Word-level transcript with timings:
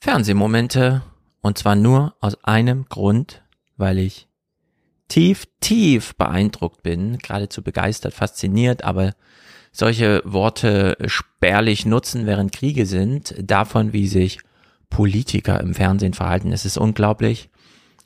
Fernsehmomente 0.00 1.02
und 1.40 1.58
zwar 1.58 1.74
nur 1.74 2.14
aus 2.20 2.42
einem 2.44 2.86
Grund, 2.88 3.42
weil 3.76 3.98
ich 3.98 4.28
tief, 5.08 5.46
tief 5.60 6.14
beeindruckt 6.14 6.82
bin, 6.82 7.18
geradezu 7.18 7.62
begeistert, 7.62 8.14
fasziniert, 8.14 8.84
aber 8.84 9.14
solche 9.72 10.22
Worte 10.24 10.96
spärlich 11.06 11.84
nutzen, 11.84 12.26
während 12.26 12.52
Kriege 12.52 12.86
sind, 12.86 13.34
davon, 13.38 13.92
wie 13.92 14.06
sich 14.06 14.40
Politiker 14.88 15.60
im 15.60 15.74
Fernsehen 15.74 16.14
verhalten. 16.14 16.52
Es 16.52 16.64
ist 16.64 16.78
unglaublich. 16.78 17.50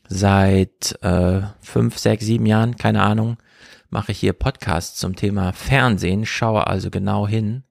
Seit 0.08 0.98
äh, 1.02 1.42
fünf, 1.60 1.98
sechs, 1.98 2.24
sieben 2.24 2.46
Jahren, 2.46 2.76
keine 2.76 3.02
Ahnung, 3.02 3.36
mache 3.88 4.12
ich 4.12 4.18
hier 4.18 4.32
Podcasts 4.32 4.98
zum 4.98 5.14
Thema 5.14 5.52
Fernsehen, 5.52 6.26
schaue 6.26 6.66
also 6.66 6.90
genau 6.90 7.28
hin. 7.28 7.64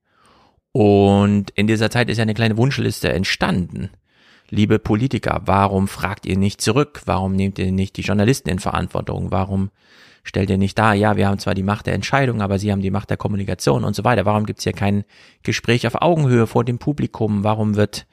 Und 0.72 1.52
in 1.52 1.68
dieser 1.68 1.90
Zeit 1.90 2.10
ist 2.10 2.18
ja 2.18 2.22
eine 2.22 2.34
kleine 2.34 2.58
Wunschliste 2.58 3.12
entstanden 3.12 3.90
liebe 4.52 4.78
Politiker, 4.78 5.42
warum 5.46 5.88
fragt 5.88 6.28
ihr 6.28 6.38
nicht 6.38 6.62
zurück? 6.62 7.02
Warum 7.06 7.36
nehmt 7.36 7.58
ihr 7.58 7.72
nicht 7.72 7.98
die 7.98 8.02
Journalisten 8.02 8.50
in 8.50 8.60
Verantwortung? 8.60 9.32
Warum 9.32 9.72
stellt 10.24 10.50
ihr 10.50 10.58
nicht 10.58 10.78
da, 10.78 10.94
ja, 10.94 11.18
wir 11.18 11.28
haben 11.28 11.40
zwar 11.40 11.56
die 11.56 11.64
Macht 11.64 11.88
der 11.88 11.96
Entscheidung, 11.96 12.42
aber 12.42 12.60
sie 12.60 12.72
haben 12.72 12.82
die 12.82 12.92
Macht 12.92 13.10
der 13.10 13.18
Kommunikation 13.18 13.84
und 13.84 13.96
so 13.96 14.04
weiter. 14.04 14.26
Warum 14.26 14.46
gibt's 14.46 14.64
hier 14.64 14.74
kein 14.74 15.04
Gespräch 15.42 15.88
auf 15.88 16.02
Augenhöhe 16.02 16.48
vor 16.48 16.64
dem 16.64 16.78
Publikum? 16.78 17.44
Warum 17.44 17.76
wird 17.76 18.06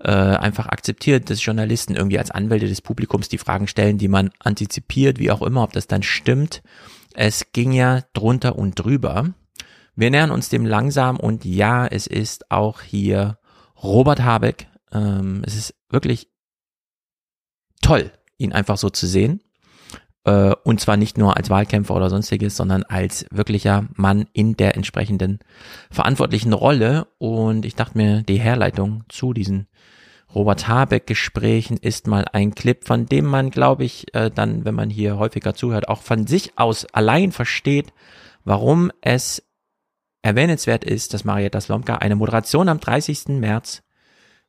äh, 0.00 0.10
einfach 0.10 0.66
akzeptiert, 0.66 1.30
dass 1.30 1.44
Journalisten 1.44 1.96
irgendwie 1.96 2.18
als 2.18 2.30
Anwälte 2.30 2.68
des 2.68 2.82
Publikums 2.82 3.28
die 3.28 3.38
Fragen 3.38 3.66
stellen, 3.66 3.96
die 3.96 4.08
man 4.08 4.30
antizipiert, 4.40 5.18
wie 5.18 5.30
auch 5.30 5.42
immer, 5.42 5.62
ob 5.62 5.72
das 5.72 5.86
dann 5.86 6.02
stimmt? 6.02 6.62
Es 7.14 7.52
ging 7.52 7.72
ja 7.72 8.02
drunter 8.12 8.56
und 8.56 8.74
drüber. 8.74 9.30
Wir 9.96 10.10
nähern 10.10 10.32
uns 10.32 10.48
dem 10.48 10.66
langsam 10.66 11.18
und 11.18 11.44
ja, 11.44 11.86
es 11.86 12.06
ist 12.06 12.50
auch 12.50 12.82
hier 12.82 13.38
Robert 13.82 14.22
Habeck. 14.22 14.66
Ähm, 14.94 15.42
es 15.44 15.56
ist 15.56 15.74
wirklich 15.90 16.28
toll, 17.82 18.12
ihn 18.38 18.52
einfach 18.52 18.78
so 18.78 18.90
zu 18.90 19.06
sehen. 19.06 19.42
Äh, 20.24 20.54
und 20.64 20.80
zwar 20.80 20.96
nicht 20.96 21.18
nur 21.18 21.36
als 21.36 21.50
Wahlkämpfer 21.50 21.94
oder 21.94 22.10
sonstiges, 22.10 22.56
sondern 22.56 22.82
als 22.84 23.26
wirklicher 23.30 23.86
Mann 23.94 24.26
in 24.32 24.56
der 24.56 24.76
entsprechenden 24.76 25.40
verantwortlichen 25.90 26.52
Rolle. 26.52 27.06
Und 27.18 27.64
ich 27.64 27.74
dachte 27.74 27.98
mir, 27.98 28.22
die 28.22 28.40
Herleitung 28.40 29.04
zu 29.08 29.32
diesen 29.32 29.68
Robert 30.34 30.66
Habeck 30.66 31.06
Gesprächen 31.06 31.76
ist 31.76 32.08
mal 32.08 32.24
ein 32.32 32.54
Clip, 32.54 32.84
von 32.84 33.06
dem 33.06 33.24
man, 33.24 33.50
glaube 33.50 33.84
ich, 33.84 34.12
äh, 34.14 34.30
dann, 34.34 34.64
wenn 34.64 34.74
man 34.74 34.90
hier 34.90 35.16
häufiger 35.16 35.54
zuhört, 35.54 35.88
auch 35.88 36.02
von 36.02 36.26
sich 36.26 36.58
aus 36.58 36.86
allein 36.86 37.30
versteht, 37.30 37.92
warum 38.44 38.90
es 39.00 39.44
erwähnenswert 40.22 40.84
ist, 40.84 41.14
dass 41.14 41.24
Marietta 41.24 41.60
Slomka 41.60 41.96
eine 41.96 42.16
Moderation 42.16 42.68
am 42.68 42.80
30. 42.80 43.28
März 43.38 43.83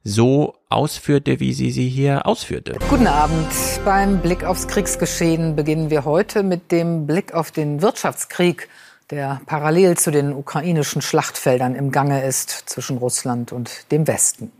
so 0.05 0.53
ausführte, 0.69 1.39
wie 1.39 1.51
sie 1.51 1.71
sie 1.71 1.89
hier 1.89 2.27
ausführte. 2.27 2.77
Guten 2.89 3.07
Abend. 3.07 3.51
Beim 3.83 4.21
Blick 4.21 4.43
aufs 4.43 4.67
Kriegsgeschehen 4.67 5.55
beginnen 5.55 5.89
wir 5.89 6.05
heute 6.05 6.43
mit 6.43 6.71
dem 6.71 7.07
Blick 7.07 7.33
auf 7.33 7.51
den 7.51 7.81
Wirtschaftskrieg, 7.81 8.69
der 9.09 9.41
parallel 9.47 9.97
zu 9.97 10.11
den 10.11 10.31
ukrainischen 10.31 11.01
Schlachtfeldern 11.01 11.75
im 11.75 11.91
Gange 11.91 12.23
ist 12.23 12.51
zwischen 12.69 12.97
Russland 12.97 13.51
und 13.51 13.91
dem 13.91 14.07
Westen. 14.07 14.51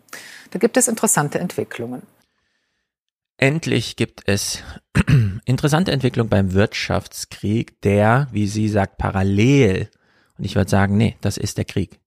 Da 0.49 0.57
gibt 0.57 0.77
es 0.77 0.88
interessante 0.88 1.38
Entwicklungen. 1.38 2.01
Endlich 3.38 3.97
gibt 3.97 4.23
es 4.25 4.63
interessante 5.45 5.91
Entwicklungen 5.91 6.29
beim 6.29 6.53
Wirtschaftskrieg, 6.53 7.81
der, 7.81 8.29
wie 8.31 8.47
sie 8.47 8.67
sagt, 8.67 8.97
parallel, 8.97 9.89
und 10.39 10.45
ich 10.45 10.55
würde 10.55 10.71
sagen, 10.71 10.97
nee, 10.97 11.17
das 11.21 11.38
ist 11.38 11.57
der 11.57 11.66
Krieg, 11.66 11.99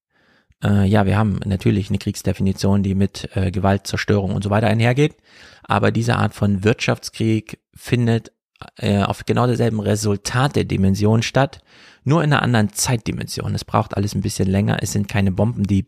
äh, 0.63 0.87
ja, 0.87 1.07
wir 1.07 1.17
haben 1.17 1.41
natürlich 1.45 1.89
eine 1.89 1.99
Kriegsdefinition, 1.99 2.83
die 2.83 2.95
mit 2.95 3.29
äh, 3.35 3.51
Gewalt, 3.51 3.87
Zerstörung 3.87 4.35
und 4.35 4.43
so 4.43 4.51
weiter 4.51 4.67
einhergeht. 4.67 5.17
Aber 5.63 5.91
diese 5.91 6.17
Art 6.17 6.35
von 6.35 6.65
Wirtschaftskrieg 6.65 7.61
findet 7.75 8.33
äh, 8.79 9.03
auf 9.03 9.25
genau 9.25 9.47
derselben 9.47 9.81
Resultate-Dimension 9.81 11.23
statt, 11.23 11.61
nur 12.05 12.25
in 12.25 12.33
einer 12.33 12.43
anderen 12.43 12.73
Zeitdimension. 12.73 13.55
Es 13.55 13.65
braucht 13.65 13.97
alles 13.97 14.15
ein 14.15 14.23
bisschen 14.23 14.49
länger. 14.49 14.79
Es 14.81 14.93
sind 14.93 15.09
keine 15.09 15.31
Bomben, 15.31 15.65
die 15.65 15.87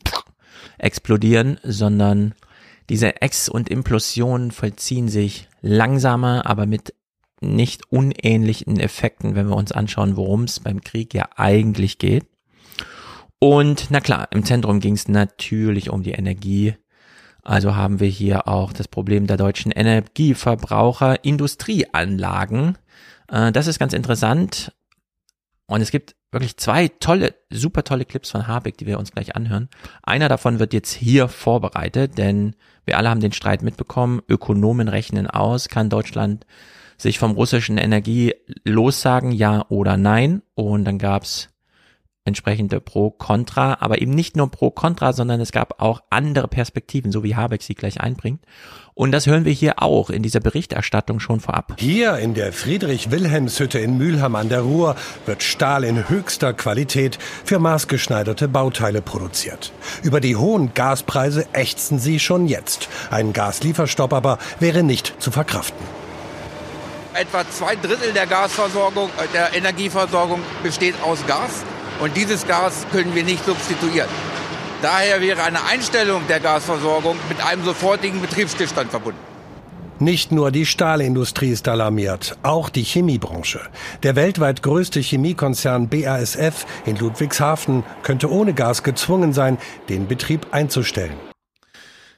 explodieren, 0.79 1.59
sondern 1.63 2.35
diese 2.89 3.23
Ex- 3.23 3.49
und 3.49 3.69
Implosionen 3.69 4.51
vollziehen 4.51 5.09
sich 5.09 5.49
langsamer, 5.63 6.47
aber 6.47 6.67
mit 6.67 6.95
nicht 7.41 7.91
unähnlichen 7.91 8.79
Effekten, 8.79 9.35
wenn 9.35 9.49
wir 9.49 9.57
uns 9.57 9.73
anschauen, 9.73 10.17
worum 10.17 10.45
es 10.45 10.61
beim 10.61 10.83
Krieg 10.83 11.15
ja 11.15 11.29
eigentlich 11.37 11.99
geht. 11.99 12.27
Und 13.41 13.87
na 13.91 14.01
klar, 14.01 14.29
im 14.33 14.45
Zentrum 14.45 14.81
ging 14.81 14.95
es 14.95 15.09
natürlich 15.09 15.91
um 15.91 16.03
die 16.03 16.13
Energie. 16.13 16.75
Also 17.43 17.75
haben 17.75 17.99
wir 17.99 18.07
hier 18.07 18.47
auch 18.47 18.73
das 18.73 18.87
Problem 18.87 19.27
der 19.27 19.39
deutschen 19.39 19.73
Energieverbraucher, 19.73 21.25
Industrieanlagen. 21.25 22.77
Äh, 23.29 23.51
das 23.51 23.67
ist 23.67 23.79
ganz 23.79 23.95
interessant. 23.95 24.73
Und 25.67 25.81
es 25.81 25.91
gibt 25.91 26.17
wirklich 26.33 26.59
zwei 26.59 26.89
tolle, 26.89 27.35
super 27.49 27.83
tolle 27.83 28.05
Clips 28.05 28.31
von 28.31 28.47
Habeck, 28.47 28.77
die 28.77 28.87
wir 28.87 28.99
uns 28.99 29.11
gleich 29.11 29.35
anhören. 29.35 29.71
Einer 30.03 30.29
davon 30.29 30.59
wird 30.59 30.75
jetzt 30.75 30.93
hier 30.93 31.29
vorbereitet, 31.29 32.19
denn 32.19 32.57
wir 32.85 32.99
alle 32.99 33.09
haben 33.09 33.21
den 33.21 33.33
Streit 33.33 33.63
mitbekommen. 33.63 34.21
Ökonomen 34.29 34.89
rechnen 34.89 35.27
aus, 35.27 35.69
kann 35.69 35.89
Deutschland 35.89 36.45
sich 36.99 37.19
vom 37.19 37.33
russischen 37.33 37.79
Energie 37.79 38.35
lossagen, 38.65 39.33
ja 39.33 39.65
oder 39.71 39.97
nein? 39.97 40.43
Und 40.55 40.85
dann 40.85 40.99
gab's 40.99 41.49
entsprechende 42.25 42.81
Pro-Contra, 42.81 43.79
aber 43.81 44.01
eben 44.01 44.13
nicht 44.13 44.37
nur 44.37 44.51
Pro-Contra, 44.51 45.13
sondern 45.13 45.41
es 45.41 45.53
gab 45.53 45.81
auch 45.83 46.03
andere 46.11 46.49
Perspektiven, 46.49 47.13
so 47.13 47.25
wie 47.25 47.35
Habeck 47.35 47.63
sie 47.63 47.75
gleich 47.75 48.01
einbringt. 48.01 48.41
Und 48.95 49.13
das 49.13 49.27
hören 49.27 49.47
wir 49.47 49.53
hier 49.53 49.83
auch 49.83 50.11
in 50.11 50.23
dieser 50.23 50.41
Berichterstattung 50.41 51.21
schon 51.21 51.41
vorab. 51.41 51.77
Hier 51.79 52.19
in 52.19 52.35
der 52.35 52.53
Friedrich-Wilhelms-Hütte 52.53 53.79
in 53.79 53.97
Mülheim 53.97 54.35
an 54.35 54.51
der 54.51 54.61
Ruhr 54.61 54.97
wird 55.25 55.43
Stahl 55.43 55.85
in 55.85 56.09
höchster 56.11 56.53
Qualität 56.53 57.19
für 57.45 57.59
maßgeschneiderte 57.59 58.49
Bauteile 58.49 59.01
produziert. 59.01 59.73
Über 60.03 60.21
die 60.21 60.37
hohen 60.37 60.75
Gaspreise 60.75 61.47
ächzen 61.55 61.99
sie 61.99 62.19
schon 62.19 62.47
jetzt. 62.47 62.89
Ein 63.11 63.33
Gaslieferstopp 63.33 64.13
aber 64.13 64.39
wäre 64.59 64.83
nicht 64.83 65.15
zu 65.19 65.31
verkraften. 65.31 65.81
Etwa 67.15 67.49
zwei 67.51 67.75
Drittel 67.77 68.13
der 68.13 68.27
Gasversorgung, 68.27 69.09
äh, 69.09 69.27
der 69.33 69.55
Energieversorgung 69.55 70.41
besteht 70.63 70.95
aus 71.03 71.27
Gas. 71.27 71.65
Und 72.01 72.17
dieses 72.17 72.47
Gas 72.47 72.87
können 72.93 73.15
wir 73.15 73.25
nicht 73.25 73.45
substituieren. 73.45 74.09
Daher 74.83 75.21
wäre 75.21 75.43
eine 75.43 75.65
Einstellung 75.65 76.23
der 76.29 76.41
Gasversorgung 76.41 77.17
mit 77.29 77.45
einem 77.45 77.65
sofortigen 77.65 78.21
Betriebsstillstand 78.21 78.91
verbunden. 78.91 79.19
Nicht 79.99 80.33
nur 80.33 80.51
die 80.51 80.65
Stahlindustrie 80.65 81.51
ist 81.51 81.69
alarmiert, 81.69 82.39
auch 82.43 82.71
die 82.71 82.85
Chemiebranche. 82.85 83.61
Der 84.03 84.17
weltweit 84.17 84.63
größte 84.63 84.99
Chemiekonzern 85.01 85.91
BASF 85.91 86.65
in 86.87 86.97
Ludwigshafen 86.97 87.85
könnte 88.03 88.31
ohne 88.31 88.55
Gas 88.55 88.83
gezwungen 88.83 89.35
sein, 89.35 89.59
den 89.91 90.09
Betrieb 90.09 90.47
einzustellen. 90.53 91.30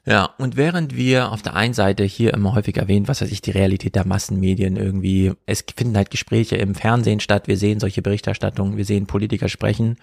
Ja, 0.05 0.31
und 0.39 0.57
während 0.57 0.97
wir 0.97 1.31
auf 1.31 1.43
der 1.43 1.55
einen 1.55 1.75
Seite 1.75 2.03
hier 2.03 2.35
immer 2.35 2.55
häufig 2.55 2.77
erwähnen, 2.77 3.07
was 3.07 3.21
weiß 3.21 3.31
ich, 3.31 3.41
die 3.41 3.53
Realität 3.53 3.95
der 3.95 4.07
Massenmedien 4.07 4.77
irgendwie, 4.77 5.33
es 5.47 5.65
finden 5.77 5.97
halt 5.97 6.11
Gespräche 6.11 6.57
im 6.57 6.75
Fernsehen 6.75 7.21
statt, 7.21 7.47
wir 7.47 7.57
sehen 7.57 7.79
solche 7.79 8.03
Berichterstattungen, 8.03 8.77
wir 8.77 8.85
sehen 8.85 9.07
Politiker 9.07 9.49
sprechen 9.49 9.97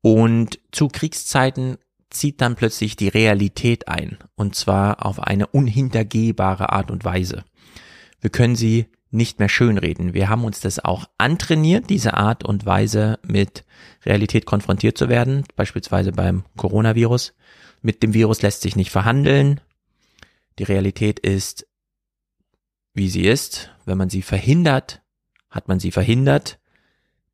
und 0.00 0.58
zu 0.72 0.88
Kriegszeiten 0.88 1.76
zieht 2.08 2.40
dann 2.40 2.56
plötzlich 2.56 2.96
die 2.96 3.08
Realität 3.08 3.88
ein 3.88 4.16
und 4.36 4.54
zwar 4.54 5.04
auf 5.04 5.20
eine 5.20 5.46
unhintergehbare 5.48 6.72
Art 6.72 6.90
und 6.90 7.04
Weise. 7.04 7.44
Wir 8.22 8.30
können 8.30 8.56
sie 8.56 8.86
nicht 9.10 9.38
mehr 9.38 9.50
schönreden. 9.50 10.14
Wir 10.14 10.30
haben 10.30 10.44
uns 10.44 10.60
das 10.60 10.82
auch 10.82 11.06
antrainiert, 11.18 11.90
diese 11.90 12.14
Art 12.14 12.44
und 12.44 12.64
Weise 12.64 13.18
mit 13.22 13.64
Realität 14.04 14.46
konfrontiert 14.46 14.96
zu 14.96 15.08
werden, 15.08 15.44
beispielsweise 15.56 16.12
beim 16.12 16.44
Coronavirus. 16.56 17.34
Mit 17.86 18.02
dem 18.02 18.14
Virus 18.14 18.42
lässt 18.42 18.62
sich 18.62 18.74
nicht 18.74 18.90
verhandeln. 18.90 19.60
Die 20.58 20.64
Realität 20.64 21.20
ist, 21.20 21.68
wie 22.94 23.08
sie 23.08 23.26
ist. 23.28 23.70
Wenn 23.84 23.96
man 23.96 24.10
sie 24.10 24.22
verhindert, 24.22 25.02
hat 25.50 25.68
man 25.68 25.78
sie 25.78 25.92
verhindert. 25.92 26.58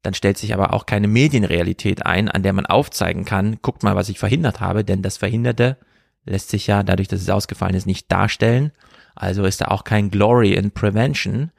Dann 0.03 0.13
stellt 0.13 0.37
sich 0.37 0.53
aber 0.53 0.75
auch 0.75 0.85
keine 0.85 1.09
Medienrealität 1.09 2.05
ein, 2.05 2.29
an 2.29 2.43
der 2.43 2.53
man 2.53 2.67
aufzeigen 2.67 3.25
kann, 3.25 3.61
guckt 3.63 3.83
mal, 3.83 3.97
was 3.97 4.11
ich 4.11 4.19
verhindert 4.19 4.61
habe, 4.61 4.85
denn 4.85 5.01
das 5.01 5.17
Verhinderte 5.17 5.79
lässt 6.27 6.51
sich 6.51 6.67
ja 6.67 6.83
dadurch, 6.83 7.09
dass 7.09 7.23
es 7.23 7.31
ausgefallen 7.31 7.75
ist, 7.75 7.87
nicht 7.87 8.13
darstellen. 8.13 8.73
Also 9.15 9.47
ist 9.47 9.63
da 9.63 9.69
auch 9.69 9.85
kein 9.85 10.11
Glory 10.11 10.53
in 10.53 10.73
Prevention, 10.73 11.51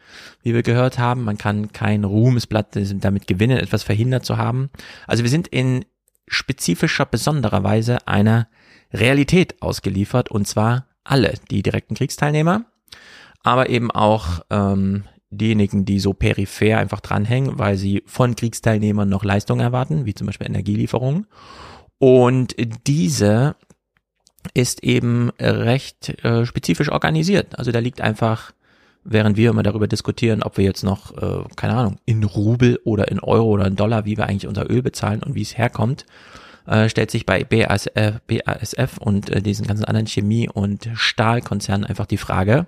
wie 0.43 0.53
wir 0.53 0.61
gehört 0.61 0.99
haben. 0.99 1.23
Man 1.23 1.39
kann 1.39 1.71
kein 1.71 2.03
Ruhmesblatt 2.03 2.77
damit 3.03 3.25
gewinnen, 3.25 3.57
etwas 3.57 3.81
verhindert 3.81 4.23
zu 4.23 4.37
haben. 4.37 4.69
Also 5.07 5.23
wir 5.23 5.31
sind 5.31 5.47
in 5.47 5.83
spezifischer, 6.27 7.07
besonderer 7.07 7.63
Weise 7.63 8.07
einer 8.07 8.47
Realität 8.93 9.61
ausgeliefert 9.61 10.29
und 10.29 10.47
zwar 10.47 10.87
alle, 11.03 11.33
die 11.51 11.63
direkten 11.63 11.95
Kriegsteilnehmer, 11.95 12.65
aber 13.43 13.69
eben 13.69 13.91
auch 13.91 14.41
ähm, 14.49 15.03
diejenigen, 15.37 15.85
die 15.85 15.99
so 15.99 16.13
peripher 16.13 16.77
einfach 16.77 17.01
dranhängen, 17.01 17.57
weil 17.59 17.77
sie 17.77 18.03
von 18.05 18.35
Kriegsteilnehmern 18.35 19.09
noch 19.09 19.23
Leistungen 19.23 19.61
erwarten, 19.61 20.05
wie 20.05 20.13
zum 20.13 20.27
Beispiel 20.27 20.47
Energielieferungen. 20.47 21.27
Und 21.97 22.55
diese 22.87 23.55
ist 24.53 24.83
eben 24.83 25.31
recht 25.39 26.23
äh, 26.23 26.45
spezifisch 26.45 26.91
organisiert. 26.91 27.57
Also 27.57 27.71
da 27.71 27.79
liegt 27.79 28.01
einfach, 28.01 28.51
während 29.03 29.37
wir 29.37 29.49
immer 29.49 29.63
darüber 29.63 29.87
diskutieren, 29.87 30.43
ob 30.43 30.57
wir 30.57 30.65
jetzt 30.65 30.83
noch, 30.83 31.15
äh, 31.17 31.43
keine 31.55 31.75
Ahnung, 31.75 31.97
in 32.05 32.23
Rubel 32.23 32.79
oder 32.83 33.09
in 33.09 33.19
Euro 33.19 33.47
oder 33.51 33.65
in 33.65 33.75
Dollar, 33.75 34.05
wie 34.05 34.17
wir 34.17 34.27
eigentlich 34.27 34.47
unser 34.47 34.69
Öl 34.69 34.81
bezahlen 34.81 35.23
und 35.23 35.35
wie 35.35 35.41
es 35.41 35.57
herkommt, 35.57 36.05
äh, 36.67 36.89
stellt 36.89 37.11
sich 37.11 37.25
bei 37.25 37.43
BASF, 37.43 38.21
BASF 38.27 38.97
und 38.99 39.29
äh, 39.29 39.41
diesen 39.41 39.67
ganzen 39.67 39.85
anderen 39.85 40.07
Chemie- 40.07 40.49
und 40.49 40.89
Stahlkonzernen 40.93 41.85
einfach 41.85 42.05
die 42.05 42.17
Frage, 42.17 42.67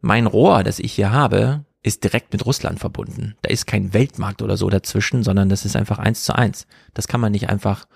mein 0.00 0.26
Rohr, 0.26 0.62
das 0.62 0.78
ich 0.78 0.92
hier 0.92 1.10
habe, 1.12 1.64
ist 1.82 2.04
direkt 2.04 2.32
mit 2.32 2.44
Russland 2.46 2.80
verbunden. 2.80 3.36
Da 3.42 3.50
ist 3.50 3.66
kein 3.66 3.94
Weltmarkt 3.94 4.42
oder 4.42 4.56
so 4.56 4.68
dazwischen, 4.68 5.22
sondern 5.22 5.48
das 5.48 5.64
ist 5.64 5.76
einfach 5.76 5.98
eins 5.98 6.24
zu 6.24 6.34
eins. 6.34 6.66
Das 6.94 7.08
kann 7.08 7.20
man 7.20 7.32
nicht 7.32 7.48
einfach 7.48 7.86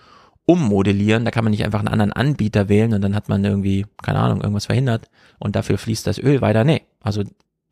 ummodellieren, 0.46 1.24
da 1.24 1.30
kann 1.30 1.44
man 1.44 1.52
nicht 1.52 1.64
einfach 1.64 1.78
einen 1.78 1.88
anderen 1.88 2.12
Anbieter 2.12 2.68
wählen 2.68 2.94
und 2.94 3.02
dann 3.02 3.14
hat 3.14 3.28
man 3.28 3.44
irgendwie, 3.44 3.86
keine 4.02 4.18
Ahnung, 4.18 4.40
irgendwas 4.40 4.66
verhindert 4.66 5.08
und 5.38 5.54
dafür 5.54 5.78
fließt 5.78 6.06
das 6.06 6.18
Öl 6.18 6.40
weiter. 6.40 6.64
Nee, 6.64 6.82
also 7.00 7.22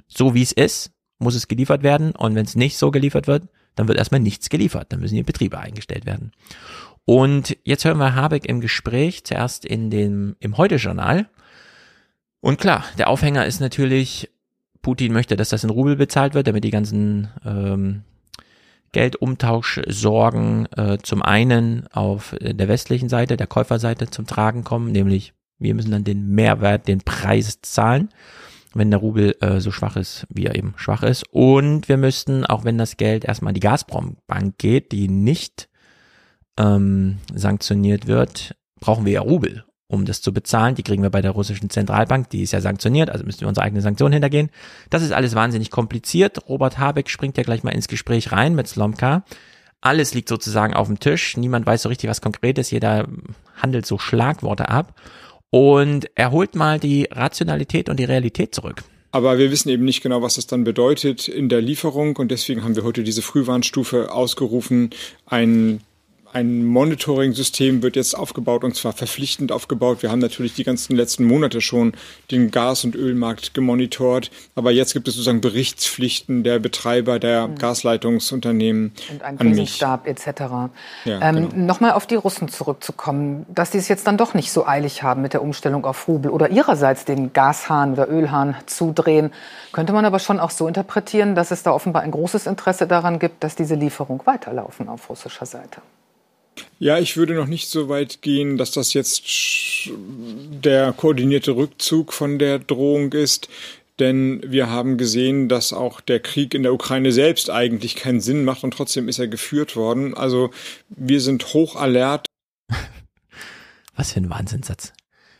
so 0.06 0.34
wie 0.34 0.42
es 0.42 0.52
ist, 0.52 0.92
muss 1.18 1.34
es 1.34 1.48
geliefert 1.48 1.82
werden 1.82 2.12
und 2.12 2.34
wenn 2.34 2.44
es 2.44 2.54
nicht 2.54 2.78
so 2.78 2.90
geliefert 2.90 3.26
wird, 3.26 3.48
dann 3.74 3.88
wird 3.88 3.98
erstmal 3.98 4.20
nichts 4.20 4.48
geliefert, 4.48 4.92
dann 4.92 5.00
müssen 5.00 5.14
die 5.14 5.22
Betriebe 5.22 5.58
eingestellt 5.58 6.06
werden. 6.06 6.32
Und 7.04 7.56
jetzt 7.64 7.84
hören 7.84 7.98
wir 7.98 8.14
Habeck 8.14 8.46
im 8.46 8.60
Gespräch, 8.60 9.24
zuerst 9.24 9.64
in 9.64 9.90
dem, 9.90 10.36
im 10.40 10.56
Heute-Journal. 10.56 11.28
Und 12.40 12.58
klar, 12.58 12.84
der 12.98 13.08
Aufhänger 13.08 13.46
ist 13.46 13.60
natürlich, 13.60 14.30
Putin 14.82 15.12
möchte, 15.12 15.36
dass 15.36 15.48
das 15.48 15.64
in 15.64 15.70
Rubel 15.70 15.96
bezahlt 15.96 16.34
wird, 16.34 16.46
damit 16.46 16.64
die 16.64 16.70
ganzen 16.70 17.28
ähm, 17.44 18.02
Geldumtauschsorgen 18.92 20.68
äh, 20.76 20.98
zum 21.02 21.22
einen 21.22 21.86
auf 21.88 22.34
der 22.40 22.68
westlichen 22.68 23.08
Seite, 23.08 23.36
der 23.36 23.46
Käuferseite 23.46 24.08
zum 24.08 24.26
Tragen 24.26 24.64
kommen, 24.64 24.92
nämlich 24.92 25.34
wir 25.58 25.74
müssen 25.74 25.90
dann 25.90 26.04
den 26.04 26.28
Mehrwert, 26.28 26.86
den 26.88 27.00
Preis 27.00 27.60
zahlen, 27.62 28.10
wenn 28.74 28.90
der 28.90 29.00
Rubel 29.00 29.36
äh, 29.40 29.60
so 29.60 29.72
schwach 29.72 29.96
ist, 29.96 30.26
wie 30.30 30.46
er 30.46 30.54
eben 30.54 30.74
schwach 30.76 31.02
ist. 31.02 31.24
Und 31.32 31.88
wir 31.88 31.96
müssten, 31.96 32.46
auch 32.46 32.64
wenn 32.64 32.78
das 32.78 32.96
Geld 32.96 33.24
erstmal 33.24 33.50
an 33.50 33.54
die 33.54 33.60
Gazprom-Bank 33.60 34.58
geht, 34.58 34.92
die 34.92 35.08
nicht 35.08 35.68
ähm, 36.58 37.18
sanktioniert 37.34 38.06
wird, 38.06 38.54
brauchen 38.80 39.06
wir 39.06 39.12
ja 39.12 39.20
Rubel, 39.20 39.64
um 39.88 40.04
das 40.04 40.20
zu 40.20 40.32
bezahlen. 40.32 40.74
Die 40.74 40.82
kriegen 40.82 41.02
wir 41.02 41.10
bei 41.10 41.22
der 41.22 41.30
russischen 41.30 41.70
Zentralbank, 41.70 42.30
die 42.30 42.42
ist 42.42 42.52
ja 42.52 42.60
sanktioniert, 42.60 43.10
also 43.10 43.24
müssen 43.24 43.40
wir 43.40 43.48
unsere 43.48 43.64
eigene 43.64 43.80
Sanktion 43.80 44.12
hintergehen. 44.12 44.50
Das 44.90 45.02
ist 45.02 45.12
alles 45.12 45.34
wahnsinnig 45.34 45.70
kompliziert. 45.70 46.48
Robert 46.48 46.78
Habeck 46.78 47.08
springt 47.08 47.36
ja 47.36 47.42
gleich 47.42 47.62
mal 47.62 47.70
ins 47.70 47.88
Gespräch 47.88 48.32
rein 48.32 48.54
mit 48.54 48.68
Slomka. 48.68 49.24
Alles 49.80 50.12
liegt 50.12 50.28
sozusagen 50.28 50.74
auf 50.74 50.88
dem 50.88 50.98
Tisch. 50.98 51.36
Niemand 51.36 51.64
weiß 51.64 51.82
so 51.82 51.88
richtig, 51.88 52.10
was 52.10 52.20
konkret 52.20 52.58
ist. 52.58 52.70
Jeder 52.72 53.06
handelt 53.56 53.86
so 53.86 53.98
Schlagworte 53.98 54.68
ab. 54.68 55.00
Und 55.50 56.10
er 56.14 56.30
holt 56.30 56.56
mal 56.56 56.78
die 56.78 57.08
Rationalität 57.10 57.88
und 57.88 57.98
die 57.98 58.04
Realität 58.04 58.54
zurück. 58.54 58.82
Aber 59.12 59.38
wir 59.38 59.50
wissen 59.50 59.70
eben 59.70 59.84
nicht 59.84 60.02
genau, 60.02 60.20
was 60.20 60.34
das 60.34 60.46
dann 60.46 60.64
bedeutet 60.64 61.28
in 61.28 61.48
der 61.48 61.62
Lieferung. 61.62 62.16
Und 62.16 62.30
deswegen 62.30 62.64
haben 62.64 62.76
wir 62.76 62.84
heute 62.84 63.04
diese 63.04 63.22
Frühwarnstufe 63.22 64.12
ausgerufen. 64.12 64.90
Ein 65.26 65.80
ein 66.32 66.64
Monitoring-System 66.64 67.82
wird 67.82 67.96
jetzt 67.96 68.14
aufgebaut 68.14 68.64
und 68.64 68.74
zwar 68.74 68.92
verpflichtend 68.92 69.52
aufgebaut. 69.52 70.02
Wir 70.02 70.10
haben 70.10 70.18
natürlich 70.18 70.54
die 70.54 70.64
ganzen 70.64 70.96
letzten 70.96 71.24
Monate 71.24 71.60
schon 71.60 71.92
den 72.30 72.50
Gas- 72.50 72.84
und 72.84 72.94
Ölmarkt 72.94 73.54
gemonitort, 73.54 74.30
aber 74.54 74.70
jetzt 74.70 74.92
gibt 74.92 75.08
es 75.08 75.14
sozusagen 75.14 75.40
Berichtspflichten 75.40 76.44
der 76.44 76.58
Betreiber 76.58 77.18
der 77.18 77.48
mhm. 77.48 77.56
Gasleitungsunternehmen 77.56 78.92
und 79.10 79.22
einen 79.22 79.38
Krisenstab 79.38 80.06
etc. 80.06 80.26
Ja, 81.04 81.20
ähm, 81.22 81.50
genau. 81.50 81.66
Nochmal 81.66 81.92
auf 81.92 82.06
die 82.06 82.16
Russen 82.16 82.48
zurückzukommen, 82.48 83.46
dass 83.48 83.70
die 83.70 83.78
es 83.78 83.88
jetzt 83.88 84.06
dann 84.06 84.16
doch 84.16 84.34
nicht 84.34 84.52
so 84.52 84.66
eilig 84.66 85.02
haben 85.02 85.22
mit 85.22 85.32
der 85.32 85.42
Umstellung 85.42 85.84
auf 85.84 86.08
Rubel 86.08 86.30
oder 86.30 86.50
ihrerseits 86.50 87.04
den 87.04 87.32
Gashahn 87.32 87.92
oder 87.92 88.08
Ölhahn 88.08 88.56
zudrehen, 88.66 89.32
könnte 89.72 89.92
man 89.92 90.04
aber 90.04 90.18
schon 90.18 90.40
auch 90.40 90.50
so 90.50 90.68
interpretieren, 90.68 91.34
dass 91.34 91.50
es 91.50 91.62
da 91.62 91.72
offenbar 91.72 92.02
ein 92.02 92.10
großes 92.10 92.46
Interesse 92.46 92.86
daran 92.86 93.18
gibt, 93.18 93.42
dass 93.44 93.56
diese 93.56 93.74
Lieferung 93.74 94.22
weiterlaufen 94.24 94.88
auf 94.88 95.08
russischer 95.08 95.46
Seite. 95.46 95.80
Ja, 96.78 96.98
ich 96.98 97.16
würde 97.16 97.34
noch 97.34 97.46
nicht 97.46 97.68
so 97.68 97.88
weit 97.88 98.22
gehen, 98.22 98.56
dass 98.56 98.70
das 98.70 98.94
jetzt 98.94 99.22
der 99.90 100.92
koordinierte 100.92 101.56
Rückzug 101.56 102.12
von 102.12 102.38
der 102.38 102.60
Drohung 102.60 103.12
ist. 103.12 103.48
Denn 103.98 104.40
wir 104.46 104.70
haben 104.70 104.96
gesehen, 104.96 105.48
dass 105.48 105.72
auch 105.72 106.00
der 106.00 106.20
Krieg 106.20 106.54
in 106.54 106.62
der 106.62 106.72
Ukraine 106.72 107.10
selbst 107.10 107.50
eigentlich 107.50 107.96
keinen 107.96 108.20
Sinn 108.20 108.44
macht 108.44 108.62
und 108.62 108.70
trotzdem 108.72 109.08
ist 109.08 109.18
er 109.18 109.26
geführt 109.26 109.74
worden. 109.74 110.14
Also 110.14 110.50
wir 110.88 111.20
sind 111.20 111.52
hoch 111.52 111.74
alert. 111.74 112.26
Was 113.96 114.12
für 114.12 114.20
ein 114.20 114.30
Wahnsinnssatz. 114.30 114.92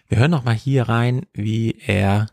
Wir 0.08 0.19
hören 0.19 0.32
noch 0.32 0.43
mal 0.43 0.56
hier 0.56 0.88
rein, 0.88 1.26
wie 1.32 1.76
er 1.87 2.26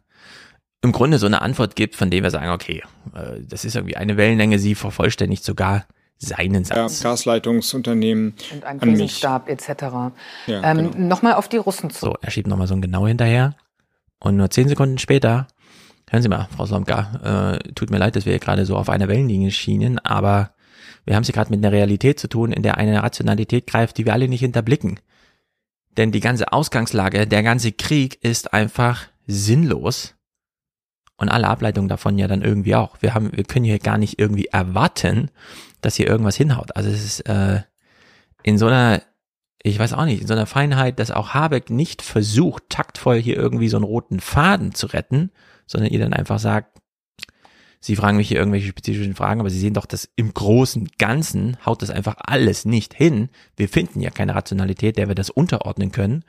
im 0.82 0.92
Grunde 0.92 1.20
so 1.20 1.28
eine 1.28 1.42
Antwort 1.44 1.76
gibt, 1.76 1.96
von 1.96 2.10
dem 2.10 2.24
wir 2.24 2.32
sagen, 2.32 2.50
okay, 2.50 2.82
äh, 3.14 3.42
das 3.48 3.66
ist 3.66 3.76
irgendwie 3.76 3.98
eine 3.98 4.18
Wellenlänge, 4.18 4.58
sie 4.58 4.74
vervollständigt 4.74 5.44
sogar 5.44 5.86
seinen 6.18 6.64
Satz. 6.64 7.02
Ja, 7.04 7.10
Gasleitungsunternehmen. 7.10 8.36
Und 8.54 8.64
ein 8.64 8.80
Krisenstab 8.80 9.50
etc. 9.50 9.68
Ja, 10.48 10.64
ähm, 10.64 10.92
genau. 10.92 10.92
Nochmal 10.98 11.34
auf 11.34 11.48
die 11.48 11.58
Russen 11.58 11.90
zu. 11.90 12.08
So, 12.08 12.16
er 12.22 12.32
schiebt 12.32 12.48
nochmal 12.48 12.68
so 12.68 12.74
ein 12.74 12.82
Genau 12.82 13.06
hinterher. 13.08 13.56
Und 14.20 14.38
nur 14.38 14.50
zehn 14.50 14.68
Sekunden 14.68 14.98
später, 14.98 15.48
hören 16.10 16.24
Sie 16.24 16.30
mal, 16.30 16.48
Frau 16.56 16.66
Slomka, 16.66 17.60
äh, 17.64 17.74
tut 17.74 17.90
mir 17.90 17.98
leid, 17.98 18.16
dass 18.16 18.26
wir 18.26 18.34
hier 18.34 18.40
gerade 18.40 18.66
so 18.66 18.76
auf 18.78 18.90
einer 18.90 19.08
Wellenlinie 19.08 19.52
schienen, 19.52 20.00
aber 20.00 20.52
wir 21.06 21.16
haben 21.16 21.24
sie 21.24 21.32
gerade 21.32 21.52
mit 21.52 21.64
einer 21.64 21.72
Realität 21.72 22.20
zu 22.20 22.28
tun, 22.28 22.52
in 22.52 22.64
der 22.64 22.78
eine 22.78 23.02
Rationalität 23.04 23.68
greift, 23.68 23.98
die 23.98 24.06
wir 24.06 24.14
alle 24.14 24.28
nicht 24.28 24.40
hinterblicken. 24.40 25.00
Denn 25.98 26.12
die 26.12 26.20
ganze 26.20 26.52
Ausgangslage, 26.52 27.28
der 27.28 27.44
ganze 27.44 27.72
Krieg 27.72 28.24
ist 28.24 28.54
einfach 28.54 29.08
sinnlos. 29.28 30.15
Und 31.18 31.30
alle 31.30 31.48
Ableitungen 31.48 31.88
davon 31.88 32.18
ja 32.18 32.28
dann 32.28 32.42
irgendwie 32.42 32.76
auch. 32.76 32.98
Wir 33.02 33.14
haben, 33.14 33.36
wir 33.36 33.46
können 33.46 33.66
hier 33.66 33.80
gar 33.80 33.98
nicht 33.98 34.20
irgendwie 34.20 34.48
erwarten, 34.48 35.32
dass 35.82 35.96
hier 35.96 36.08
irgendwas 36.08 36.36
hinhaut. 36.36 36.76
Also 36.76 36.90
es 36.90 37.04
ist 37.04 37.20
äh, 37.22 37.62
in 38.44 38.58
so 38.58 38.68
einer, 38.68 39.02
ich 39.64 39.80
weiß 39.80 39.94
auch 39.94 40.06
nicht, 40.06 40.22
in 40.22 40.28
so 40.28 40.34
einer 40.34 40.46
Feinheit, 40.46 41.00
dass 41.00 41.12
auch 41.12 41.34
Habeck 41.34 41.70
nicht 41.70 42.02
versucht, 42.02 42.64
taktvoll 42.70 43.18
hier 43.22 43.38
irgendwie 43.38 43.70
so 43.70 43.78
einen 43.78 43.86
roten 43.86 44.20
Faden 44.20 44.74
zu 44.74 44.88
retten, 44.88 45.32
sondern 45.68 45.92
ihr 45.92 46.00
dann 46.00 46.14
einfach 46.14 46.40
sagt, 46.40 46.80
Sie 47.80 47.96
fragen 47.96 48.18
mich 48.18 48.30
hier 48.30 48.40
irgendwelche 48.40 48.68
spezifischen 48.68 49.14
Fragen, 49.14 49.40
aber 49.40 49.52
Sie 49.52 49.60
sehen 49.60 49.76
doch, 49.76 49.86
dass 49.86 50.10
im 50.16 50.34
großen 50.34 50.90
Ganzen 50.98 51.64
haut 51.68 51.84
das 51.84 51.92
einfach 51.92 52.16
alles 52.18 52.66
nicht 52.66 52.96
hin. 52.96 53.30
Wir 53.58 53.70
finden 53.70 54.02
ja 54.02 54.10
keine 54.10 54.34
Rationalität, 54.34 54.98
der 54.98 55.08
wir 55.08 55.14
das 55.14 55.30
unterordnen 55.30 55.92
können. 55.92 56.26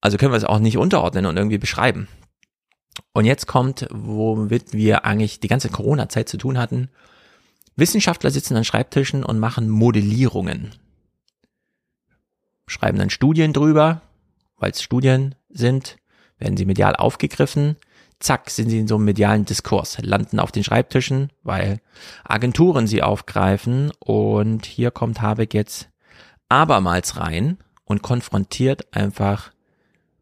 Also 0.00 0.16
können 0.16 0.32
wir 0.32 0.36
es 0.36 0.44
auch 0.44 0.60
nicht 0.60 0.78
unterordnen 0.78 1.26
und 1.26 1.36
irgendwie 1.36 1.58
beschreiben. 1.58 2.06
Und 3.12 3.24
jetzt 3.24 3.46
kommt, 3.46 3.86
womit 3.90 4.72
wir 4.72 5.04
eigentlich 5.04 5.40
die 5.40 5.48
ganze 5.48 5.68
Corona-Zeit 5.68 6.28
zu 6.28 6.36
tun 6.36 6.58
hatten, 6.58 6.90
Wissenschaftler 7.76 8.30
sitzen 8.30 8.56
an 8.56 8.64
Schreibtischen 8.64 9.24
und 9.24 9.38
machen 9.38 9.68
Modellierungen. 9.68 10.74
Schreiben 12.66 12.98
dann 12.98 13.10
Studien 13.10 13.52
drüber, 13.52 14.02
weil 14.56 14.70
es 14.70 14.82
Studien 14.82 15.34
sind, 15.48 15.96
werden 16.38 16.56
sie 16.56 16.66
medial 16.66 16.94
aufgegriffen. 16.94 17.76
Zack, 18.20 18.50
sind 18.50 18.68
sie 18.68 18.78
in 18.78 18.86
so 18.86 18.96
einem 18.96 19.06
medialen 19.06 19.44
Diskurs, 19.44 19.98
landen 20.02 20.38
auf 20.38 20.52
den 20.52 20.62
Schreibtischen, 20.62 21.32
weil 21.42 21.80
Agenturen 22.22 22.86
sie 22.86 23.02
aufgreifen. 23.02 23.90
Und 23.98 24.66
hier 24.66 24.90
kommt 24.90 25.22
Habeck 25.22 25.54
jetzt 25.54 25.88
abermals 26.48 27.16
rein 27.16 27.58
und 27.84 28.02
konfrontiert 28.02 28.94
einfach 28.94 29.52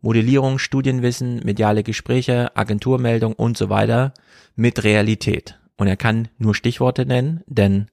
Modellierung, 0.01 0.59
Studienwissen, 0.59 1.41
mediale 1.45 1.83
Gespräche, 1.83 2.57
Agenturmeldung 2.57 3.33
und 3.33 3.57
so 3.57 3.69
weiter 3.69 4.15
mit 4.55 4.85
Realität 4.85 5.59
und 5.79 5.87
er 5.87 5.97
kann 5.97 6.29
nur 6.39 6.55
Stichworte 6.55 7.07
nennen, 7.07 7.43
denn 7.47 7.87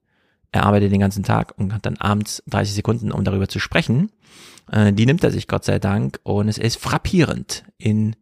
er 0.51 0.65
arbeitet 0.65 0.91
den 0.91 0.99
ganzen 0.99 1.23
Tag 1.23 1.53
und 1.57 1.73
hat 1.73 1.85
dann 1.85 1.97
abends 1.97 2.43
30 2.47 2.73
Sekunden, 2.75 3.11
um 3.11 3.23
darüber 3.23 3.47
zu 3.47 3.59
sprechen. 3.59 4.11
Äh, 4.71 4.91
die 4.91 5.05
nimmt 5.05 5.23
er 5.23 5.31
sich 5.31 5.47
Gott 5.47 5.63
sei 5.63 5.79
Dank 5.79 6.19
und 6.23 6.49
es 6.49 6.57
ist 6.57 6.77
frappierend, 6.77 7.63
in 7.77 8.15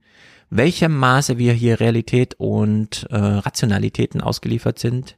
welchem 0.50 0.96
Maße 0.96 1.38
wir 1.38 1.54
hier 1.54 1.80
Realität 1.80 2.36
und 2.38 3.08
äh, 3.10 3.16
Rationalitäten 3.18 4.22
ausgeliefert 4.22 4.78
sind, 4.78 5.18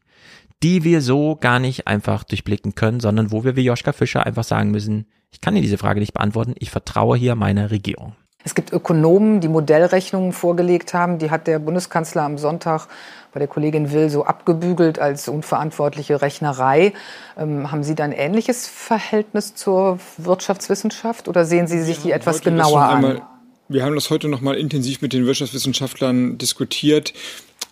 die 0.64 0.84
wir 0.84 1.02
so 1.02 1.36
gar 1.36 1.60
nicht 1.60 1.88
einfach 1.88 2.24
durchblicken 2.24 2.76
können, 2.76 3.00
sondern 3.00 3.32
wo 3.32 3.44
wir 3.44 3.56
wie 3.56 3.66
Joschka 3.66 3.92
Fischer 3.92 4.26
einfach 4.26 4.44
sagen 4.44 4.72
müssen, 4.72 5.08
ich 5.32 5.42
kann 5.42 5.56
dir 5.56 5.62
diese 5.62 5.78
Frage 5.78 6.00
nicht 6.00 6.14
beantworten, 6.14 6.56
ich 6.60 6.70
vertraue 6.70 7.18
hier 7.18 7.36
meiner 7.36 7.72
Regierung. 7.72 8.16
Es 8.46 8.54
gibt 8.54 8.72
Ökonomen, 8.72 9.42
die 9.42 9.48
Modellrechnungen 9.48 10.32
vorgelegt 10.32 10.94
haben. 10.94 11.18
Die 11.18 11.32
hat 11.32 11.48
der 11.48 11.58
Bundeskanzler 11.58 12.22
am 12.22 12.38
Sonntag 12.38 12.88
bei 13.34 13.40
der 13.40 13.48
Kollegin 13.48 13.92
Will 13.92 14.10
so 14.10 14.24
abgebügelt 14.24 15.00
als 15.00 15.28
unverantwortliche 15.28 16.22
Rechnerei. 16.22 16.94
Ähm, 17.38 17.72
haben 17.72 17.84
Sie 17.84 17.96
da 17.96 18.04
ein 18.04 18.12
ähnliches 18.12 18.68
Verhältnis 18.68 19.56
zur 19.56 20.00
Wirtschaftswissenschaft 20.18 21.28
oder 21.28 21.44
sehen 21.44 21.68
Sie 21.68 21.82
sich 21.82 22.04
die 22.04 22.12
etwas 22.12 22.42
genauer 22.42 22.82
an? 22.82 23.22
wir 23.68 23.84
haben 23.84 23.96
das 23.96 24.12
heute 24.12 24.28
noch 24.28 24.42
mal 24.42 24.56
intensiv 24.56 25.02
mit 25.02 25.12
den 25.12 25.26
Wirtschaftswissenschaftlern 25.26 26.38
diskutiert. 26.38 27.14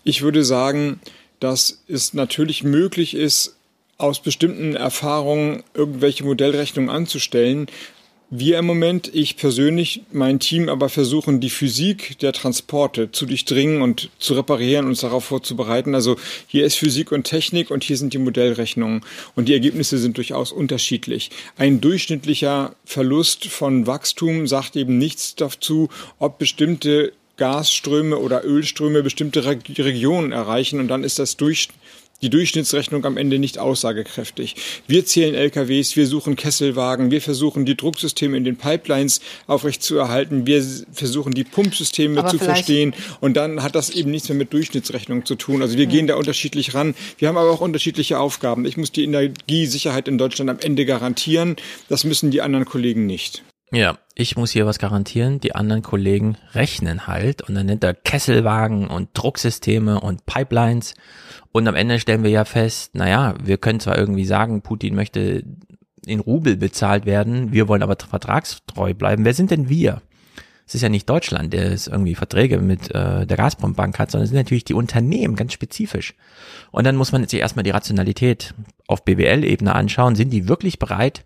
Ich 0.03 0.23
würde 0.23 0.43
sagen, 0.43 0.99
dass 1.39 1.83
es 1.87 2.15
natürlich 2.15 2.63
möglich 2.63 3.15
ist, 3.15 3.57
aus 3.97 4.19
bestimmten 4.19 4.75
Erfahrungen 4.75 5.63
irgendwelche 5.75 6.23
Modellrechnungen 6.23 6.89
anzustellen. 6.89 7.67
Wir 8.35 8.57
im 8.57 8.65
Moment, 8.65 9.11
ich 9.13 9.37
persönlich, 9.37 10.01
mein 10.11 10.39
Team 10.39 10.67
aber 10.67 10.89
versuchen, 10.89 11.39
die 11.39 11.51
Physik 11.51 12.17
der 12.19 12.33
Transporte 12.33 13.11
zu 13.11 13.27
durchdringen 13.27 13.81
und 13.83 14.09
zu 14.17 14.33
reparieren 14.33 14.85
und 14.85 14.91
uns 14.91 15.01
darauf 15.01 15.25
vorzubereiten. 15.25 15.93
Also 15.93 16.15
hier 16.47 16.65
ist 16.65 16.75
Physik 16.75 17.11
und 17.11 17.25
Technik 17.25 17.69
und 17.69 17.83
hier 17.83 17.95
sind 17.95 18.13
die 18.13 18.17
Modellrechnungen. 18.17 19.01
Und 19.35 19.49
die 19.49 19.53
Ergebnisse 19.53 19.99
sind 19.99 20.17
durchaus 20.17 20.51
unterschiedlich. 20.51 21.29
Ein 21.57 21.79
durchschnittlicher 21.79 22.75
Verlust 22.85 23.45
von 23.45 23.85
Wachstum 23.85 24.47
sagt 24.47 24.75
eben 24.75 24.97
nichts 24.97 25.35
dazu, 25.35 25.89
ob 26.17 26.39
bestimmte 26.39 27.13
Gasströme 27.37 28.17
oder 28.17 28.43
Ölströme 28.43 29.01
bestimmte 29.01 29.43
Regionen 29.45 30.31
erreichen 30.31 30.79
und 30.79 30.87
dann 30.87 31.03
ist 31.03 31.17
das 31.17 31.35
durch 31.35 31.69
die 32.21 32.29
Durchschnittsrechnung 32.29 33.05
am 33.05 33.17
Ende 33.17 33.37
nicht 33.37 33.59
aussagekräftig. 33.59 34.55
Wir 34.87 35.05
zählen 35.05 35.35
LKWs, 35.35 35.95
wir 35.95 36.07
suchen 36.07 36.35
Kesselwagen, 36.35 37.11
wir 37.11 37.21
versuchen 37.21 37.65
die 37.65 37.75
Drucksysteme 37.75 38.37
in 38.37 38.45
den 38.45 38.55
Pipelines 38.55 39.19
aufrechtzuerhalten, 39.47 40.47
wir 40.47 40.63
versuchen 40.93 41.33
die 41.33 41.43
Pumpsysteme 41.43 42.19
Aber 42.19 42.29
zu 42.29 42.39
verstehen 42.39 42.95
und 43.19 43.35
dann 43.35 43.61
hat 43.61 43.75
das 43.75 43.89
eben 43.89 44.11
nichts 44.11 44.29
mehr 44.29 44.37
mit 44.37 44.53
Durchschnittsrechnung 44.53 45.25
zu 45.25 45.35
tun. 45.35 45.61
Also 45.61 45.77
wir 45.77 45.87
mhm. 45.87 45.91
gehen 45.91 46.07
da 46.07 46.15
unterschiedlich 46.15 46.73
ran. 46.73 46.95
Wir 47.17 47.27
haben 47.27 47.37
aber 47.37 47.51
auch 47.51 47.61
unterschiedliche 47.61 48.19
Aufgaben. 48.19 48.65
Ich 48.65 48.77
muss 48.77 48.91
die 48.91 49.03
Energiesicherheit 49.03 50.07
in 50.07 50.17
Deutschland 50.17 50.49
am 50.49 50.59
Ende 50.59 50.85
garantieren. 50.85 51.57
Das 51.89 52.03
müssen 52.03 52.31
die 52.31 52.41
anderen 52.41 52.65
Kollegen 52.65 53.05
nicht. 53.05 53.43
Ja, 53.71 53.97
ich 54.15 54.37
muss 54.37 54.51
hier 54.51 54.65
was 54.65 54.79
garantieren. 54.79 55.39
Die 55.39 55.55
anderen 55.55 55.81
Kollegen 55.81 56.37
rechnen 56.53 57.07
halt 57.07 57.41
und 57.41 57.55
dann 57.55 57.65
nennt 57.65 57.83
er 57.83 57.93
Kesselwagen 57.93 58.87
und 58.87 59.09
Drucksysteme 59.13 59.99
und 59.99 60.25
Pipelines 60.25 60.93
und 61.53 61.67
am 61.67 61.75
Ende 61.75 61.99
stellen 61.99 62.23
wir 62.23 62.31
ja 62.31 62.45
fest, 62.45 62.95
naja, 62.95 63.35
wir 63.41 63.57
können 63.57 63.79
zwar 63.79 63.97
irgendwie 63.97 64.25
sagen, 64.25 64.61
Putin 64.61 64.95
möchte 64.95 65.43
in 66.05 66.19
Rubel 66.19 66.57
bezahlt 66.57 67.05
werden, 67.05 67.53
wir 67.53 67.67
wollen 67.67 67.83
aber 67.83 67.95
vertragstreu 67.95 68.93
bleiben. 68.93 69.23
Wer 69.23 69.35
sind 69.35 69.51
denn 69.51 69.69
wir? 69.69 70.01
Es 70.65 70.75
ist 70.75 70.81
ja 70.81 70.89
nicht 70.89 71.09
Deutschland, 71.09 71.53
der 71.53 71.71
es 71.71 71.87
irgendwie 71.87 72.15
Verträge 72.15 72.57
mit 72.57 72.89
äh, 72.89 73.27
der 73.27 73.37
Gazprom-Bank 73.37 73.99
hat, 73.99 74.09
sondern 74.09 74.23
es 74.23 74.29
sind 74.31 74.39
natürlich 74.39 74.65
die 74.65 74.73
Unternehmen 74.73 75.35
ganz 75.35 75.53
spezifisch. 75.53 76.15
Und 76.71 76.85
dann 76.85 76.95
muss 76.95 77.11
man 77.11 77.27
sich 77.27 77.39
erstmal 77.39 77.63
die 77.63 77.69
Rationalität 77.69 78.55
auf 78.87 79.05
BWL-Ebene 79.05 79.75
anschauen. 79.75 80.15
Sind 80.15 80.31
die 80.31 80.47
wirklich 80.47 80.79
bereit, 80.79 81.25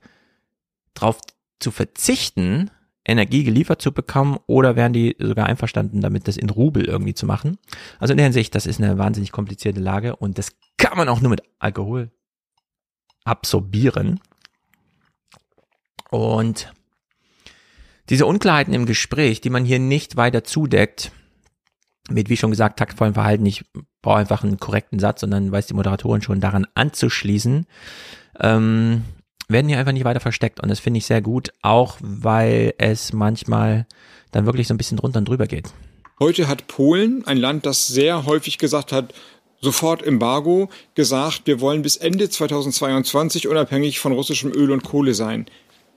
darauf 0.93 1.19
zu 1.59 1.71
verzichten, 1.71 2.71
Energie 3.07 3.43
geliefert 3.43 3.81
zu 3.81 3.91
bekommen 3.91 4.37
oder 4.47 4.75
wären 4.75 4.93
die 4.93 5.15
sogar 5.19 5.45
einverstanden 5.45 6.01
damit, 6.01 6.27
das 6.27 6.37
in 6.37 6.49
Rubel 6.49 6.85
irgendwie 6.85 7.13
zu 7.13 7.25
machen. 7.25 7.57
Also 7.99 8.11
in 8.11 8.17
der 8.17 8.25
Hinsicht, 8.25 8.53
das 8.53 8.65
ist 8.65 8.81
eine 8.81 8.97
wahnsinnig 8.97 9.31
komplizierte 9.31 9.79
Lage 9.79 10.15
und 10.15 10.37
das 10.37 10.51
kann 10.77 10.97
man 10.97 11.09
auch 11.09 11.21
nur 11.21 11.29
mit 11.29 11.41
Alkohol 11.59 12.11
absorbieren. 13.23 14.19
Und 16.09 16.73
diese 18.09 18.25
Unklarheiten 18.25 18.73
im 18.73 18.85
Gespräch, 18.85 19.41
die 19.41 19.49
man 19.49 19.65
hier 19.65 19.79
nicht 19.79 20.15
weiter 20.15 20.43
zudeckt, 20.43 21.11
mit, 22.09 22.29
wie 22.29 22.37
schon 22.37 22.51
gesagt, 22.51 22.79
taktvollem 22.79 23.13
Verhalten, 23.13 23.45
ich 23.45 23.65
brauche 24.01 24.19
einfach 24.19 24.43
einen 24.43 24.59
korrekten 24.59 24.99
Satz, 24.99 25.21
sondern 25.21 25.51
weiß 25.51 25.67
die 25.67 25.73
Moderatorin 25.73 26.21
schon 26.21 26.39
daran 26.39 26.65
anzuschließen, 26.73 27.65
ähm, 28.39 29.03
werden 29.49 29.67
hier 29.67 29.79
einfach 29.79 29.93
nicht 29.93 30.05
weiter 30.05 30.19
versteckt 30.19 30.61
und 30.61 30.69
das 30.69 30.79
finde 30.79 30.97
ich 30.97 31.05
sehr 31.05 31.21
gut, 31.21 31.53
auch 31.61 31.97
weil 32.01 32.73
es 32.77 33.13
manchmal 33.13 33.85
dann 34.31 34.45
wirklich 34.45 34.67
so 34.67 34.73
ein 34.73 34.77
bisschen 34.77 34.97
drunter 34.97 35.19
und 35.19 35.27
drüber 35.27 35.47
geht. 35.47 35.69
Heute 36.19 36.47
hat 36.47 36.67
Polen, 36.67 37.25
ein 37.25 37.37
Land, 37.37 37.65
das 37.65 37.87
sehr 37.87 38.25
häufig 38.25 38.57
gesagt 38.57 38.91
hat, 38.91 39.13
sofort 39.61 40.03
Embargo, 40.03 40.69
gesagt, 40.95 41.43
wir 41.45 41.61
wollen 41.61 41.81
bis 41.81 41.95
Ende 41.95 42.29
2022 42.29 43.47
unabhängig 43.47 43.99
von 43.99 44.11
russischem 44.11 44.51
Öl 44.51 44.71
und 44.71 44.83
Kohle 44.83 45.13
sein. 45.13 45.45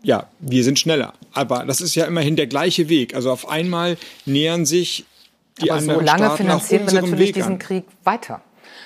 Ja, 0.03 0.29
wir 0.39 0.65
sind 0.65 0.79
schneller. 0.79 1.15
Aber 1.33 1.65
das 1.65 1.81
ist 1.81 1.95
ja 1.95 2.07
immerhin 2.07 2.37
der 2.37 2.47
gleiche 2.47 2.89
Weg. 2.89 3.15
Also 3.15 3.31
auf 3.31 3.49
einmal 3.49 3.99
nähern 4.25 4.65
sich 4.65 5.05
die 5.61 5.71
Aber 5.71 5.81
anderen 5.81 6.01
so 6.01 6.07
lange 6.07 6.19
Staaten 6.19 6.37
finanzieren 6.37 6.87
wir 6.87 6.95
natürlich 7.03 7.29
Weg 7.29 7.35
diesen 7.35 7.59
Krieg 7.59 7.85
weiter. 8.05 8.41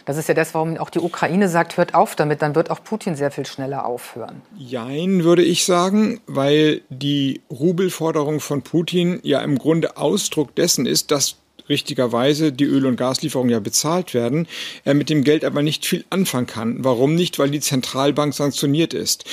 Das 0.05 0.17
ist 0.17 0.29
ja 0.29 0.35
das, 0.35 0.53
warum 0.55 0.77
auch 0.77 0.91
die 0.91 0.99
Ukraine 0.99 1.49
sagt, 1.49 1.77
hört 1.77 1.95
auf 1.95 2.15
damit, 2.15 2.43
dann 2.43 2.55
wird 2.55 2.71
auch 2.71 2.83
Putin 2.85 3.17
sehr 3.17 3.31
viel 3.31 3.47
schneller 3.47 3.87
aufhören. 3.87 4.43
Jein, 4.57 5.25
würde 5.25 5.43
ich 5.43 5.65
sagen, 5.65 6.21
weil 6.27 6.83
die 6.91 7.41
Rubelforderung 7.51 8.41
von 8.41 8.63
Putin 8.63 9.21
ja 9.23 9.41
im 9.41 9.59
Grunde 9.59 9.97
Ausdruck 9.97 10.55
dessen 10.55 10.85
ist, 10.85 11.11
dass 11.11 11.37
richtigerweise 11.69 12.53
die 12.53 12.65
Öl- 12.65 12.87
und 12.87 12.97
Gaslieferungen 12.97 13.51
ja 13.51 13.61
bezahlt 13.61 14.13
werden, 14.13 14.47
er 14.85 14.95
mit 14.95 15.09
dem 15.09 15.25
Geld 15.25 15.45
aber 15.45 15.63
nicht 15.63 15.87
viel 15.87 16.05
anfangen 16.11 16.47
kann. 16.47 16.85
Warum 16.85 17.15
nicht? 17.15 17.39
Weil 17.39 17.51
die 17.51 17.61
Zentralbank 17.61 18.35
sanktioniert 18.35 18.93
ist. 18.93 19.25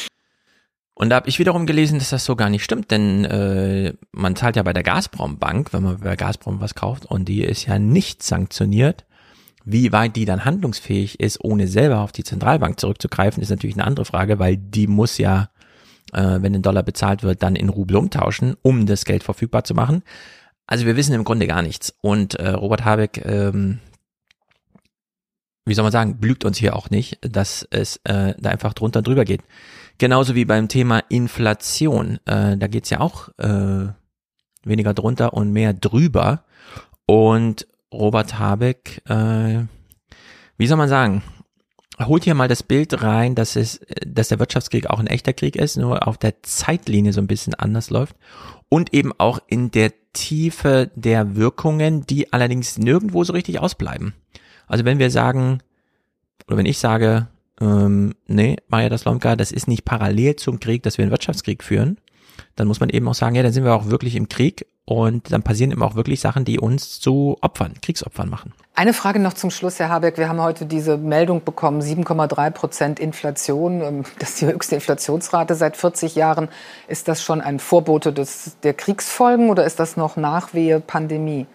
Und 0.94 1.10
da 1.10 1.16
habe 1.16 1.30
ich 1.30 1.40
wiederum 1.40 1.66
gelesen, 1.66 2.00
dass 2.00 2.12
das 2.12 2.26
so 2.26 2.36
gar 2.36 2.50
nicht 2.50 2.64
stimmt, 2.64 2.92
denn 2.92 3.26
äh, 3.26 3.94
man 4.12 4.36
zahlt 4.36 4.56
ja 4.56 4.64
bei 4.64 4.72
der 4.72 4.84
Gazprom 4.84 5.40
Bank, 5.40 5.74
wenn 5.74 5.84
man 5.84 6.00
bei 6.00 6.16
Gazprom 6.16 6.62
was 6.62 6.76
kauft, 6.76 7.06
und 7.06 7.26
die 7.26 7.44
ist 7.44 7.66
ja 7.66 7.80
nicht 7.80 8.22
sanktioniert. 8.22 9.06
Wie 9.64 9.92
weit 9.92 10.16
die 10.16 10.26
dann 10.26 10.46
handlungsfähig 10.46 11.20
ist, 11.20 11.44
ohne 11.44 11.68
selber 11.68 12.00
auf 12.00 12.12
die 12.12 12.24
Zentralbank 12.24 12.80
zurückzugreifen, 12.80 13.42
ist 13.42 13.50
natürlich 13.50 13.76
eine 13.76 13.86
andere 13.86 14.06
Frage, 14.06 14.40
weil 14.40 14.58
die 14.58 14.88
muss 14.88 15.18
ja, 15.18 15.50
äh, 16.14 16.40
wenn 16.42 16.56
ein 16.56 16.62
Dollar 16.62 16.84
bezahlt 16.84 17.24
wird, 17.24 17.44
dann 17.44 17.56
in 17.56 17.70
Rubel 17.70 17.98
umtauschen, 17.98 18.56
um 18.62 18.86
das 18.86 19.06
Geld 19.06 19.24
verfügbar 19.24 19.64
zu 19.64 19.74
machen. 19.74 20.04
Also 20.66 20.86
wir 20.86 20.96
wissen 20.96 21.14
im 21.14 21.24
Grunde 21.24 21.48
gar 21.48 21.62
nichts. 21.62 21.94
Und 22.02 22.36
äh, 22.36 22.50
Robert 22.50 22.86
Habeck, 22.86 23.24
ähm, 23.26 23.80
wie 25.66 25.74
soll 25.74 25.84
man 25.84 25.92
sagen, 25.92 26.18
blügt 26.20 26.44
uns 26.44 26.58
hier 26.58 26.76
auch 26.76 26.90
nicht, 26.90 27.20
dass 27.22 27.68
es 27.70 27.98
äh, 28.04 28.34
da 28.40 28.50
einfach 28.50 28.74
drunter 28.74 29.02
drüber 29.02 29.26
geht. 29.26 29.42
Genauso 29.98 30.34
wie 30.34 30.46
beim 30.46 30.68
Thema 30.68 31.00
Inflation. 31.10 32.20
Äh, 32.26 32.58
da 32.58 32.68
geht's 32.68 32.90
ja 32.90 33.00
auch 33.00 33.30
äh, 33.38 33.90
weniger 34.64 34.94
drunter 34.94 35.34
und 35.34 35.52
mehr 35.52 35.74
drüber. 35.74 36.44
Und 37.06 37.68
Robert 37.94 38.40
Habeck, 38.40 39.02
äh, 39.10 39.66
wie 40.58 40.68
soll 40.68 40.78
man 40.78 40.90
sagen, 40.90 41.24
holt 42.00 42.24
hier 42.24 42.36
mal 42.36 42.48
das 42.48 42.64
Bild 42.64 43.02
rein, 43.04 43.36
dass 43.36 43.56
es, 43.56 43.80
dass 44.06 44.30
der 44.30 44.40
Wirtschaftskrieg 44.40 44.90
auch 44.90 45.00
ein 45.00 45.08
echter 45.08 45.34
Krieg 45.34 45.56
ist, 45.56 45.78
nur 45.78 46.08
auf 46.08 46.18
der 46.18 46.42
Zeitlinie 46.44 47.14
so 47.14 47.22
ein 47.22 47.28
bisschen 47.28 47.54
anders 47.54 47.90
läuft 47.90 48.16
und 48.70 48.94
eben 48.94 49.12
auch 49.18 49.40
in 49.48 49.72
der 49.72 49.92
Tiefe 50.14 50.92
der 50.96 51.36
Wirkungen, 51.36 52.06
die 52.06 52.34
allerdings 52.34 52.78
nirgendwo 52.78 53.24
so 53.24 53.34
richtig 53.34 53.60
ausbleiben. 53.60 54.14
Also 54.68 54.86
wenn 54.86 55.00
wir 55.00 55.12
sagen, 55.12 55.60
oder 56.48 56.58
wenn 56.58 56.66
ich 56.66 56.80
sage, 56.80 57.28
ähm, 57.60 58.16
nee, 58.28 58.58
Maja 58.68 58.90
das 58.90 59.06
Lomka, 59.06 59.36
das 59.36 59.52
ist 59.52 59.68
nicht 59.68 59.86
parallel 59.86 60.36
zum 60.36 60.60
Krieg, 60.60 60.84
dass 60.84 60.98
wir 60.98 61.04
einen 61.04 61.12
Wirtschaftskrieg 61.12 61.64
führen, 61.64 61.98
dann 62.56 62.68
muss 62.68 62.80
man 62.80 62.90
eben 62.90 63.08
auch 63.08 63.14
sagen, 63.14 63.36
ja, 63.36 63.44
dann 63.44 63.54
sind 63.54 63.64
wir 63.64 63.74
auch 63.74 63.88
wirklich 63.88 64.16
im 64.16 64.30
Krieg 64.30 64.66
und 64.86 65.32
dann 65.32 65.44
passieren 65.44 65.72
eben 65.72 65.84
auch 65.84 65.96
wirklich 65.96 66.20
Sachen, 66.20 66.44
die 66.44 66.60
uns 66.60 67.00
zu 67.00 67.38
Opfern, 67.42 67.74
Kriegsopfern 67.82 68.30
machen. 68.30 68.54
Eine 68.74 68.94
Frage 68.94 69.20
noch 69.20 69.34
zum 69.34 69.52
Schluss, 69.52 69.80
Herr 69.80 69.90
Habeck. 69.90 70.18
Wir 70.18 70.28
haben 70.28 70.42
heute 70.42 70.66
diese 70.66 70.98
Meldung 70.98 71.44
bekommen, 71.44 71.82
7,3 71.82 72.52
Prozent 72.52 73.00
Inflation. 73.00 73.82
Ähm, 73.82 74.04
das 74.20 74.30
ist 74.32 74.42
die 74.42 74.48
höchste 74.48 74.76
Inflationsrate 74.76 75.56
seit 75.56 75.78
40 75.78 76.16
Jahren. 76.16 76.50
Ist 76.88 77.08
das 77.08 77.22
schon 77.24 77.42
ein 77.42 77.60
Vorbote 77.60 78.12
des, 78.12 78.58
der 78.64 78.74
Kriegsfolgen 78.74 79.50
oder 79.50 79.66
ist 79.66 79.80
das 79.80 79.98
noch 79.98 80.16
Nachwehe 80.16 80.80
Pandemie? 80.80 81.46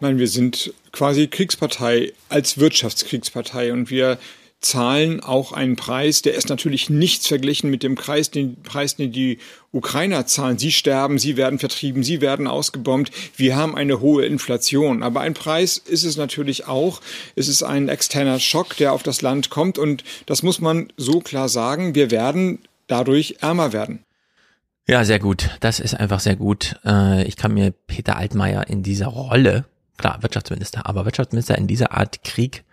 Nein, 0.00 0.18
wir 0.18 0.28
sind 0.28 0.72
quasi 0.92 1.28
Kriegspartei 1.28 2.12
als 2.28 2.58
Wirtschaftskriegspartei 2.58 3.72
und 3.72 3.90
wir 3.90 4.18
zahlen 4.64 5.20
auch 5.20 5.52
einen 5.52 5.76
Preis, 5.76 6.22
der 6.22 6.34
ist 6.34 6.48
natürlich 6.48 6.90
nichts 6.90 7.26
verglichen 7.26 7.70
mit 7.70 7.82
dem 7.82 7.94
Preis, 7.94 8.30
den 8.30 8.62
Preis, 8.62 8.96
den 8.96 9.12
die 9.12 9.38
Ukrainer 9.72 10.26
zahlen. 10.26 10.58
Sie 10.58 10.72
sterben, 10.72 11.18
sie 11.18 11.36
werden 11.36 11.58
vertrieben, 11.58 12.02
sie 12.02 12.20
werden 12.20 12.46
ausgebombt. 12.46 13.10
Wir 13.36 13.56
haben 13.56 13.76
eine 13.76 14.00
hohe 14.00 14.24
Inflation. 14.24 15.02
Aber 15.02 15.20
ein 15.20 15.34
Preis 15.34 15.76
ist 15.76 16.04
es 16.04 16.16
natürlich 16.16 16.66
auch. 16.66 17.00
Es 17.36 17.48
ist 17.48 17.62
ein 17.62 17.88
externer 17.88 18.40
Schock, 18.40 18.76
der 18.76 18.92
auf 18.92 19.02
das 19.02 19.22
Land 19.22 19.50
kommt. 19.50 19.78
Und 19.78 20.04
das 20.26 20.42
muss 20.42 20.60
man 20.60 20.92
so 20.96 21.20
klar 21.20 21.48
sagen. 21.48 21.94
Wir 21.94 22.10
werden 22.10 22.60
dadurch 22.86 23.36
ärmer 23.40 23.72
werden. 23.72 24.04
Ja, 24.86 25.04
sehr 25.04 25.18
gut. 25.18 25.50
Das 25.60 25.80
ist 25.80 25.94
einfach 25.94 26.20
sehr 26.20 26.36
gut. 26.36 26.76
Äh, 26.84 27.24
ich 27.24 27.36
kann 27.36 27.54
mir 27.54 27.72
Peter 27.72 28.16
Altmaier 28.16 28.68
in 28.68 28.82
dieser 28.82 29.06
Rolle, 29.06 29.64
klar, 29.96 30.22
Wirtschaftsminister, 30.22 30.86
aber 30.86 31.04
Wirtschaftsminister 31.04 31.56
in 31.56 31.66
dieser 31.66 31.92
Art 31.92 32.22
Krieg 32.22 32.64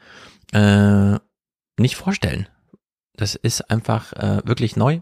äh, 0.52 1.18
nicht 1.78 1.96
vorstellen. 1.96 2.48
Das 3.16 3.36
ist 3.36 3.70
einfach 3.70 4.14
äh, 4.14 4.42
wirklich 4.46 4.76
neu 4.76 5.02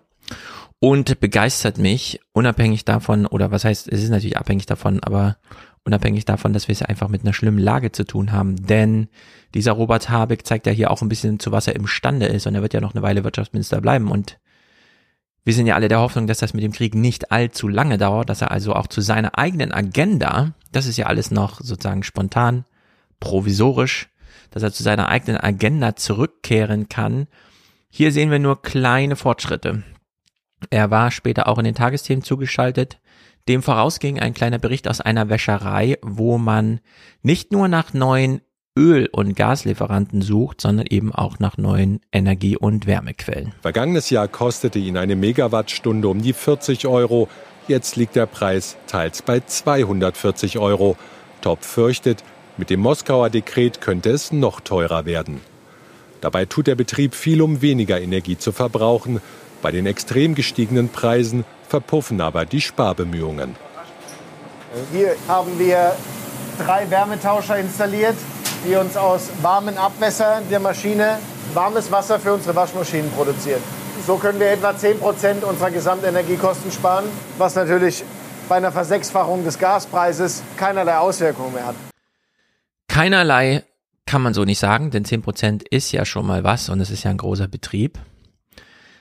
und 0.79 1.19
begeistert 1.19 1.77
mich, 1.77 2.21
unabhängig 2.31 2.85
davon, 2.85 3.25
oder 3.25 3.51
was 3.51 3.65
heißt, 3.65 3.91
es 3.91 4.03
ist 4.03 4.09
natürlich 4.09 4.37
abhängig 4.37 4.65
davon, 4.65 5.01
aber 5.03 5.37
unabhängig 5.83 6.25
davon, 6.25 6.53
dass 6.53 6.67
wir 6.67 6.73
es 6.73 6.81
einfach 6.81 7.09
mit 7.09 7.23
einer 7.23 7.33
schlimmen 7.33 7.59
Lage 7.59 7.91
zu 7.91 8.05
tun 8.05 8.31
haben. 8.31 8.55
Denn 8.55 9.09
dieser 9.53 9.73
Robert 9.73 10.09
Habeck 10.09 10.45
zeigt 10.45 10.67
ja 10.67 10.71
hier 10.71 10.91
auch 10.91 11.01
ein 11.01 11.09
bisschen, 11.09 11.39
zu 11.39 11.51
was 11.51 11.67
er 11.67 11.75
imstande 11.75 12.27
ist 12.27 12.47
und 12.47 12.55
er 12.55 12.61
wird 12.61 12.73
ja 12.73 12.81
noch 12.81 12.93
eine 12.93 13.01
Weile 13.01 13.23
Wirtschaftsminister 13.23 13.81
bleiben 13.81 14.11
und 14.11 14.39
wir 15.45 15.53
sind 15.53 15.67
ja 15.67 15.75
alle 15.75 15.87
der 15.87 15.99
Hoffnung, 15.99 16.27
dass 16.27 16.39
das 16.39 16.53
mit 16.53 16.63
dem 16.63 16.73
Krieg 16.73 16.93
nicht 16.93 17.31
allzu 17.31 17.67
lange 17.67 17.97
dauert, 17.97 18.29
dass 18.29 18.41
er 18.41 18.51
also 18.51 18.73
auch 18.73 18.87
zu 18.87 19.01
seiner 19.01 19.37
eigenen 19.37 19.71
Agenda, 19.71 20.53
das 20.71 20.85
ist 20.85 20.97
ja 20.97 21.07
alles 21.07 21.31
noch 21.31 21.61
sozusagen 21.61 22.03
spontan, 22.03 22.65
provisorisch, 23.19 24.09
dass 24.51 24.63
er 24.63 24.71
zu 24.71 24.83
seiner 24.83 25.09
eigenen 25.09 25.37
Agenda 25.37 25.95
zurückkehren 25.95 26.89
kann. 26.89 27.27
Hier 27.89 28.11
sehen 28.11 28.31
wir 28.31 28.39
nur 28.39 28.61
kleine 28.61 29.15
Fortschritte. 29.15 29.83
Er 30.69 30.91
war 30.91 31.11
später 31.11 31.47
auch 31.47 31.57
in 31.57 31.65
den 31.65 31.75
Tagesthemen 31.75 32.23
zugeschaltet. 32.23 32.99
Dem 33.47 33.63
vorausging 33.63 34.19
ein 34.19 34.33
kleiner 34.33 34.59
Bericht 34.59 34.87
aus 34.87 35.01
einer 35.01 35.29
Wäscherei, 35.29 35.97
wo 36.01 36.37
man 36.37 36.81
nicht 37.23 37.51
nur 37.51 37.67
nach 37.67 37.93
neuen 37.93 38.41
Öl- 38.77 39.09
und 39.11 39.35
Gaslieferanten 39.35 40.21
sucht, 40.21 40.61
sondern 40.61 40.85
eben 40.87 41.13
auch 41.13 41.39
nach 41.39 41.57
neuen 41.57 41.99
Energie- 42.11 42.57
und 42.57 42.85
Wärmequellen. 42.85 43.53
Vergangenes 43.61 44.09
Jahr 44.09 44.27
kostete 44.27 44.79
ihn 44.79 44.97
eine 44.97 45.15
Megawattstunde 45.15 46.07
um 46.07 46.21
die 46.21 46.33
40 46.33 46.87
Euro. 46.87 47.27
Jetzt 47.67 47.95
liegt 47.95 48.15
der 48.15 48.25
Preis 48.25 48.77
teils 48.87 49.21
bei 49.21 49.41
240 49.41 50.59
Euro. 50.59 50.95
Top 51.41 51.63
fürchtet, 51.63 52.23
mit 52.59 52.69
dem 52.69 52.81
Moskauer 52.81 53.29
Dekret 53.29 53.79
könnte 53.79 54.11
es 54.11 54.33
noch 54.33 54.59
teurer 54.59 55.05
werden. 55.05 55.39
Dabei 56.19 56.45
tut 56.45 56.67
der 56.67 56.75
Betrieb 56.75 57.15
viel, 57.15 57.41
um 57.41 57.61
weniger 57.61 58.01
Energie 58.01 58.37
zu 58.37 58.51
verbrauchen. 58.51 59.21
Bei 59.61 59.71
den 59.71 59.85
extrem 59.85 60.35
gestiegenen 60.35 60.89
Preisen 60.89 61.45
verpuffen 61.67 62.19
aber 62.19 62.45
die 62.45 62.59
Sparbemühungen. 62.59 63.55
Hier 64.91 65.15
haben 65.27 65.57
wir 65.57 65.95
drei 66.63 66.89
Wärmetauscher 66.89 67.57
installiert, 67.57 68.15
die 68.67 68.75
uns 68.75 68.97
aus 68.97 69.29
warmen 69.41 69.77
Abwässern 69.77 70.43
der 70.51 70.59
Maschine 70.59 71.19
warmes 71.53 71.89
Wasser 71.91 72.19
für 72.19 72.33
unsere 72.33 72.55
Waschmaschinen 72.55 73.09
produzieren. 73.11 73.63
So 74.05 74.17
können 74.17 74.39
wir 74.39 74.51
etwa 74.51 74.77
10 74.77 74.99
Prozent 74.99 75.43
unserer 75.43 75.71
Gesamtenergiekosten 75.71 76.71
sparen, 76.71 77.05
was 77.37 77.55
natürlich 77.55 78.03
bei 78.49 78.57
einer 78.57 78.71
Versechsfachung 78.71 79.43
des 79.45 79.57
Gaspreises 79.57 80.43
keinerlei 80.57 80.97
Auswirkungen 80.97 81.53
mehr 81.53 81.67
hat. 81.67 81.88
Keinerlei 82.89 83.63
kann 84.05 84.21
man 84.21 84.33
so 84.33 84.43
nicht 84.43 84.59
sagen, 84.59 84.91
denn 84.91 85.05
10 85.05 85.21
Prozent 85.21 85.63
ist 85.63 85.91
ja 85.91 86.03
schon 86.03 86.25
mal 86.25 86.43
was 86.43 86.67
und 86.67 86.81
es 86.81 86.89
ist 86.89 87.03
ja 87.03 87.11
ein 87.11 87.17
großer 87.17 87.47
Betrieb. 87.47 87.99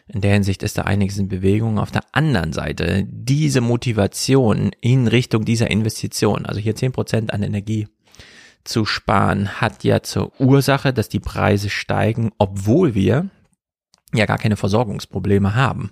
In 0.06 0.20
der 0.20 0.34
Hinsicht 0.34 0.62
ist 0.62 0.78
da 0.78 0.82
einiges 0.82 1.18
in 1.18 1.28
Bewegung. 1.28 1.78
Auf 1.78 1.90
der 1.90 2.04
anderen 2.12 2.52
Seite, 2.52 3.04
diese 3.08 3.60
Motivation 3.60 4.70
in 4.80 5.08
Richtung 5.08 5.44
dieser 5.44 5.70
Investition, 5.70 6.46
also 6.46 6.60
hier 6.60 6.76
10 6.76 6.92
Prozent 6.92 7.32
an 7.32 7.42
Energie 7.42 7.88
zu 8.64 8.84
sparen, 8.84 9.60
hat 9.60 9.84
ja 9.84 10.02
zur 10.02 10.38
Ursache, 10.40 10.92
dass 10.92 11.08
die 11.08 11.20
Preise 11.20 11.70
steigen, 11.70 12.30
obwohl 12.38 12.94
wir 12.94 13.30
ja 14.14 14.26
gar 14.26 14.38
keine 14.38 14.56
Versorgungsprobleme 14.56 15.54
haben 15.54 15.90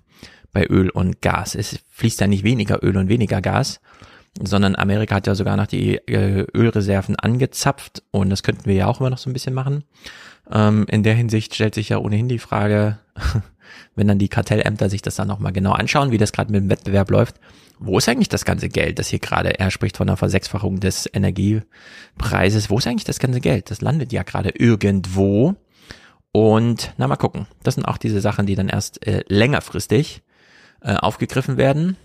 bei 0.53 0.67
Öl 0.67 0.91
und 0.91 1.21
Gas. 1.23 1.55
Es 1.55 1.79
fließt 1.91 2.21
ja 2.21 2.26
nicht 2.26 2.45
weniger 2.45 2.83
Öl 2.83 2.97
und 2.97 3.09
weniger 3.09 3.41
Gas, 3.41 3.81
sondern 4.43 4.76
Amerika 4.76 5.16
hat 5.16 5.26
ja 5.26 5.35
sogar 5.35 5.57
noch 5.57 5.66
die 5.66 5.97
äh, 5.97 6.47
Ölreserven 6.55 7.16
angezapft 7.16 8.02
und 8.11 8.31
das 8.31 8.43
könnten 8.43 8.66
wir 8.66 8.75
ja 8.75 8.87
auch 8.87 9.00
immer 9.00 9.11
noch 9.11 9.19
so 9.19 9.31
ein 9.31 9.33
bisschen 9.33 9.55
machen. 9.55 9.85
Ähm, 10.50 10.87
in 10.88 11.02
der 11.02 11.14
Hinsicht 11.14 11.55
stellt 11.55 11.75
sich 11.75 11.88
ja 11.88 11.99
ohnehin 11.99 12.28
die 12.28 12.38
Frage, 12.38 12.99
wenn 13.95 14.09
dann 14.09 14.19
die 14.19 14.28
Kartellämter 14.28 14.90
sich 14.90 15.02
das 15.02 15.16
dann 15.16 15.28
nochmal 15.28 15.52
genau 15.52 15.73
anschauen, 15.73 16.11
wie 16.11 16.19
das 16.19 16.33
gerade 16.33 16.52
mit 16.52 16.62
dem 16.62 16.71
Wettbewerb 16.71 17.11
läuft, 17.11 17.37
wo 17.78 17.99
ist 17.99 18.09
eigentlich 18.09 18.28
das 18.28 18.45
ganze 18.45 18.69
Geld, 18.69 18.99
das 18.99 19.09
hier 19.09 19.19
gerade, 19.19 19.59
er 19.59 19.71
spricht 19.71 19.97
von 19.97 20.09
einer 20.09 20.16
Versechsfachung 20.16 20.81
des 20.81 21.09
Energiepreises, 21.12 22.71
wo 22.71 22.78
ist 22.78 22.87
eigentlich 22.87 23.05
das 23.05 23.19
ganze 23.19 23.40
Geld? 23.40 23.71
Das 23.71 23.81
landet 23.81 24.12
ja 24.12 24.23
gerade 24.23 24.50
irgendwo. 24.50 25.57
Und 26.33 26.93
na 26.97 27.07
mal 27.07 27.16
gucken, 27.16 27.47
das 27.62 27.75
sind 27.75 27.85
auch 27.85 27.99
diese 27.99 28.21
Sachen, 28.21 28.47
die 28.47 28.55
dann 28.55 28.69
erst 28.69 29.07
äh, 29.07 29.25
längerfristig 29.28 30.23
äh, 30.83 30.95
aufgegriffen 30.95 31.57
werden. 31.57 31.97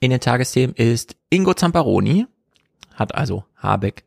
In 0.00 0.10
den 0.10 0.20
Tagesthemen 0.20 0.76
ist 0.76 1.16
Ingo 1.30 1.54
Zamparoni, 1.54 2.26
hat 2.94 3.14
also 3.14 3.44
Habeck 3.56 4.04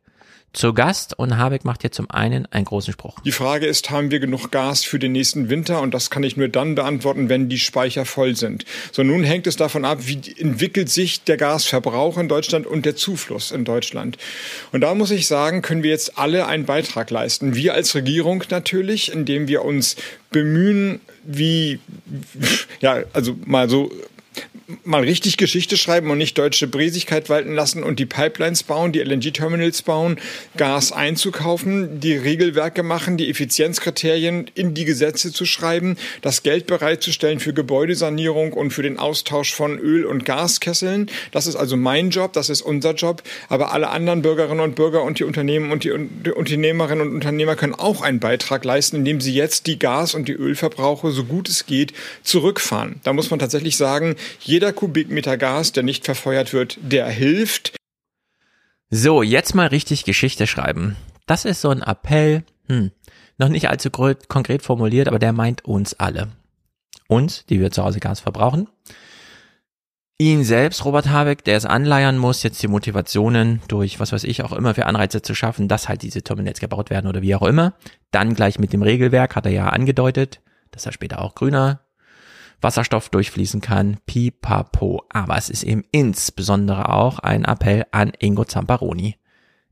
zu 0.52 0.74
Gast 0.74 1.18
und 1.18 1.38
Habeck 1.38 1.64
macht 1.64 1.80
hier 1.80 1.92
zum 1.92 2.10
einen 2.10 2.46
einen 2.46 2.66
großen 2.66 2.92
Spruch. 2.92 3.18
Die 3.24 3.32
Frage 3.32 3.66
ist, 3.66 3.90
haben 3.90 4.10
wir 4.10 4.20
genug 4.20 4.50
Gas 4.50 4.84
für 4.84 4.98
den 4.98 5.12
nächsten 5.12 5.48
Winter? 5.48 5.80
Und 5.80 5.94
das 5.94 6.10
kann 6.10 6.22
ich 6.22 6.36
nur 6.36 6.48
dann 6.48 6.74
beantworten, 6.74 7.28
wenn 7.30 7.48
die 7.48 7.58
Speicher 7.58 8.04
voll 8.04 8.36
sind. 8.36 8.66
So, 8.92 9.02
nun 9.02 9.24
hängt 9.24 9.46
es 9.46 9.56
davon 9.56 9.84
ab, 9.84 10.00
wie 10.02 10.20
entwickelt 10.38 10.90
sich 10.90 11.24
der 11.24 11.38
Gasverbrauch 11.38 12.18
in 12.18 12.28
Deutschland 12.28 12.66
und 12.66 12.84
der 12.84 12.96
Zufluss 12.96 13.50
in 13.50 13.64
Deutschland. 13.64 14.18
Und 14.72 14.82
da 14.82 14.94
muss 14.94 15.10
ich 15.10 15.26
sagen, 15.26 15.62
können 15.62 15.82
wir 15.82 15.90
jetzt 15.90 16.18
alle 16.18 16.46
einen 16.46 16.66
Beitrag 16.66 17.10
leisten. 17.10 17.54
Wir 17.54 17.72
als 17.72 17.94
Regierung 17.94 18.44
natürlich, 18.50 19.10
indem 19.10 19.48
wir 19.48 19.64
uns 19.64 19.96
bemühen, 20.30 21.00
wie, 21.24 21.78
ja, 22.80 23.04
also 23.14 23.36
mal 23.46 23.70
so 23.70 23.90
mal 24.84 25.02
richtig 25.02 25.36
Geschichte 25.36 25.76
schreiben 25.76 26.10
und 26.10 26.18
nicht 26.18 26.38
deutsche 26.38 26.66
Bräsigkeit 26.66 27.28
walten 27.28 27.54
lassen 27.54 27.82
und 27.82 27.98
die 27.98 28.06
Pipelines 28.06 28.62
bauen, 28.62 28.92
die 28.92 29.00
LNG-Terminals 29.00 29.82
bauen, 29.82 30.18
Gas 30.56 30.92
einzukaufen, 30.92 32.00
die 32.00 32.14
Regelwerke 32.14 32.82
machen, 32.82 33.16
die 33.16 33.30
Effizienzkriterien 33.30 34.50
in 34.54 34.74
die 34.74 34.84
Gesetze 34.84 35.32
zu 35.32 35.44
schreiben, 35.44 35.96
das 36.20 36.42
Geld 36.42 36.66
bereitzustellen 36.66 37.40
für 37.40 37.52
Gebäudesanierung 37.52 38.52
und 38.52 38.70
für 38.72 38.82
den 38.82 38.98
Austausch 38.98 39.54
von 39.54 39.78
Öl- 39.78 40.06
und 40.06 40.24
Gaskesseln. 40.24 41.10
Das 41.30 41.46
ist 41.46 41.56
also 41.56 41.76
mein 41.76 42.10
Job, 42.10 42.32
das 42.32 42.48
ist 42.48 42.62
unser 42.62 42.94
Job. 42.94 43.22
Aber 43.48 43.72
alle 43.72 43.90
anderen 43.90 44.22
Bürgerinnen 44.22 44.60
und 44.60 44.74
Bürger 44.74 45.02
und 45.02 45.18
die 45.18 45.24
Unternehmen 45.24 45.72
und 45.72 45.84
die 45.84 45.90
Unternehmerinnen 45.90 47.08
und 47.08 47.14
Unternehmer 47.14 47.56
können 47.56 47.74
auch 47.74 48.02
einen 48.02 48.20
Beitrag 48.20 48.64
leisten, 48.64 48.96
indem 48.96 49.20
sie 49.20 49.34
jetzt 49.34 49.66
die 49.66 49.78
Gas- 49.78 50.14
und 50.14 50.28
die 50.28 50.32
Ölverbrauche 50.32 51.10
so 51.10 51.24
gut 51.24 51.48
es 51.48 51.66
geht 51.66 51.92
zurückfahren. 52.22 53.00
Da 53.02 53.12
muss 53.12 53.30
man 53.30 53.38
tatsächlich 53.38 53.76
sagen, 53.76 54.16
jeder 54.40 54.61
Kubikmeter 54.70 55.36
Gas, 55.36 55.72
der 55.72 55.82
nicht 55.82 56.04
verfeuert 56.04 56.52
wird, 56.52 56.78
der 56.80 57.08
hilft. 57.08 57.74
So, 58.90 59.24
jetzt 59.24 59.56
mal 59.56 59.66
richtig 59.66 60.04
Geschichte 60.04 60.46
schreiben. 60.46 60.96
Das 61.26 61.44
ist 61.44 61.60
so 61.60 61.70
ein 61.70 61.82
Appell, 61.82 62.44
hm, 62.68 62.92
noch 63.38 63.48
nicht 63.48 63.68
allzu 63.68 63.90
konkret 63.90 64.62
formuliert, 64.62 65.08
aber 65.08 65.18
der 65.18 65.32
meint 65.32 65.64
uns 65.64 65.94
alle. 65.94 66.28
Uns, 67.08 67.44
die 67.46 67.58
wir 67.58 67.72
zu 67.72 67.82
Hause 67.82 67.98
Gas 67.98 68.20
verbrauchen. 68.20 68.68
Ihn 70.18 70.44
selbst, 70.44 70.84
Robert 70.84 71.08
Habeck, 71.08 71.42
der 71.42 71.56
es 71.56 71.66
anleiern 71.66 72.16
muss, 72.16 72.44
jetzt 72.44 72.62
die 72.62 72.68
Motivationen 72.68 73.60
durch, 73.66 73.98
was 73.98 74.12
weiß 74.12 74.22
ich, 74.24 74.44
auch 74.44 74.52
immer 74.52 74.74
für 74.74 74.86
Anreize 74.86 75.22
zu 75.22 75.34
schaffen, 75.34 75.66
dass 75.66 75.88
halt 75.88 76.02
diese 76.02 76.22
Terminals 76.22 76.60
gebaut 76.60 76.90
werden 76.90 77.08
oder 77.08 77.22
wie 77.22 77.34
auch 77.34 77.42
immer. 77.42 77.74
Dann 78.12 78.34
gleich 78.34 78.58
mit 78.58 78.72
dem 78.72 78.82
Regelwerk, 78.82 79.34
hat 79.34 79.46
er 79.46 79.52
ja 79.52 79.68
angedeutet, 79.70 80.40
dass 80.70 80.86
er 80.86 80.92
später 80.92 81.20
auch 81.20 81.34
grüner 81.34 81.80
Wasserstoff 82.62 83.08
durchfließen 83.08 83.60
kann, 83.60 83.98
pipapo. 84.06 85.04
Aber 85.08 85.36
es 85.36 85.50
ist 85.50 85.62
eben 85.62 85.84
insbesondere 85.90 86.88
auch 86.90 87.18
ein 87.18 87.44
Appell 87.44 87.86
an 87.90 88.12
Ingo 88.18 88.44
Zamparoni. 88.44 89.16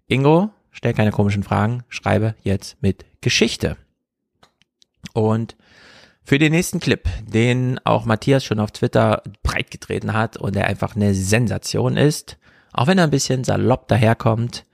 Ingo, 0.06 0.50
stell 0.70 0.94
keine 0.94 1.12
komischen 1.12 1.42
Fragen, 1.42 1.84
schreibe 1.88 2.34
jetzt 2.42 2.82
mit 2.82 3.04
Geschichte. 3.20 3.76
Und 5.12 5.56
für 6.22 6.38
den 6.38 6.52
nächsten 6.52 6.80
Clip, 6.80 7.08
den 7.26 7.80
auch 7.84 8.04
Matthias 8.04 8.44
schon 8.44 8.60
auf 8.60 8.70
Twitter 8.70 9.22
breitgetreten 9.42 10.12
hat 10.12 10.36
und 10.36 10.54
der 10.54 10.66
einfach 10.66 10.94
eine 10.94 11.14
Sensation 11.14 11.96
ist, 11.96 12.38
auch 12.72 12.86
wenn 12.86 12.98
er 12.98 13.04
ein 13.04 13.10
bisschen 13.10 13.44
salopp 13.44 13.88
daherkommt, 13.88 14.64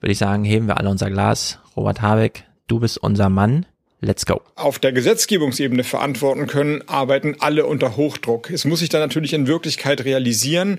würde 0.00 0.12
ich 0.12 0.18
sagen, 0.18 0.44
heben 0.44 0.66
wir 0.66 0.78
alle 0.78 0.88
unser 0.88 1.10
Glas. 1.10 1.58
Robert 1.76 2.00
Habeck, 2.00 2.44
du 2.68 2.80
bist 2.80 2.98
unser 2.98 3.28
Mann. 3.28 3.66
Let's 4.02 4.24
go. 4.24 4.40
Auf 4.56 4.78
der 4.78 4.92
Gesetzgebungsebene 4.92 5.84
verantworten 5.84 6.46
können, 6.46 6.82
arbeiten 6.88 7.36
alle 7.38 7.66
unter 7.66 7.96
Hochdruck. 7.96 8.50
Es 8.50 8.64
muss 8.64 8.78
sich 8.78 8.88
dann 8.88 9.02
natürlich 9.02 9.34
in 9.34 9.46
Wirklichkeit 9.46 10.04
realisieren. 10.04 10.78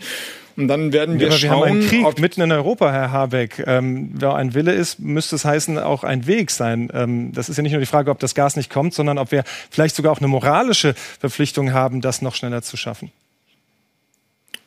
Und 0.57 0.67
dann 0.67 0.91
werden 0.91 1.19
wir 1.19 1.29
ja, 1.29 1.33
schauen. 1.33 1.41
Wir 1.41 1.51
haben 1.51 1.63
einen 1.63 1.87
Krieg 1.87 2.19
mitten 2.19 2.41
in 2.41 2.51
Europa, 2.51 2.91
Herr 2.91 3.11
Habeck. 3.11 3.63
Ähm, 3.67 4.11
wer 4.13 4.35
ein 4.35 4.53
Wille 4.53 4.73
ist, 4.73 4.99
müsste 4.99 5.35
es 5.35 5.45
heißen, 5.45 5.77
auch 5.77 6.03
ein 6.03 6.25
Weg 6.27 6.51
sein. 6.51 6.89
Ähm, 6.93 7.31
das 7.33 7.47
ist 7.47 7.57
ja 7.57 7.63
nicht 7.63 7.71
nur 7.71 7.79
die 7.79 7.85
Frage, 7.85 8.11
ob 8.11 8.19
das 8.19 8.35
Gas 8.35 8.55
nicht 8.55 8.69
kommt, 8.69 8.93
sondern 8.93 9.17
ob 9.17 9.31
wir 9.31 9.43
vielleicht 9.69 9.95
sogar 9.95 10.11
auch 10.11 10.19
eine 10.19 10.27
moralische 10.27 10.95
Verpflichtung 11.19 11.73
haben, 11.73 12.01
das 12.01 12.21
noch 12.21 12.35
schneller 12.35 12.63
zu 12.63 12.75
schaffen. 12.75 13.11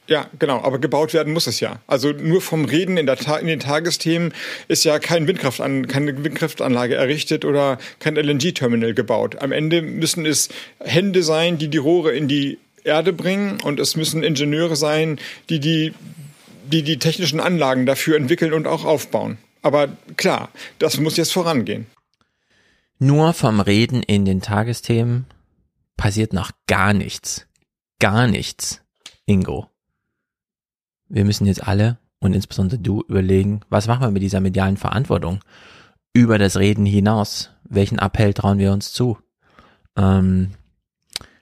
Ja, 0.06 0.28
genau, 0.38 0.60
aber 0.62 0.78
gebaut 0.78 1.14
werden 1.14 1.32
muss 1.32 1.46
es 1.46 1.60
ja. 1.60 1.80
Also 1.86 2.12
nur 2.12 2.42
vom 2.42 2.66
Reden 2.66 2.98
in, 2.98 3.08
in 3.08 3.46
den 3.46 3.60
Tagesthemen 3.60 4.34
ist 4.68 4.84
ja 4.84 4.98
kein 4.98 5.26
Windkraftan 5.26 5.86
keine 5.86 6.22
Windkraftanlage 6.22 6.94
errichtet 6.94 7.46
oder 7.46 7.78
kein 8.00 8.16
LNG-Terminal 8.16 8.92
gebaut. 8.92 9.40
Am 9.40 9.50
Ende 9.50 9.80
müssen 9.80 10.26
es 10.26 10.50
Hände 10.80 11.22
sein, 11.22 11.56
die 11.56 11.68
die 11.68 11.78
Rohre 11.78 12.12
in 12.12 12.28
die 12.28 12.58
Erde 12.84 13.14
bringen 13.14 13.62
und 13.62 13.80
es 13.80 13.96
müssen 13.96 14.22
Ingenieure 14.22 14.76
sein, 14.76 15.18
die 15.48 15.58
die, 15.58 15.94
die, 16.70 16.82
die 16.82 16.98
technischen 16.98 17.40
Anlagen 17.40 17.86
dafür 17.86 18.16
entwickeln 18.16 18.52
und 18.52 18.66
auch 18.66 18.84
aufbauen. 18.84 19.38
Aber 19.62 19.88
klar, 20.18 20.50
das 20.78 21.00
muss 21.00 21.16
jetzt 21.16 21.32
vorangehen. 21.32 21.86
Nur 22.98 23.32
vom 23.32 23.60
Reden 23.60 24.02
in 24.02 24.26
den 24.26 24.42
Tagesthemen 24.42 25.24
passiert 25.96 26.34
noch 26.34 26.50
gar 26.66 26.92
nichts. 26.92 27.46
Gar 28.00 28.26
nichts, 28.26 28.82
Ingo 29.24 29.73
wir 31.08 31.24
müssen 31.24 31.46
jetzt 31.46 31.66
alle 31.66 31.98
und 32.20 32.34
insbesondere 32.34 32.78
du 32.78 33.02
überlegen, 33.08 33.60
was 33.68 33.86
machen 33.86 34.02
wir 34.02 34.10
mit 34.10 34.22
dieser 34.22 34.40
medialen 34.40 34.76
Verantwortung 34.76 35.40
über 36.12 36.38
das 36.38 36.56
Reden 36.56 36.86
hinaus? 36.86 37.50
Welchen 37.64 37.98
Appell 37.98 38.34
trauen 38.34 38.58
wir 38.58 38.72
uns 38.72 38.92
zu? 38.92 39.18
Ähm, 39.96 40.52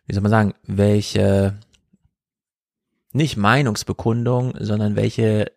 wie 0.06 0.14
soll 0.14 0.22
man 0.22 0.30
sagen, 0.30 0.54
welche 0.66 1.54
nicht 3.12 3.36
Meinungsbekundung, 3.36 4.54
sondern 4.58 4.96
welche 4.96 5.52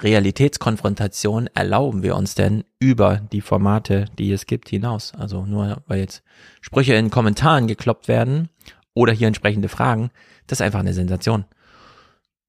Realitätskonfrontation 0.00 1.48
erlauben 1.54 2.02
wir 2.02 2.14
uns 2.16 2.34
denn 2.34 2.64
über 2.78 3.20
die 3.32 3.40
Formate, 3.40 4.06
die 4.18 4.32
es 4.32 4.46
gibt, 4.46 4.68
hinaus? 4.68 5.12
Also 5.16 5.44
nur 5.44 5.82
weil 5.86 6.00
jetzt 6.00 6.22
Sprüche 6.60 6.94
in 6.94 7.10
Kommentaren 7.10 7.66
gekloppt 7.66 8.08
werden 8.08 8.48
oder 8.94 9.12
hier 9.12 9.28
entsprechende 9.28 9.68
Fragen. 9.68 10.10
Das 10.46 10.60
ist 10.60 10.64
einfach 10.64 10.80
eine 10.80 10.94
Sensation. 10.94 11.44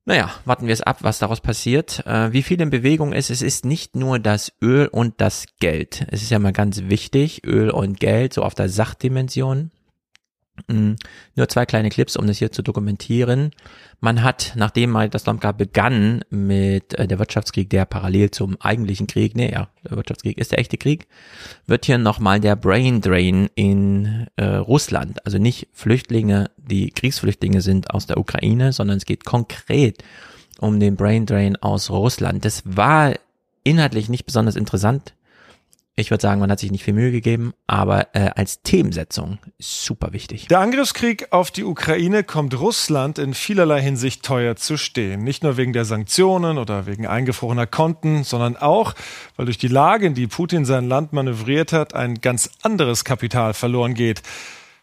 Naja, 0.10 0.32
warten 0.44 0.66
wir 0.66 0.74
es 0.74 0.82
ab, 0.82 1.04
was 1.04 1.20
daraus 1.20 1.40
passiert. 1.40 2.04
Äh, 2.08 2.34
wie 2.34 2.42
viel 2.42 2.60
in 2.60 2.72
Bewegung 2.72 3.14
ist, 3.14 3.30
es 3.30 3.44
ist 3.44 3.64
nicht 3.64 3.96
nur 3.96 4.18
das 4.18 4.52
Öl 4.60 4.88
und 4.88 5.22
das 5.22 5.46
Geld. 5.60 6.08
Es 6.10 6.24
ist 6.24 6.32
ja 6.32 6.40
mal 6.40 6.52
ganz 6.52 6.82
wichtig, 6.86 7.46
Öl 7.46 7.70
und 7.70 8.00
Geld, 8.00 8.34
so 8.34 8.42
auf 8.42 8.56
der 8.56 8.70
Sachdimension. 8.70 9.70
Mm, 10.68 10.94
nur 11.36 11.50
zwei 11.50 11.66
kleine 11.66 11.90
Clips, 11.90 12.16
um 12.16 12.28
das 12.28 12.38
hier 12.38 12.52
zu 12.52 12.62
dokumentieren. 12.62 13.52
Man 14.00 14.24
hat, 14.24 14.54
nachdem 14.56 14.92
mal 14.92 15.10
das 15.10 15.26
Lomka 15.26 15.52
begann 15.52 16.24
mit 16.30 16.94
äh, 16.94 17.08
der 17.08 17.20
Wirtschaftskrieg, 17.20 17.70
der 17.70 17.86
parallel 17.86 18.32
zum 18.32 18.60
eigentlichen 18.62 19.08
Krieg, 19.08 19.36
nee, 19.36 19.52
ja, 19.52 19.70
der 19.84 19.98
Wirtschaftskrieg 19.98 20.38
ist 20.38 20.52
der 20.52 20.60
echte 20.60 20.78
Krieg, 20.78 21.08
wird 21.68 21.86
hier 21.86 21.98
nochmal 21.98 22.40
der 22.40 22.56
Brain 22.56 23.02
Drain 23.02 23.50
in 23.56 24.28
äh, 24.36 24.46
Russland, 24.46 25.26
also 25.26 25.38
nicht 25.38 25.68
Flüchtlinge, 25.74 26.50
die 26.58 26.92
Kriegsflüchtlinge 26.92 27.62
sind 27.62 27.92
aus 27.92 28.06
der 28.06 28.18
Ukraine, 28.18 28.74
sondern 28.74 28.98
es 28.98 29.06
geht 29.06 29.26
konkret 29.26 30.04
um 30.60 30.80
den 30.80 30.96
Brain 30.96 31.26
Drain 31.26 31.56
aus 31.58 31.90
Russland. 31.90 32.46
Das 32.46 32.64
war 32.66 33.14
inhaltlich 33.64 34.10
nicht 34.10 34.26
besonders 34.26 34.56
interessant 34.56 35.14
ich 36.00 36.12
würde 36.12 36.22
sagen, 36.22 36.40
man 36.40 36.52
hat 36.52 36.60
sich 36.60 36.72
nicht 36.72 36.84
viel 36.84 36.94
Mühe 36.94 37.12
gegeben, 37.12 37.54
aber 37.68 38.16
äh, 38.16 38.32
als 38.36 38.62
Themensetzung 38.62 39.38
super 39.60 40.14
wichtig. 40.14 40.48
Der 40.48 40.60
Angriffskrieg 40.60 41.28
auf 41.32 41.52
die 41.52 41.64
Ukraine 41.64 42.24
kommt 42.24 42.60
Russland 42.60 43.20
in 43.20 43.34
vielerlei 43.34 43.82
Hinsicht 43.82 44.24
teuer 44.24 44.56
zu 44.56 44.78
stehen. 44.78 45.24
Nicht 45.24 45.44
nur 45.44 45.58
wegen 45.58 45.74
der 45.74 45.86
Sanktionen 45.86 46.58
oder 46.58 46.86
wegen 46.86 47.06
eingefrorener 47.06 47.68
Konten, 47.68 48.24
sondern 48.24 48.56
auch, 48.56 48.96
weil 49.36 49.46
durch 49.46 49.58
die 49.58 49.68
Lage, 49.68 50.08
in 50.08 50.14
die 50.14 50.28
Putin 50.28 50.66
sein 50.66 50.88
Land 50.88 51.14
manövriert 51.14 51.74
hat, 51.74 51.94
ein 51.94 52.16
ganz 52.16 52.50
anderes 52.62 53.04
Kapital 53.04 53.54
verloren 53.54 53.94
geht. 53.94 54.22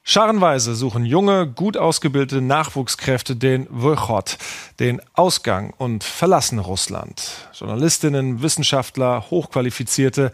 Scharenweise 0.08 0.76
suchen 0.76 1.04
junge, 1.04 1.48
gut 1.48 1.76
ausgebildete 1.76 2.40
Nachwuchskräfte 2.40 3.34
den 3.34 3.66
Wychot, 3.70 4.38
den 4.78 5.02
Ausgang 5.14 5.74
und 5.78 6.04
verlassen 6.04 6.60
Russland. 6.60 7.48
Journalistinnen, 7.52 8.40
Wissenschaftler, 8.40 9.24
Hochqualifizierte 9.30 10.30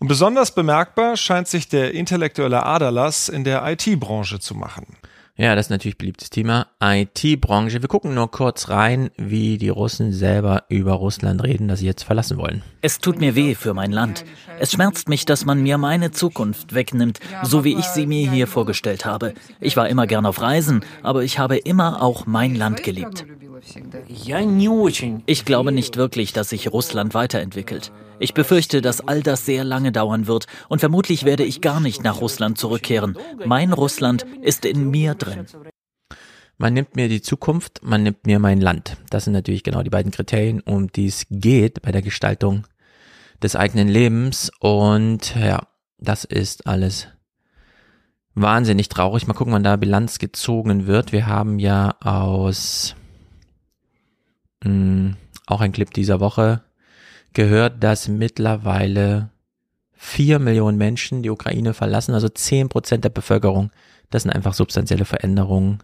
und 0.00 0.08
besonders 0.08 0.52
bemerkbar 0.52 1.16
scheint 1.16 1.46
sich 1.46 1.68
der 1.68 1.92
intellektuelle 1.92 2.64
Aderlass 2.64 3.28
in 3.28 3.44
der 3.44 3.64
IT-Branche 3.70 4.40
zu 4.40 4.54
machen. 4.54 4.86
Ja, 5.36 5.54
das 5.54 5.66
ist 5.66 5.70
natürlich 5.70 5.96
beliebtes 5.96 6.28
Thema. 6.28 6.66
IT-Branche. 6.82 7.80
Wir 7.80 7.88
gucken 7.88 8.14
nur 8.14 8.30
kurz 8.30 8.68
rein, 8.68 9.10
wie 9.16 9.56
die 9.56 9.70
Russen 9.70 10.12
selber 10.12 10.64
über 10.68 10.92
Russland 10.92 11.42
reden, 11.42 11.66
das 11.66 11.78
sie 11.80 11.86
jetzt 11.86 12.02
verlassen 12.02 12.36
wollen. 12.36 12.62
Es 12.82 12.98
tut 12.98 13.20
mir 13.20 13.34
weh 13.34 13.54
für 13.54 13.72
mein 13.72 13.90
Land. 13.90 14.24
Es 14.58 14.72
schmerzt 14.72 15.08
mich, 15.08 15.24
dass 15.24 15.46
man 15.46 15.62
mir 15.62 15.78
meine 15.78 16.10
Zukunft 16.10 16.74
wegnimmt, 16.74 17.20
so 17.42 17.64
wie 17.64 17.78
ich 17.78 17.86
sie 17.86 18.06
mir 18.06 18.30
hier 18.30 18.46
vorgestellt 18.46 19.06
habe. 19.06 19.32
Ich 19.60 19.76
war 19.76 19.88
immer 19.88 20.06
gern 20.06 20.26
auf 20.26 20.42
Reisen, 20.42 20.84
aber 21.02 21.22
ich 21.24 21.38
habe 21.38 21.56
immer 21.56 22.02
auch 22.02 22.26
mein 22.26 22.54
Land 22.54 22.82
geliebt. 22.82 23.24
Ich 25.26 25.44
glaube 25.44 25.72
nicht 25.72 25.96
wirklich, 25.96 26.32
dass 26.32 26.48
sich 26.50 26.72
Russland 26.72 27.14
weiterentwickelt. 27.14 27.92
Ich 28.18 28.34
befürchte, 28.34 28.82
dass 28.82 29.00
all 29.00 29.22
das 29.22 29.46
sehr 29.46 29.64
lange 29.64 29.92
dauern 29.92 30.26
wird 30.26 30.46
und 30.68 30.80
vermutlich 30.80 31.24
werde 31.24 31.44
ich 31.44 31.62
gar 31.62 31.80
nicht 31.80 32.04
nach 32.04 32.20
Russland 32.20 32.58
zurückkehren. 32.58 33.16
Mein 33.46 33.72
Russland 33.72 34.26
ist 34.42 34.66
in 34.66 34.90
mir 34.90 35.14
drin. 35.14 35.29
Man 36.58 36.74
nimmt 36.74 36.94
mir 36.94 37.08
die 37.08 37.22
Zukunft, 37.22 37.80
man 37.82 38.02
nimmt 38.02 38.26
mir 38.26 38.38
mein 38.38 38.60
Land. 38.60 38.98
Das 39.08 39.24
sind 39.24 39.32
natürlich 39.32 39.62
genau 39.62 39.82
die 39.82 39.90
beiden 39.90 40.12
Kriterien, 40.12 40.60
um 40.60 40.92
die 40.92 41.06
es 41.06 41.26
geht 41.30 41.80
bei 41.80 41.90
der 41.90 42.02
Gestaltung 42.02 42.66
des 43.42 43.56
eigenen 43.56 43.88
Lebens. 43.88 44.52
Und 44.60 45.34
ja, 45.36 45.66
das 45.98 46.24
ist 46.24 46.66
alles 46.66 47.08
wahnsinnig 48.34 48.88
traurig. 48.88 49.26
Mal 49.26 49.34
gucken, 49.34 49.52
wann 49.52 49.64
da 49.64 49.76
Bilanz 49.76 50.18
gezogen 50.18 50.86
wird. 50.86 51.12
Wir 51.12 51.26
haben 51.26 51.58
ja 51.58 51.96
aus 52.00 52.94
mh, 54.62 54.70
hm, 54.70 55.16
auch 55.46 55.60
ein 55.60 55.72
Clip 55.72 55.92
dieser 55.92 56.20
Woche 56.20 56.62
gehört, 57.32 57.82
dass 57.82 58.08
mittlerweile 58.08 59.30
vier 59.92 60.38
Millionen 60.38 60.78
Menschen 60.78 61.22
die 61.22 61.30
Ukraine 61.30 61.74
verlassen, 61.74 62.14
also 62.14 62.28
zehn 62.28 62.68
Prozent 62.68 63.04
der 63.04 63.10
Bevölkerung. 63.10 63.70
Das 64.10 64.22
sind 64.22 64.32
einfach 64.32 64.54
substanzielle 64.54 65.04
Veränderungen. 65.04 65.78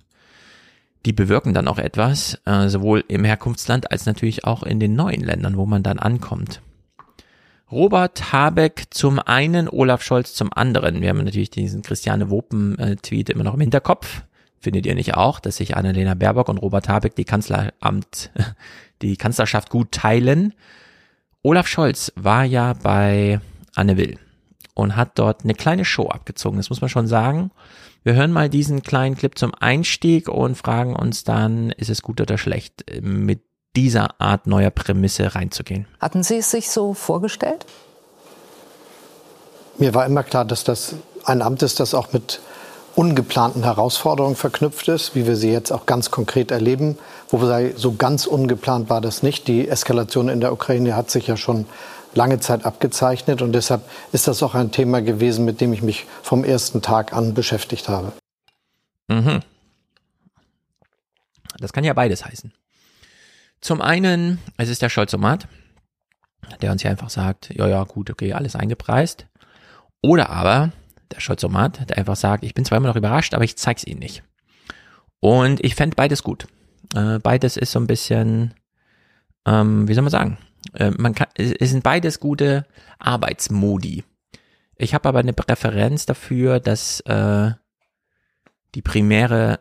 Die 1.04 1.12
bewirken 1.12 1.54
dann 1.54 1.68
auch 1.68 1.78
etwas, 1.78 2.40
äh, 2.44 2.68
sowohl 2.68 3.04
im 3.08 3.24
Herkunftsland 3.24 3.90
als 3.92 4.06
natürlich 4.06 4.44
auch 4.44 4.64
in 4.64 4.80
den 4.80 4.96
neuen 4.96 5.22
Ländern, 5.22 5.56
wo 5.56 5.64
man 5.64 5.82
dann 5.82 5.98
ankommt. 5.98 6.60
Robert 7.70 8.32
Habeck 8.32 8.86
zum 8.90 9.18
einen, 9.18 9.68
Olaf 9.68 10.02
Scholz 10.02 10.34
zum 10.34 10.52
anderen. 10.52 11.00
Wir 11.00 11.08
haben 11.08 11.24
natürlich 11.24 11.50
diesen 11.50 11.82
Christiane 11.82 12.30
Wopen-Tweet 12.30 13.30
immer 13.30 13.44
noch 13.44 13.54
im 13.54 13.60
Hinterkopf. 13.60 14.22
Findet 14.60 14.86
ihr 14.86 14.94
nicht 14.94 15.14
auch, 15.14 15.40
dass 15.40 15.56
sich 15.56 15.76
Annalena 15.76 16.14
Baerbock 16.14 16.48
und 16.48 16.58
Robert 16.58 16.88
Habeck 16.88 17.14
die 17.14 17.24
Kanzleramt, 17.24 18.30
die 19.02 19.16
Kanzlerschaft 19.16 19.70
gut 19.70 19.92
teilen? 19.92 20.54
Olaf 21.42 21.68
Scholz 21.68 22.12
war 22.16 22.44
ja 22.44 22.72
bei 22.72 23.40
Anne 23.74 23.96
Will 23.96 24.18
und 24.74 24.96
hat 24.96 25.18
dort 25.18 25.44
eine 25.44 25.54
kleine 25.54 25.84
Show 25.84 26.08
abgezogen, 26.08 26.56
das 26.56 26.70
muss 26.70 26.80
man 26.80 26.90
schon 26.90 27.06
sagen. 27.06 27.50
Wir 28.06 28.14
hören 28.14 28.30
mal 28.30 28.48
diesen 28.48 28.84
kleinen 28.84 29.16
Clip 29.16 29.36
zum 29.36 29.52
Einstieg 29.58 30.28
und 30.28 30.56
fragen 30.56 30.94
uns 30.94 31.24
dann, 31.24 31.70
ist 31.70 31.90
es 31.90 32.02
gut 32.02 32.20
oder 32.20 32.38
schlecht, 32.38 32.84
mit 33.00 33.40
dieser 33.74 34.20
Art 34.20 34.46
neuer 34.46 34.70
Prämisse 34.70 35.34
reinzugehen. 35.34 35.88
Hatten 36.00 36.22
Sie 36.22 36.36
es 36.36 36.52
sich 36.52 36.70
so 36.70 36.94
vorgestellt? 36.94 37.66
Mir 39.78 39.92
war 39.92 40.06
immer 40.06 40.22
klar, 40.22 40.44
dass 40.44 40.62
das 40.62 40.94
ein 41.24 41.42
Amt 41.42 41.64
ist, 41.64 41.80
das 41.80 41.94
auch 41.94 42.12
mit 42.12 42.38
ungeplanten 42.94 43.64
Herausforderungen 43.64 44.36
verknüpft 44.36 44.86
ist, 44.86 45.16
wie 45.16 45.26
wir 45.26 45.34
sie 45.34 45.50
jetzt 45.50 45.72
auch 45.72 45.84
ganz 45.84 46.12
konkret 46.12 46.52
erleben. 46.52 46.98
Wobei 47.30 47.72
so 47.74 47.96
ganz 47.96 48.26
ungeplant 48.26 48.88
war 48.88 49.00
das 49.00 49.24
nicht. 49.24 49.48
Die 49.48 49.66
Eskalation 49.66 50.28
in 50.28 50.40
der 50.40 50.52
Ukraine 50.52 50.94
hat 50.94 51.10
sich 51.10 51.26
ja 51.26 51.36
schon 51.36 51.66
lange 52.16 52.40
Zeit 52.40 52.64
abgezeichnet 52.64 53.42
und 53.42 53.52
deshalb 53.52 53.82
ist 54.12 54.26
das 54.28 54.42
auch 54.42 54.54
ein 54.54 54.72
Thema 54.72 55.02
gewesen, 55.02 55.44
mit 55.44 55.60
dem 55.60 55.72
ich 55.72 55.82
mich 55.82 56.06
vom 56.22 56.44
ersten 56.44 56.82
Tag 56.82 57.12
an 57.12 57.34
beschäftigt 57.34 57.88
habe. 57.88 58.12
Mhm. 59.08 59.40
Das 61.58 61.72
kann 61.72 61.84
ja 61.84 61.92
beides 61.92 62.24
heißen. 62.24 62.52
Zum 63.60 63.80
einen, 63.80 64.38
es 64.56 64.68
ist 64.68 64.82
der 64.82 64.88
Scholzomat, 64.88 65.48
der 66.60 66.72
uns 66.72 66.82
ja 66.82 66.90
einfach 66.90 67.10
sagt, 67.10 67.54
ja, 67.54 67.66
ja, 67.66 67.84
gut, 67.84 68.10
okay, 68.10 68.32
alles 68.32 68.54
eingepreist. 68.54 69.26
Oder 70.02 70.30
aber 70.30 70.72
der 71.12 71.20
Scholzomat, 71.20 71.88
der 71.88 71.98
einfach 71.98 72.16
sagt, 72.16 72.44
ich 72.44 72.54
bin 72.54 72.64
zwar 72.64 72.78
immer 72.78 72.88
noch 72.88 72.96
überrascht, 72.96 73.34
aber 73.34 73.44
ich 73.44 73.56
zeig's 73.56 73.84
Ihnen 73.84 74.00
nicht. 74.00 74.22
Und 75.20 75.64
ich 75.64 75.74
fände 75.74 75.96
beides 75.96 76.22
gut. 76.22 76.46
Äh, 76.94 77.18
beides 77.18 77.56
ist 77.56 77.72
so 77.72 77.80
ein 77.80 77.86
bisschen, 77.86 78.54
ähm, 79.46 79.88
wie 79.88 79.94
soll 79.94 80.02
man 80.02 80.10
sagen, 80.10 80.38
äh, 80.74 80.90
man 80.90 81.14
kann, 81.14 81.28
es 81.34 81.70
sind 81.70 81.82
beides 81.82 82.20
gute 82.20 82.66
Arbeitsmodi. 82.98 84.04
Ich 84.76 84.94
habe 84.94 85.08
aber 85.08 85.20
eine 85.20 85.32
Präferenz 85.32 86.06
dafür, 86.06 86.60
dass 86.60 87.00
äh, 87.00 87.52
die 88.74 88.82
primäre 88.82 89.60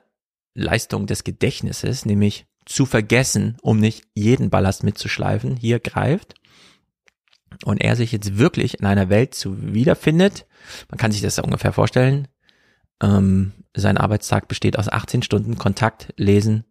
Leistung 0.54 1.08
des 1.08 1.24
Gedächtnisses, 1.24 2.06
nämlich 2.06 2.48
zu 2.66 2.86
vergessen, 2.86 3.58
um 3.62 3.80
nicht 3.80 4.06
jeden 4.14 4.50
Ballast 4.50 4.84
mitzuschleifen, 4.84 5.56
hier 5.56 5.80
greift 5.80 6.36
und 7.64 7.82
er 7.82 7.96
sich 7.96 8.12
jetzt 8.12 8.38
wirklich 8.38 8.80
in 8.80 8.86
einer 8.86 9.10
Welt 9.10 9.36
zu 9.36 9.74
wiederfindet, 9.74 10.46
man 10.90 10.98
kann 10.98 11.12
sich 11.12 11.22
das 11.22 11.40
ungefähr 11.40 11.74
vorstellen, 11.74 12.28
ähm, 13.02 13.54
sein 13.76 13.98
Arbeitstag 13.98 14.48
besteht 14.48 14.80
aus 14.80 14.90
18 14.90 15.22
Stunden 15.22 15.58
Kontakt, 15.58 16.14
Lesen, 16.18 16.66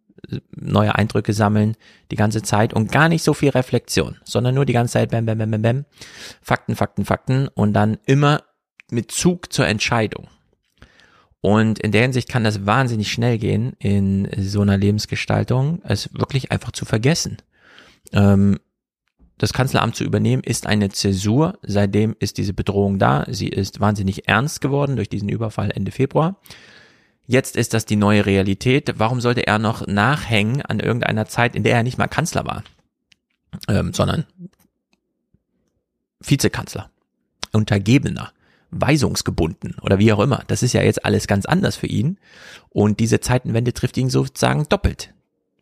neue 0.55 0.95
Eindrücke 0.95 1.33
sammeln, 1.33 1.75
die 2.11 2.15
ganze 2.15 2.41
Zeit 2.41 2.73
und 2.73 2.91
gar 2.91 3.09
nicht 3.09 3.23
so 3.23 3.33
viel 3.33 3.49
Reflexion, 3.49 4.17
sondern 4.23 4.55
nur 4.55 4.65
die 4.65 4.73
ganze 4.73 4.93
Zeit 4.93 5.11
bam, 5.11 5.25
bam, 5.25 5.37
bam, 5.37 5.51
bam, 5.51 5.61
bam, 5.61 5.85
Fakten, 6.41 6.75
Fakten, 6.75 7.05
Fakten 7.05 7.47
und 7.49 7.73
dann 7.73 7.97
immer 8.05 8.43
mit 8.89 9.11
Zug 9.11 9.51
zur 9.51 9.67
Entscheidung. 9.67 10.27
Und 11.41 11.77
in 11.79 11.91
der 11.91 12.01
Hinsicht 12.01 12.27
kann 12.27 12.43
das 12.43 12.65
wahnsinnig 12.65 13.11
schnell 13.11 13.37
gehen 13.37 13.73
in 13.77 14.27
so 14.37 14.61
einer 14.61 14.77
Lebensgestaltung, 14.77 15.79
es 15.83 16.09
wirklich 16.13 16.51
einfach 16.51 16.71
zu 16.71 16.85
vergessen. 16.85 17.37
Ähm, 18.13 18.59
das 19.37 19.53
Kanzleramt 19.53 19.95
zu 19.95 20.03
übernehmen, 20.03 20.43
ist 20.43 20.65
eine 20.65 20.89
Zäsur. 20.89 21.59
Seitdem 21.61 22.15
ist 22.19 22.37
diese 22.37 22.53
Bedrohung 22.53 22.99
da. 22.99 23.25
Sie 23.27 23.49
ist 23.49 23.79
wahnsinnig 23.79 24.27
ernst 24.27 24.61
geworden 24.61 24.95
durch 24.95 25.09
diesen 25.09 25.29
Überfall 25.29 25.71
Ende 25.71 25.91
Februar. 25.91 26.39
Jetzt 27.27 27.55
ist 27.55 27.73
das 27.73 27.85
die 27.85 27.95
neue 27.95 28.25
Realität. 28.25 28.93
Warum 28.97 29.21
sollte 29.21 29.47
er 29.47 29.59
noch 29.59 29.87
nachhängen 29.87 30.61
an 30.61 30.79
irgendeiner 30.79 31.25
Zeit, 31.25 31.55
in 31.55 31.63
der 31.63 31.75
er 31.75 31.83
nicht 31.83 31.97
mal 31.97 32.07
Kanzler 32.07 32.45
war, 32.45 32.63
ähm, 33.67 33.93
sondern 33.93 34.25
Vizekanzler, 36.19 36.89
Untergebener, 37.51 38.31
weisungsgebunden 38.71 39.75
oder 39.81 39.99
wie 39.99 40.11
auch 40.11 40.19
immer. 40.19 40.43
Das 40.47 40.63
ist 40.63 40.73
ja 40.73 40.83
jetzt 40.83 41.05
alles 41.05 41.27
ganz 41.27 41.45
anders 41.45 41.75
für 41.75 41.87
ihn. 41.87 42.17
Und 42.69 42.99
diese 42.99 43.19
Zeitenwende 43.19 43.73
trifft 43.73 43.97
ihn 43.97 44.09
sozusagen 44.09 44.67
doppelt. 44.69 45.13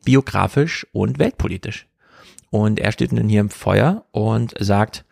Biografisch 0.04 0.88
und 0.92 1.20
weltpolitisch. 1.20 1.88
Und 2.50 2.80
er 2.80 2.92
steht 2.92 3.12
nun 3.12 3.30
hier 3.30 3.42
im 3.42 3.50
Feuer 3.50 4.06
und 4.12 4.54
sagt, 4.60 5.06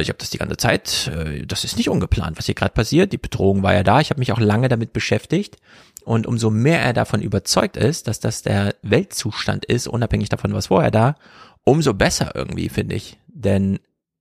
ich 0.00 0.08
habe 0.08 0.18
das 0.18 0.30
die 0.30 0.38
ganze 0.38 0.56
Zeit, 0.56 1.10
äh, 1.14 1.46
das 1.46 1.64
ist 1.64 1.76
nicht 1.76 1.90
ungeplant, 1.90 2.38
was 2.38 2.46
hier 2.46 2.54
gerade 2.54 2.72
passiert. 2.72 3.12
Die 3.12 3.18
Bedrohung 3.18 3.62
war 3.62 3.74
ja 3.74 3.82
da. 3.82 4.00
Ich 4.00 4.10
habe 4.10 4.20
mich 4.20 4.32
auch 4.32 4.40
lange 4.40 4.68
damit 4.68 4.92
beschäftigt. 4.92 5.58
Und 6.04 6.26
umso 6.26 6.50
mehr 6.50 6.80
er 6.80 6.92
davon 6.92 7.22
überzeugt 7.22 7.76
ist, 7.76 8.08
dass 8.08 8.18
das 8.18 8.42
der 8.42 8.74
Weltzustand 8.82 9.64
ist, 9.64 9.86
unabhängig 9.86 10.30
davon, 10.30 10.52
was 10.52 10.66
vorher 10.66 10.90
da, 10.90 11.16
umso 11.64 11.94
besser 11.94 12.32
irgendwie, 12.34 12.68
finde 12.68 12.96
ich. 12.96 13.18
Denn 13.28 13.78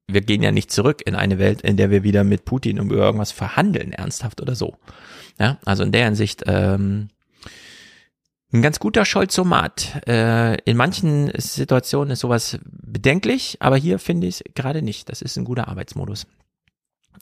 wir 0.07 0.21
gehen 0.21 0.43
ja 0.43 0.51
nicht 0.51 0.71
zurück 0.71 1.01
in 1.05 1.15
eine 1.15 1.39
Welt, 1.39 1.61
in 1.61 1.77
der 1.77 1.89
wir 1.89 2.03
wieder 2.03 2.23
mit 2.23 2.45
Putin 2.45 2.77
über 2.77 2.95
irgendwas 2.95 3.31
verhandeln, 3.31 3.93
ernsthaft 3.93 4.41
oder 4.41 4.55
so. 4.55 4.75
Ja, 5.39 5.57
also 5.65 5.83
in 5.83 5.91
der 5.91 6.05
Hinsicht 6.05 6.43
ähm, 6.45 7.07
ein 8.53 8.61
ganz 8.61 8.79
guter 8.79 9.05
Scholzomat. 9.05 10.07
Äh, 10.07 10.61
in 10.63 10.77
manchen 10.77 11.31
Situationen 11.37 12.11
ist 12.11 12.19
sowas 12.19 12.59
bedenklich, 12.63 13.57
aber 13.59 13.77
hier 13.77 13.99
finde 13.99 14.27
ich 14.27 14.41
es 14.45 14.53
gerade 14.53 14.81
nicht. 14.81 15.09
Das 15.09 15.21
ist 15.21 15.37
ein 15.37 15.45
guter 15.45 15.67
Arbeitsmodus. 15.67 16.27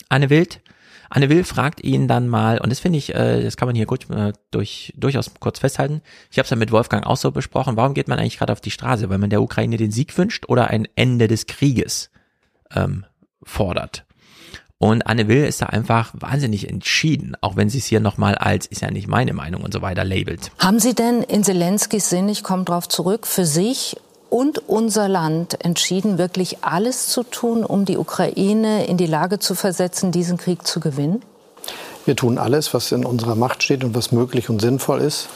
Anne 0.10 0.30
Wild, 0.30 0.62
Anne 1.10 1.30
Will 1.30 1.44
fragt 1.44 1.84
ihn 1.84 2.08
dann 2.08 2.28
mal, 2.28 2.60
und 2.60 2.70
das 2.70 2.80
finde 2.80 3.00
ich, 3.00 3.14
äh, 3.14 3.44
das 3.44 3.58
kann 3.58 3.68
man 3.68 3.76
hier 3.76 3.88
gut 3.88 4.10
äh, 4.10 4.34
durch, 4.52 4.94
durchaus 4.96 5.32
kurz 5.40 5.60
festhalten. 5.60 6.02
Ich 6.32 6.38
habe 6.38 6.44
es 6.46 6.52
ja 6.52 6.56
mit 6.56 6.72
Wolfgang 6.72 7.06
auch 7.06 7.18
so 7.18 7.32
besprochen. 7.32 7.78
Warum 7.78 7.96
geht 7.96 8.08
man 8.08 8.20
eigentlich 8.20 8.38
gerade 8.38 8.54
auf 8.54 8.62
die 8.62 8.72
Straße? 8.72 9.10
Weil 9.10 9.18
man 9.18 9.32
der 9.32 9.42
Ukraine 9.42 9.78
den 9.78 9.92
Sieg 9.92 10.16
wünscht 10.18 10.46
oder 10.48 10.70
ein 10.70 10.88
Ende 10.96 11.28
des 11.28 11.48
Krieges 11.48 12.12
ähm, 12.72 13.06
fordert? 13.44 14.06
Und 14.82 15.06
Anne 15.08 15.28
Will 15.28 15.44
ist 15.44 15.62
da 15.62 15.66
einfach 15.66 16.14
wahnsinnig 16.14 16.70
entschieden, 16.70 17.36
auch 17.42 17.58
wenn 17.58 17.70
sie 17.70 17.80
es 17.80 17.86
hier 17.86 18.00
nochmal 18.00 18.36
als, 18.36 18.66
ist 18.66 18.82
ja 18.82 18.90
nicht 18.90 19.10
meine 19.10 19.34
Meinung 19.34 19.62
und 19.62 19.74
so 19.74 19.82
weiter 19.82 20.06
labelt. 20.06 20.52
Haben 20.58 20.80
Sie 20.80 20.96
denn 20.96 21.22
in 21.22 21.44
Zelenskis 21.44 22.10
Sinn, 22.10 22.30
ich 22.30 22.44
komme 22.44 22.64
drauf 22.64 22.88
zurück, 22.88 23.28
für 23.28 23.46
sich 23.46 23.98
und 24.30 24.70
unser 24.70 25.10
Land 25.10 25.66
entschieden, 25.66 26.18
wirklich 26.18 26.64
alles 26.64 27.10
zu 27.10 27.24
tun, 27.24 27.66
um 27.66 27.84
die 27.84 27.98
Ukraine 27.98 28.86
in 28.86 28.96
die 28.96 29.06
Lage 29.06 29.40
zu 29.40 29.54
versetzen, 29.54 30.14
diesen 30.14 30.38
Krieg 30.38 30.66
zu 30.66 30.80
gewinnen? 30.80 31.24
Wir 32.06 32.16
tun 32.16 32.38
alles, 32.38 32.74
was 32.74 32.94
in 32.94 33.04
unserer 33.04 33.36
Macht 33.36 33.64
steht 33.64 33.84
und 33.84 33.96
was 33.96 34.14
möglich 34.14 34.50
und 34.50 34.62
sinnvoll 34.62 35.02
ist. 35.02 35.28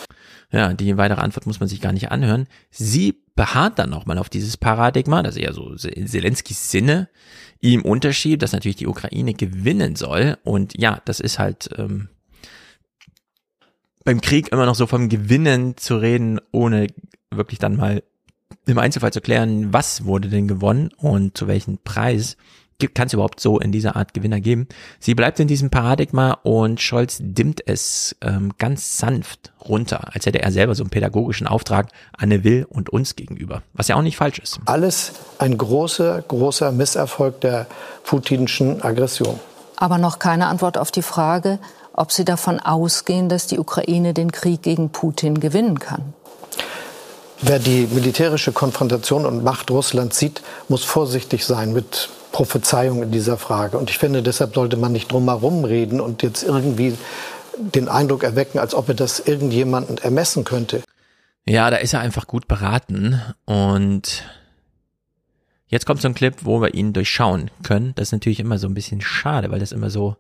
Ja, 0.54 0.72
die 0.72 0.96
weitere 0.96 1.20
Antwort 1.20 1.48
muss 1.48 1.60
man 1.60 1.68
sich 1.68 1.82
gar 1.82 1.92
nicht 1.92 2.12
anhören. 2.12 2.48
Sie 2.72 3.20
beharrt 3.36 3.78
dann 3.78 3.90
nochmal 3.90 4.20
auf 4.20 4.30
dieses 4.30 4.56
Paradigma, 4.56 5.22
das 5.22 5.36
eher 5.36 5.52
so 5.52 5.74
in 5.86 6.08
Zelenskis 6.08 6.72
Sinne 6.72 7.10
ihm 7.64 7.82
unterschiebt, 7.82 8.44
dass 8.44 8.52
natürlich 8.52 8.76
die 8.76 8.88
Ukraine 8.88 9.34
gewinnen 9.34 9.96
soll. 9.96 10.38
Und 10.44 10.78
ja, 10.78 11.02
das 11.06 11.22
ist 11.22 11.40
halt 11.40 11.70
ähm, 11.78 12.10
beim 14.04 14.20
Krieg 14.20 14.52
immer 14.52 14.66
noch 14.66 14.76
so 14.76 14.86
vom 14.86 15.08
Gewinnen 15.08 15.78
zu 15.78 15.96
reden, 15.96 16.42
ohne 16.52 16.88
wirklich 17.32 17.60
dann 17.60 17.78
mal 17.78 18.04
im 18.66 18.78
Einzelfall 18.78 19.14
zu 19.14 19.22
klären, 19.22 19.72
was 19.72 20.04
wurde 20.04 20.28
denn 20.28 20.48
gewonnen 20.48 20.90
und 20.98 21.38
zu 21.38 21.48
welchem 21.48 21.78
Preis 21.84 22.36
kann 22.88 23.08
es 23.08 23.14
überhaupt 23.14 23.40
so 23.40 23.60
in 23.60 23.72
dieser 23.72 23.96
Art 23.96 24.14
Gewinner 24.14 24.40
geben. 24.40 24.68
Sie 25.00 25.16
bleibt 25.16 25.40
in 25.40 25.48
diesem 25.48 25.70
Paradigma 25.70 26.38
und 26.44 26.82
Scholz 26.82 27.18
dimmt 27.22 27.62
es 27.66 28.16
ähm, 28.22 28.54
ganz 28.58 28.98
sanft 28.98 29.52
runter, 29.68 30.14
als 30.14 30.26
hätte 30.26 30.42
er 30.42 30.52
selber 30.52 30.76
so 30.76 30.84
einen 30.84 30.90
pädagogischen 30.90 31.48
Auftrag 31.48 31.88
Anne 32.18 32.44
Will 32.44 32.66
und 32.70 32.90
uns 32.90 33.16
gegenüber, 33.16 33.64
was 33.74 33.88
ja 33.88 33.96
auch 33.96 34.02
nicht 34.02 34.18
falsch 34.18 34.40
ist. 34.40 34.60
Alles 34.66 35.14
ein 35.40 35.58
großer, 35.58 36.22
großer 36.28 36.72
Misserfolg 36.72 37.42
der 37.42 37.68
putinschen 38.04 38.82
Aggression. 38.84 39.40
Aber 39.78 39.98
noch 39.98 40.20
keine 40.20 40.48
Antwort 40.48 40.78
auf 40.78 40.92
die 40.92 41.02
Frage, 41.02 41.60
ob 41.94 42.12
Sie 42.12 42.26
davon 42.26 42.60
ausgehen, 42.60 43.30
dass 43.30 43.48
die 43.48 43.60
Ukraine 43.60 44.14
den 44.14 44.32
Krieg 44.32 44.62
gegen 44.62 44.90
Putin 44.90 45.40
gewinnen 45.40 45.80
kann. 45.80 46.14
Wer 47.42 47.60
die 47.60 47.88
militärische 47.92 48.54
Konfrontation 48.54 49.26
und 49.26 49.44
Macht 49.44 49.70
Russlands 49.70 50.18
sieht, 50.18 50.42
muss 50.70 50.86
vorsichtig 50.86 51.46
sein 51.46 51.74
mit 51.74 52.10
Prophezeiung 52.34 53.04
in 53.04 53.12
dieser 53.12 53.38
Frage. 53.38 53.78
Und 53.78 53.90
ich 53.90 53.98
finde, 53.98 54.24
deshalb 54.24 54.56
sollte 54.56 54.76
man 54.76 54.92
nicht 54.92 55.10
drum 55.10 55.30
herum 55.30 55.64
reden 55.64 56.02
und 56.02 56.24
jetzt 56.24 56.44
irgendwie 56.44 56.98
den 57.58 57.88
Eindruck 57.88 58.24
erwecken, 58.24 58.60
als 58.60 58.74
ob 58.74 58.90
er 58.90 58.96
das 58.96 59.20
irgendjemanden 59.20 60.00
ermessen 60.00 60.44
könnte. 60.44 60.82
Ja, 61.46 61.70
da 61.70 61.78
ist 61.78 61.94
er 61.94 62.00
einfach 62.00 62.26
gut 62.26 62.48
beraten 62.48 63.22
und 63.46 64.24
jetzt 65.68 65.86
kommt 65.86 66.02
so 66.02 66.08
ein 66.08 66.16
Clip, 66.16 66.34
wo 66.42 66.60
wir 66.60 66.74
ihn 66.74 66.92
durchschauen 66.92 67.52
können. 67.62 67.94
Das 67.96 68.08
ist 68.08 68.14
natürlich 68.14 68.40
immer 68.40 68.58
so 68.58 68.68
ein 68.68 68.74
bisschen 68.74 69.02
schade, 69.02 69.52
weil 69.52 69.60
das 69.60 69.72
immer 69.72 69.92
so 69.92 70.16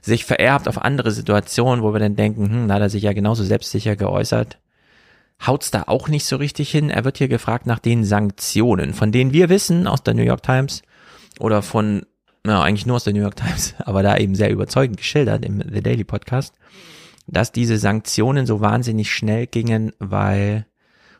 sich 0.00 0.24
vererbt 0.24 0.68
auf 0.68 0.80
andere 0.80 1.10
Situationen, 1.10 1.84
wo 1.84 1.92
wir 1.92 2.00
dann 2.00 2.16
denken, 2.16 2.48
hm, 2.48 2.68
da 2.68 2.74
hat 2.74 2.82
er 2.82 2.90
sich 2.90 3.02
ja 3.02 3.12
genauso 3.12 3.44
selbstsicher 3.44 3.94
geäußert. 3.94 4.58
Haut's 5.46 5.70
da 5.70 5.84
auch 5.86 6.08
nicht 6.08 6.24
so 6.24 6.36
richtig 6.36 6.70
hin. 6.70 6.88
Er 6.88 7.04
wird 7.04 7.18
hier 7.18 7.28
gefragt 7.28 7.66
nach 7.66 7.78
den 7.78 8.04
Sanktionen, 8.04 8.94
von 8.94 9.12
denen 9.12 9.32
wir 9.32 9.50
wissen 9.50 9.86
aus 9.86 10.02
der 10.02 10.14
New 10.14 10.22
York 10.22 10.42
Times, 10.42 10.82
oder 11.38 11.62
von, 11.62 12.06
ja, 12.46 12.62
eigentlich 12.62 12.86
nur 12.86 12.96
aus 12.96 13.04
der 13.04 13.12
New 13.12 13.22
York 13.22 13.36
Times, 13.36 13.74
aber 13.84 14.02
da 14.02 14.16
eben 14.16 14.34
sehr 14.34 14.50
überzeugend 14.50 14.96
geschildert 14.96 15.44
im 15.44 15.62
The 15.62 15.82
Daily 15.82 16.04
Podcast, 16.04 16.54
dass 17.26 17.52
diese 17.52 17.78
Sanktionen 17.78 18.46
so 18.46 18.60
wahnsinnig 18.60 19.12
schnell 19.12 19.46
gingen, 19.46 19.92
weil 19.98 20.66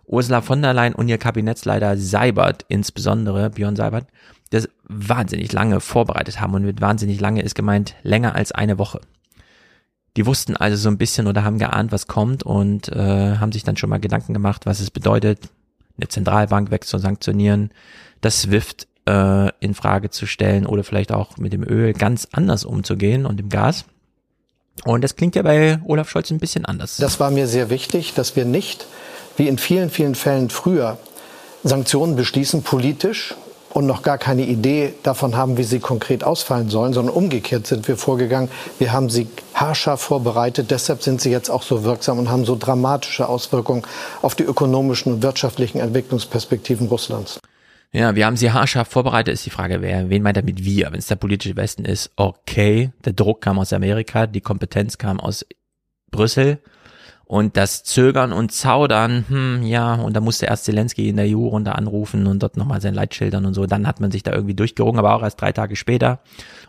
Ursula 0.06 0.40
von 0.40 0.62
der 0.62 0.72
Leyen 0.72 0.94
und 0.94 1.08
ihr 1.08 1.18
Kabinettsleiter 1.18 1.96
Seibert, 1.98 2.64
insbesondere 2.68 3.50
Björn 3.50 3.76
Seibert, 3.76 4.06
das 4.50 4.68
wahnsinnig 4.84 5.52
lange 5.52 5.80
vorbereitet 5.80 6.40
haben 6.40 6.54
und 6.54 6.64
mit 6.64 6.80
wahnsinnig 6.80 7.20
lange 7.20 7.42
ist 7.42 7.54
gemeint 7.54 7.94
länger 8.02 8.34
als 8.34 8.52
eine 8.52 8.78
Woche. 8.78 9.00
Die 10.16 10.26
wussten 10.26 10.56
also 10.56 10.76
so 10.76 10.88
ein 10.88 10.98
bisschen 10.98 11.26
oder 11.26 11.44
haben 11.44 11.58
geahnt, 11.58 11.92
was 11.92 12.06
kommt 12.06 12.42
und 12.42 12.88
äh, 12.88 13.36
haben 13.36 13.52
sich 13.52 13.62
dann 13.62 13.76
schon 13.76 13.90
mal 13.90 14.00
Gedanken 14.00 14.32
gemacht, 14.32 14.64
was 14.64 14.80
es 14.80 14.90
bedeutet, 14.90 15.50
eine 15.98 16.08
Zentralbank 16.08 16.70
wegzusanktionieren, 16.70 17.70
das 18.20 18.42
SWIFT 18.42 18.88
äh, 19.08 19.50
in 19.60 19.74
Frage 19.74 20.10
zu 20.10 20.26
stellen 20.26 20.66
oder 20.66 20.84
vielleicht 20.84 21.12
auch 21.12 21.38
mit 21.38 21.52
dem 21.52 21.64
Öl 21.64 21.94
ganz 21.94 22.28
anders 22.32 22.64
umzugehen 22.64 23.24
und 23.24 23.38
dem 23.38 23.48
Gas. 23.48 23.84
Und 24.84 25.02
das 25.02 25.16
klingt 25.16 25.34
ja 25.34 25.42
bei 25.42 25.80
Olaf 25.86 26.08
Scholz 26.10 26.30
ein 26.30 26.38
bisschen 26.38 26.64
anders. 26.64 26.98
Das 26.98 27.18
war 27.18 27.30
mir 27.30 27.46
sehr 27.48 27.70
wichtig, 27.70 28.14
dass 28.14 28.36
wir 28.36 28.44
nicht, 28.44 28.86
wie 29.36 29.48
in 29.48 29.58
vielen, 29.58 29.90
vielen 29.90 30.14
Fällen 30.14 30.50
früher, 30.50 30.98
Sanktionen 31.64 32.14
beschließen 32.14 32.62
politisch 32.62 33.34
und 33.70 33.86
noch 33.86 34.02
gar 34.02 34.18
keine 34.18 34.42
Idee 34.42 34.94
davon 35.02 35.36
haben, 35.36 35.56
wie 35.56 35.64
sie 35.64 35.80
konkret 35.80 36.22
ausfallen 36.22 36.68
sollen, 36.70 36.92
sondern 36.92 37.14
umgekehrt 37.14 37.66
sind 37.66 37.88
wir 37.88 37.96
vorgegangen. 37.96 38.50
Wir 38.78 38.92
haben 38.92 39.10
sie 39.10 39.26
haarscharf 39.54 40.00
vorbereitet, 40.00 40.70
deshalb 40.70 41.02
sind 41.02 41.20
sie 41.20 41.30
jetzt 41.30 41.50
auch 41.50 41.62
so 41.62 41.82
wirksam 41.82 42.18
und 42.18 42.30
haben 42.30 42.44
so 42.44 42.56
dramatische 42.56 43.28
Auswirkungen 43.28 43.82
auf 44.22 44.34
die 44.34 44.44
ökonomischen 44.44 45.12
und 45.14 45.22
wirtschaftlichen 45.22 45.80
Entwicklungsperspektiven 45.80 46.86
Russlands. 46.88 47.40
Ja, 47.90 48.14
wir 48.14 48.26
haben 48.26 48.36
sie 48.36 48.52
haarscharf 48.52 48.88
vorbereitet, 48.88 49.32
ist 49.32 49.46
die 49.46 49.50
Frage, 49.50 49.80
wer, 49.80 50.10
wen 50.10 50.22
meint 50.22 50.36
er 50.36 50.42
mit 50.42 50.62
wir? 50.62 50.92
Wenn 50.92 50.98
es 50.98 51.06
der 51.06 51.16
politische 51.16 51.56
Westen 51.56 51.86
ist, 51.86 52.10
okay, 52.16 52.92
der 53.04 53.14
Druck 53.14 53.40
kam 53.40 53.58
aus 53.58 53.72
Amerika, 53.72 54.26
die 54.26 54.42
Kompetenz 54.42 54.98
kam 54.98 55.18
aus 55.20 55.46
Brüssel 56.10 56.58
und 57.24 57.56
das 57.56 57.84
Zögern 57.84 58.34
und 58.34 58.52
Zaudern, 58.52 59.24
hm, 59.28 59.62
ja, 59.62 59.94
und 59.94 60.14
da 60.14 60.20
musste 60.20 60.44
erst 60.44 60.66
Zelensky 60.66 61.08
in 61.08 61.16
der 61.16 61.34
EU-Runde 61.34 61.74
anrufen 61.74 62.26
und 62.26 62.42
dort 62.42 62.58
nochmal 62.58 62.82
sein 62.82 62.92
Leid 62.92 63.14
schildern 63.14 63.46
und 63.46 63.54
so, 63.54 63.64
dann 63.64 63.86
hat 63.86 64.00
man 64.00 64.10
sich 64.10 64.22
da 64.22 64.32
irgendwie 64.32 64.54
durchgerungen, 64.54 64.98
aber 64.98 65.14
auch 65.14 65.22
erst 65.22 65.40
drei 65.40 65.52
Tage 65.52 65.74
später 65.74 66.20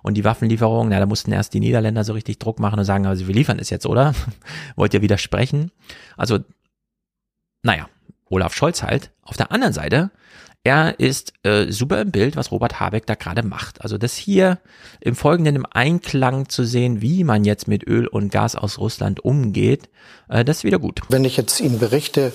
und 0.04 0.16
die 0.16 0.24
Waffenlieferung, 0.24 0.90
ja, 0.90 1.00
da 1.00 1.06
mussten 1.06 1.34
erst 1.34 1.54
die 1.54 1.60
Niederländer 1.60 2.06
so 2.06 2.14
richtig 2.14 2.40
Druck 2.40 2.60
machen 2.60 2.80
und 2.80 2.86
sagen, 2.86 3.06
also 3.06 3.28
wir 3.28 3.36
liefern 3.36 3.60
es 3.60 3.70
jetzt, 3.70 3.86
oder? 3.86 4.14
Wollt 4.78 4.94
ihr 4.94 5.02
widersprechen? 5.02 5.72
Also, 6.16 6.40
naja, 7.62 7.90
Olaf 8.30 8.54
Scholz 8.54 8.84
halt. 8.84 9.12
Auf 9.22 9.36
der 9.36 9.52
anderen 9.52 9.74
Seite 9.74 10.12
er 10.64 11.00
ist 11.00 11.34
äh, 11.44 11.72
super 11.72 12.02
im 12.02 12.12
Bild, 12.12 12.36
was 12.36 12.52
Robert 12.52 12.80
Habeck 12.80 13.06
da 13.06 13.16
gerade 13.16 13.44
macht. 13.44 13.82
Also 13.82 13.98
das 13.98 14.16
hier 14.16 14.60
im 15.00 15.16
Folgenden 15.16 15.56
im 15.56 15.66
Einklang 15.70 16.50
zu 16.50 16.64
sehen, 16.64 17.02
wie 17.02 17.24
man 17.24 17.46
jetzt 17.46 17.68
mit 17.68 17.88
Öl 17.88 18.08
und 18.08 18.32
Gas 18.32 18.56
aus 18.56 18.78
Russland 18.78 19.24
umgeht, 19.24 19.90
äh, 20.28 20.44
das 20.44 20.58
ist 20.58 20.64
wieder 20.66 20.80
gut. 20.80 21.02
Wenn 21.10 21.24
ich 21.24 21.38
jetzt 21.38 21.60
Ihnen 21.62 21.80
berichte, 21.80 22.34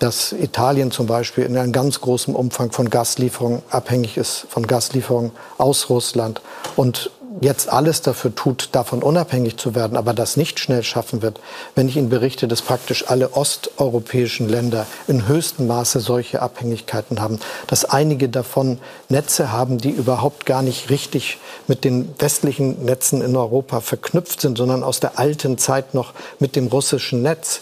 dass 0.00 0.32
Italien 0.32 0.90
zum 0.90 1.06
Beispiel 1.06 1.44
in 1.44 1.56
einem 1.56 1.72
ganz 1.72 2.00
großen 2.00 2.34
Umfang 2.34 2.72
von 2.72 2.90
Gaslieferungen 2.90 3.62
abhängig 3.70 4.16
ist, 4.16 4.46
von 4.48 4.66
Gaslieferungen 4.66 5.30
aus 5.58 5.90
Russland 5.90 6.40
und 6.74 7.10
jetzt 7.40 7.72
alles 7.72 8.02
dafür 8.02 8.34
tut, 8.34 8.70
davon 8.72 9.02
unabhängig 9.02 9.56
zu 9.56 9.74
werden, 9.74 9.96
aber 9.96 10.14
das 10.14 10.36
nicht 10.36 10.58
schnell 10.58 10.82
schaffen 10.82 11.22
wird, 11.22 11.40
wenn 11.74 11.88
ich 11.88 11.96
Ihnen 11.96 12.08
berichte, 12.08 12.48
dass 12.48 12.62
praktisch 12.62 13.08
alle 13.08 13.34
osteuropäischen 13.34 14.48
Länder 14.48 14.86
in 15.06 15.28
höchstem 15.28 15.66
Maße 15.66 16.00
solche 16.00 16.42
Abhängigkeiten 16.42 17.20
haben, 17.20 17.38
dass 17.68 17.84
einige 17.84 18.28
davon 18.28 18.78
Netze 19.08 19.52
haben, 19.52 19.78
die 19.78 19.90
überhaupt 19.90 20.44
gar 20.44 20.62
nicht 20.62 20.90
richtig 20.90 21.38
mit 21.68 21.84
den 21.84 22.12
westlichen 22.18 22.84
Netzen 22.84 23.22
in 23.22 23.36
Europa 23.36 23.80
verknüpft 23.80 24.40
sind, 24.40 24.58
sondern 24.58 24.82
aus 24.82 25.00
der 25.00 25.18
alten 25.18 25.56
Zeit 25.58 25.94
noch 25.94 26.12
mit 26.40 26.56
dem 26.56 26.66
russischen 26.66 27.22
Netz, 27.22 27.60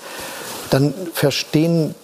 dann 0.70 0.94
verstehen 1.12 1.94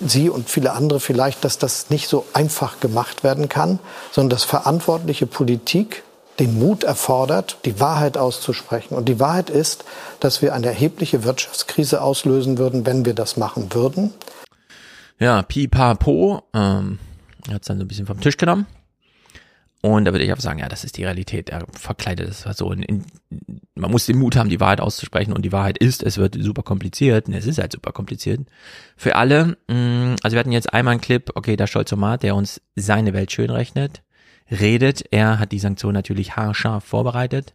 Sie 0.00 0.30
und 0.30 0.48
viele 0.48 0.72
andere 0.72 1.00
vielleicht, 1.00 1.44
dass 1.44 1.58
das 1.58 1.90
nicht 1.90 2.08
so 2.08 2.24
einfach 2.32 2.78
gemacht 2.78 3.24
werden 3.24 3.48
kann, 3.48 3.80
sondern 4.12 4.30
dass 4.30 4.44
verantwortliche 4.44 5.26
Politik 5.26 6.04
den 6.38 6.58
Mut 6.58 6.84
erfordert, 6.84 7.58
die 7.64 7.80
Wahrheit 7.80 8.16
auszusprechen. 8.16 8.94
Und 8.94 9.08
die 9.08 9.18
Wahrheit 9.18 9.50
ist, 9.50 9.84
dass 10.20 10.42
wir 10.42 10.54
eine 10.54 10.66
erhebliche 10.66 11.24
Wirtschaftskrise 11.24 12.00
auslösen 12.02 12.58
würden, 12.58 12.86
wenn 12.86 13.04
wir 13.04 13.14
das 13.14 13.36
machen 13.36 13.74
würden. 13.74 14.12
Ja, 15.18 15.42
pipapo, 15.42 16.42
ähm, 16.54 16.98
hat 17.50 17.62
es 17.62 17.68
dann 17.68 17.78
so 17.78 17.84
ein 17.84 17.88
bisschen 17.88 18.06
vom 18.06 18.20
Tisch 18.20 18.36
genommen. 18.36 18.66
Und 19.80 20.04
da 20.04 20.12
würde 20.12 20.24
ich 20.24 20.30
einfach 20.30 20.42
sagen, 20.42 20.58
ja, 20.58 20.68
das 20.68 20.82
ist 20.82 20.96
die 20.96 21.04
Realität. 21.04 21.50
Er 21.50 21.64
verkleidet 21.72 22.28
es 22.28 22.40
so. 22.56 22.72
In, 22.72 22.82
in, 22.82 23.04
man 23.76 23.90
muss 23.90 24.06
den 24.06 24.18
Mut 24.18 24.34
haben, 24.34 24.48
die 24.48 24.58
Wahrheit 24.58 24.80
auszusprechen. 24.80 25.32
Und 25.32 25.42
die 25.42 25.52
Wahrheit 25.52 25.78
ist, 25.78 26.02
es 26.02 26.18
wird 26.18 26.36
super 26.40 26.62
kompliziert. 26.62 27.28
Und 27.28 27.34
es 27.34 27.46
ist 27.46 27.58
halt 27.58 27.72
super 27.72 27.92
kompliziert. 27.92 28.40
Für 28.96 29.14
alle, 29.14 29.56
mh, 29.68 29.74
mm, 29.74 30.16
also 30.22 30.34
wir 30.34 30.40
hatten 30.40 30.52
jetzt 30.52 30.72
einmal 30.72 30.92
einen 30.92 31.00
Clip, 31.00 31.30
okay, 31.34 31.56
der 31.56 31.68
Stolzomat, 31.68 32.24
der 32.24 32.34
uns 32.34 32.60
seine 32.74 33.12
Welt 33.12 33.30
schön 33.30 33.50
rechnet, 33.50 34.02
redet. 34.50 35.04
Er 35.10 35.38
hat 35.38 35.52
die 35.52 35.58
Sanktion 35.58 35.94
natürlich 35.94 36.36
haarscharf 36.36 36.84
vorbereitet. 36.84 37.54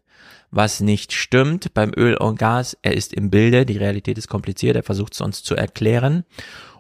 Was 0.52 0.82
nicht 0.82 1.14
stimmt 1.14 1.74
beim 1.74 1.92
Öl 1.96 2.16
und 2.16 2.38
Gas, 2.38 2.78
er 2.84 2.94
ist 2.94 3.14
im 3.14 3.32
Bilde, 3.32 3.66
die 3.66 3.78
Realität 3.78 4.18
ist 4.18 4.28
kompliziert, 4.28 4.76
er 4.76 4.84
versucht 4.84 5.14
es 5.14 5.22
uns 5.22 5.42
zu 5.42 5.56
erklären. 5.56 6.26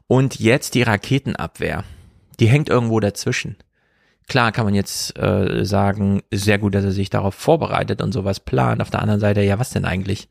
Und 0.08 0.39
jetzt 0.39 0.76
die 0.76 0.84
Raketenabwehr. 0.84 1.84
Die 2.39 2.47
hängt 2.47 2.69
irgendwo 2.69 2.99
dazwischen. 2.99 3.58
Klar 4.28 4.52
kann 4.52 4.65
man 4.65 4.76
jetzt 4.76 5.17
äh, 5.17 5.65
sagen, 5.65 6.21
sehr 6.32 6.60
gut, 6.60 6.76
dass 6.76 6.86
er 6.86 6.91
sich 6.91 7.10
darauf 7.10 7.36
vorbereitet 7.36 8.02
und 8.02 8.12
sowas 8.12 8.39
plant. 8.39 8.82
Auf 8.82 8.89
der 8.89 9.02
anderen 9.02 9.19
Seite, 9.19 9.41
ja, 9.41 9.60
was 9.60 9.71
denn 9.71 9.86
eigentlich? 9.86 10.30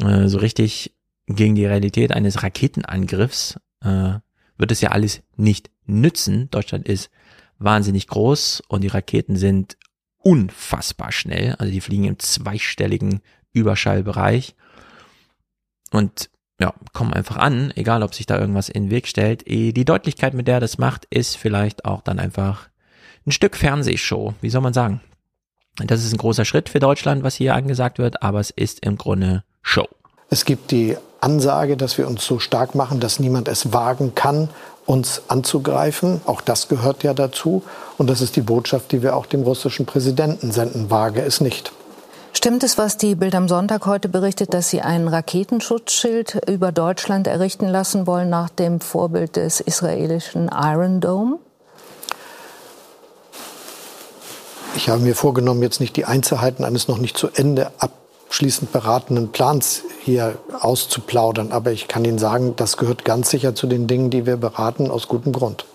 Äh, 0.00 0.28
so 0.28 0.38
richtig 0.38 0.94
gegen 1.26 1.54
die 1.54 1.66
Realität 1.66 2.12
eines 2.12 2.42
Raketenangriffs 2.42 3.58
äh, 3.82 4.14
wird 4.58 4.70
es 4.70 4.80
ja 4.80 4.90
alles 4.90 5.22
nicht 5.36 5.70
nützen. 5.86 6.50
Deutschland 6.50 6.86
ist 6.86 7.10
wahnsinnig 7.58 8.08
groß 8.08 8.62
und 8.68 8.82
die 8.82 8.88
Raketen 8.88 9.36
sind 9.36 9.76
unfassbar 10.18 11.12
schnell. 11.12 11.54
Also 11.58 11.72
die 11.72 11.80
fliegen 11.80 12.04
im 12.04 12.18
zweistelligen 12.18 13.20
Überschallbereich 13.52 14.54
und 15.90 16.30
ja, 16.60 16.72
kommen 16.92 17.12
einfach 17.12 17.36
an, 17.36 17.72
egal 17.74 18.02
ob 18.02 18.14
sich 18.14 18.26
da 18.26 18.38
irgendwas 18.38 18.68
in 18.68 18.84
den 18.84 18.90
Weg 18.90 19.08
stellt. 19.08 19.48
Eh, 19.48 19.72
die 19.72 19.84
Deutlichkeit, 19.84 20.32
mit 20.34 20.46
der 20.46 20.54
er 20.54 20.60
das 20.60 20.78
macht, 20.78 21.06
ist 21.06 21.36
vielleicht 21.36 21.84
auch 21.84 22.02
dann 22.02 22.18
einfach 22.18 22.68
ein 23.26 23.32
Stück 23.32 23.56
Fernsehshow, 23.56 24.34
wie 24.40 24.50
soll 24.50 24.60
man 24.60 24.72
sagen. 24.72 25.00
Das 25.76 26.04
ist 26.04 26.12
ein 26.12 26.18
großer 26.18 26.44
Schritt 26.44 26.68
für 26.68 26.80
Deutschland, 26.80 27.22
was 27.22 27.34
hier 27.34 27.54
angesagt 27.54 27.98
wird, 27.98 28.22
aber 28.22 28.40
es 28.40 28.50
ist 28.50 28.80
im 28.80 28.96
Grunde 28.96 29.42
Show. 29.62 29.88
Es 30.28 30.44
gibt 30.44 30.70
die 30.70 30.96
Ansage, 31.20 31.76
dass 31.76 31.98
wir 31.98 32.06
uns 32.06 32.24
so 32.24 32.38
stark 32.38 32.74
machen, 32.74 33.00
dass 33.00 33.20
niemand 33.20 33.48
es 33.48 33.72
wagen 33.72 34.14
kann, 34.14 34.48
uns 34.86 35.22
anzugreifen. 35.28 36.20
Auch 36.26 36.40
das 36.40 36.68
gehört 36.68 37.02
ja 37.02 37.14
dazu. 37.14 37.62
Und 37.98 38.10
das 38.10 38.20
ist 38.20 38.36
die 38.36 38.40
Botschaft, 38.40 38.92
die 38.92 39.02
wir 39.02 39.16
auch 39.16 39.26
dem 39.26 39.42
russischen 39.42 39.86
Präsidenten 39.86 40.52
senden. 40.52 40.90
Wage 40.90 41.22
es 41.22 41.40
nicht. 41.40 41.72
Stimmt 42.34 42.64
es, 42.64 42.78
was 42.78 42.96
die 42.96 43.14
Bild 43.14 43.34
am 43.34 43.46
Sonntag 43.46 43.86
heute 43.86 44.08
berichtet, 44.08 44.54
dass 44.54 44.70
Sie 44.70 44.80
ein 44.80 45.06
Raketenschutzschild 45.06 46.48
über 46.48 46.72
Deutschland 46.72 47.26
errichten 47.26 47.68
lassen 47.68 48.06
wollen 48.06 48.30
nach 48.30 48.48
dem 48.48 48.80
Vorbild 48.80 49.36
des 49.36 49.60
israelischen 49.60 50.50
Iron 50.52 51.00
Dome? 51.00 51.38
Ich 54.74 54.88
habe 54.88 55.02
mir 55.02 55.14
vorgenommen, 55.14 55.62
jetzt 55.62 55.80
nicht 55.80 55.94
die 55.96 56.06
Einzelheiten 56.06 56.64
eines 56.64 56.88
noch 56.88 56.98
nicht 56.98 57.18
zu 57.18 57.28
Ende 57.34 57.70
abschließend 58.32 58.72
beratenden 58.72 59.30
Plans 59.30 59.84
hier 60.02 60.38
auszuplaudern. 60.58 61.52
Aber 61.52 61.70
ich 61.70 61.86
kann 61.86 62.02
Ihnen 62.06 62.18
sagen, 62.18 62.56
das 62.56 62.78
gehört 62.78 63.04
ganz 63.04 63.28
sicher 63.28 63.54
zu 63.54 63.66
den 63.66 63.86
Dingen, 63.86 64.08
die 64.08 64.24
wir 64.24 64.38
beraten, 64.38 64.90
aus 64.90 65.06
gutem 65.06 65.34
Grund. 65.34 65.66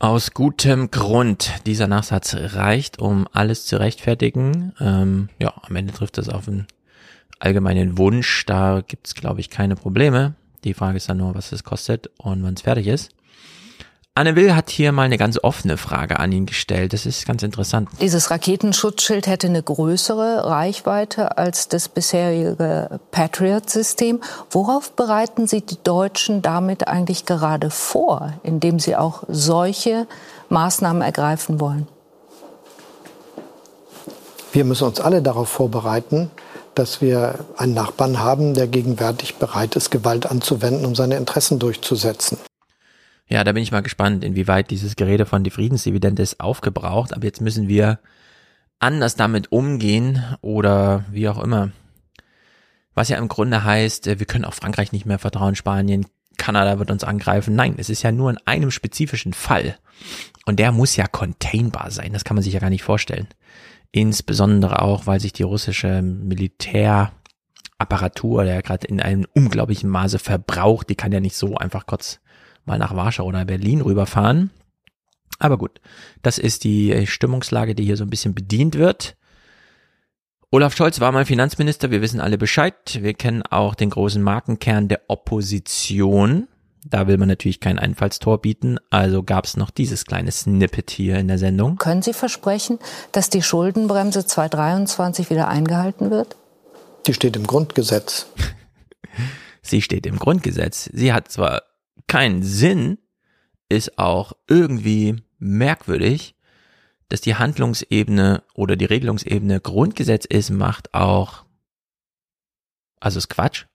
Aus 0.00 0.32
gutem 0.32 0.90
Grund. 0.90 1.52
Dieser 1.66 1.86
Nachsatz 1.86 2.34
reicht, 2.34 2.98
um 2.98 3.28
alles 3.32 3.64
zu 3.64 3.78
rechtfertigen. 3.78 4.72
Ähm, 4.80 5.28
ja, 5.38 5.54
am 5.62 5.76
Ende 5.76 5.92
trifft 5.92 6.18
es 6.18 6.28
auf 6.28 6.48
einen 6.48 6.66
allgemeinen 7.38 7.96
Wunsch. 7.96 8.44
Da 8.46 8.82
gibt 8.84 9.06
es, 9.06 9.14
glaube 9.14 9.38
ich, 9.38 9.50
keine 9.50 9.76
Probleme. 9.76 10.34
Die 10.64 10.74
Frage 10.74 10.96
ist 10.96 11.08
dann 11.08 11.18
nur, 11.18 11.36
was 11.36 11.52
es 11.52 11.62
kostet 11.62 12.10
und 12.18 12.42
wann 12.42 12.54
es 12.54 12.62
fertig 12.62 12.88
ist. 12.88 13.12
Anne 14.16 14.36
Will 14.36 14.54
hat 14.54 14.70
hier 14.70 14.92
mal 14.92 15.02
eine 15.02 15.18
ganz 15.18 15.40
offene 15.42 15.76
Frage 15.76 16.20
an 16.20 16.30
ihn 16.30 16.46
gestellt. 16.46 16.92
Das 16.92 17.04
ist 17.04 17.26
ganz 17.26 17.42
interessant. 17.42 17.88
Dieses 18.00 18.30
Raketenschutzschild 18.30 19.26
hätte 19.26 19.48
eine 19.48 19.60
größere 19.60 20.46
Reichweite 20.46 21.36
als 21.36 21.66
das 21.66 21.88
bisherige 21.88 23.00
Patriot-System. 23.10 24.20
Worauf 24.52 24.92
bereiten 24.92 25.48
Sie 25.48 25.62
die 25.62 25.82
Deutschen 25.82 26.42
damit 26.42 26.86
eigentlich 26.86 27.26
gerade 27.26 27.70
vor, 27.70 28.34
indem 28.44 28.78
sie 28.78 28.94
auch 28.94 29.24
solche 29.26 30.06
Maßnahmen 30.48 31.02
ergreifen 31.02 31.58
wollen? 31.58 31.88
Wir 34.52 34.64
müssen 34.64 34.86
uns 34.86 35.00
alle 35.00 35.22
darauf 35.22 35.48
vorbereiten, 35.48 36.30
dass 36.76 37.00
wir 37.00 37.40
einen 37.56 37.74
Nachbarn 37.74 38.20
haben, 38.20 38.54
der 38.54 38.68
gegenwärtig 38.68 39.34
bereit 39.38 39.74
ist, 39.74 39.90
Gewalt 39.90 40.30
anzuwenden, 40.30 40.86
um 40.86 40.94
seine 40.94 41.16
Interessen 41.16 41.58
durchzusetzen. 41.58 42.38
Ja, 43.26 43.42
da 43.42 43.52
bin 43.52 43.62
ich 43.62 43.72
mal 43.72 43.82
gespannt, 43.82 44.22
inwieweit 44.22 44.70
dieses 44.70 44.96
Gerede 44.96 45.26
von 45.26 45.44
die 45.44 45.50
Friedensdividende 45.50 46.22
ist 46.22 46.40
aufgebraucht. 46.40 47.14
Aber 47.14 47.24
jetzt 47.24 47.40
müssen 47.40 47.68
wir 47.68 47.98
anders 48.78 49.16
damit 49.16 49.50
umgehen 49.50 50.22
oder 50.40 51.04
wie 51.10 51.28
auch 51.28 51.42
immer. 51.42 51.72
Was 52.94 53.08
ja 53.08 53.18
im 53.18 53.28
Grunde 53.28 53.64
heißt, 53.64 54.06
äh, 54.06 54.18
wir 54.18 54.26
können 54.26 54.44
auch 54.44 54.54
Frankreich 54.54 54.92
nicht 54.92 55.06
mehr 55.06 55.18
vertrauen, 55.18 55.56
Spanien, 55.56 56.06
Kanada 56.36 56.78
wird 56.78 56.90
uns 56.90 57.04
angreifen. 57.04 57.54
Nein, 57.54 57.76
es 57.78 57.88
ist 57.88 58.02
ja 58.02 58.12
nur 58.12 58.28
in 58.30 58.36
einem 58.44 58.70
spezifischen 58.70 59.32
Fall. 59.32 59.78
Und 60.46 60.58
der 60.58 60.72
muss 60.72 60.96
ja 60.96 61.06
containbar 61.06 61.90
sein. 61.90 62.12
Das 62.12 62.24
kann 62.24 62.34
man 62.34 62.42
sich 62.42 62.52
ja 62.52 62.60
gar 62.60 62.68
nicht 62.70 62.82
vorstellen. 62.82 63.28
Insbesondere 63.92 64.82
auch, 64.82 65.06
weil 65.06 65.20
sich 65.20 65.32
die 65.32 65.44
russische 65.44 66.02
Militärapparatur, 66.02 68.44
der 68.44 68.60
gerade 68.62 68.88
in 68.88 69.00
einem 69.00 69.24
unglaublichen 69.34 69.88
Maße 69.88 70.18
verbraucht, 70.18 70.90
die 70.90 70.96
kann 70.96 71.12
ja 71.12 71.20
nicht 71.20 71.36
so 71.36 71.56
einfach 71.56 71.86
kurz 71.86 72.20
mal 72.64 72.78
nach 72.78 72.94
Warschau 72.94 73.24
oder 73.24 73.44
Berlin 73.44 73.80
rüberfahren. 73.80 74.50
Aber 75.38 75.58
gut, 75.58 75.80
das 76.22 76.38
ist 76.38 76.64
die 76.64 77.06
Stimmungslage, 77.06 77.74
die 77.74 77.84
hier 77.84 77.96
so 77.96 78.04
ein 78.04 78.10
bisschen 78.10 78.34
bedient 78.34 78.76
wird. 78.76 79.16
Olaf 80.50 80.76
Scholz 80.76 81.00
war 81.00 81.10
mal 81.10 81.24
Finanzminister, 81.24 81.90
wir 81.90 82.00
wissen 82.00 82.20
alle 82.20 82.38
Bescheid. 82.38 82.98
Wir 83.02 83.14
kennen 83.14 83.42
auch 83.42 83.74
den 83.74 83.90
großen 83.90 84.22
Markenkern 84.22 84.86
der 84.86 85.00
Opposition. 85.08 86.46
Da 86.86 87.08
will 87.08 87.16
man 87.16 87.28
natürlich 87.28 87.60
kein 87.60 87.78
Einfallstor 87.78 88.40
bieten, 88.40 88.78
also 88.90 89.22
gab 89.22 89.46
es 89.46 89.56
noch 89.56 89.70
dieses 89.70 90.04
kleine 90.04 90.30
Snippet 90.30 90.90
hier 90.90 91.16
in 91.16 91.28
der 91.28 91.38
Sendung. 91.38 91.76
Können 91.76 92.02
Sie 92.02 92.12
versprechen, 92.12 92.78
dass 93.10 93.30
die 93.30 93.42
Schuldenbremse 93.42 94.26
2023 94.26 95.30
wieder 95.30 95.48
eingehalten 95.48 96.10
wird? 96.10 96.36
Die 97.06 97.14
steht 97.14 97.36
im 97.36 97.46
Grundgesetz. 97.46 98.26
Sie 99.62 99.80
steht 99.80 100.06
im 100.06 100.18
Grundgesetz. 100.18 100.90
Sie 100.92 101.12
hat 101.12 101.32
zwar 101.32 101.62
keinen 102.06 102.42
Sinn, 102.42 102.98
ist 103.68 103.98
auch 103.98 104.32
irgendwie 104.48 105.16
merkwürdig, 105.38 106.34
dass 107.08 107.20
die 107.20 107.34
Handlungsebene 107.34 108.42
oder 108.54 108.76
die 108.76 108.84
Regelungsebene 108.84 109.60
Grundgesetz 109.60 110.24
ist, 110.24 110.50
macht 110.50 110.94
auch, 110.94 111.44
also 113.00 113.18
ist 113.18 113.28
Quatsch. 113.28 113.66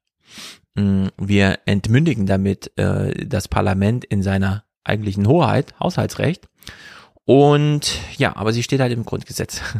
Mm, 0.76 1.08
wir 1.18 1.60
entmündigen 1.66 2.26
damit 2.26 2.78
äh, 2.78 3.26
das 3.26 3.48
Parlament 3.48 4.06
in 4.06 4.24
seiner 4.24 4.64
eigentlichen 4.84 5.28
Hoheit, 5.28 5.80
Haushaltsrecht. 5.80 6.48
Und 7.26 8.00
ja, 8.18 8.36
aber 8.36 8.54
sie 8.54 8.64
steht 8.64 8.80
halt 8.80 8.94
im 8.94 9.06
Grundgesetz. 9.06 9.62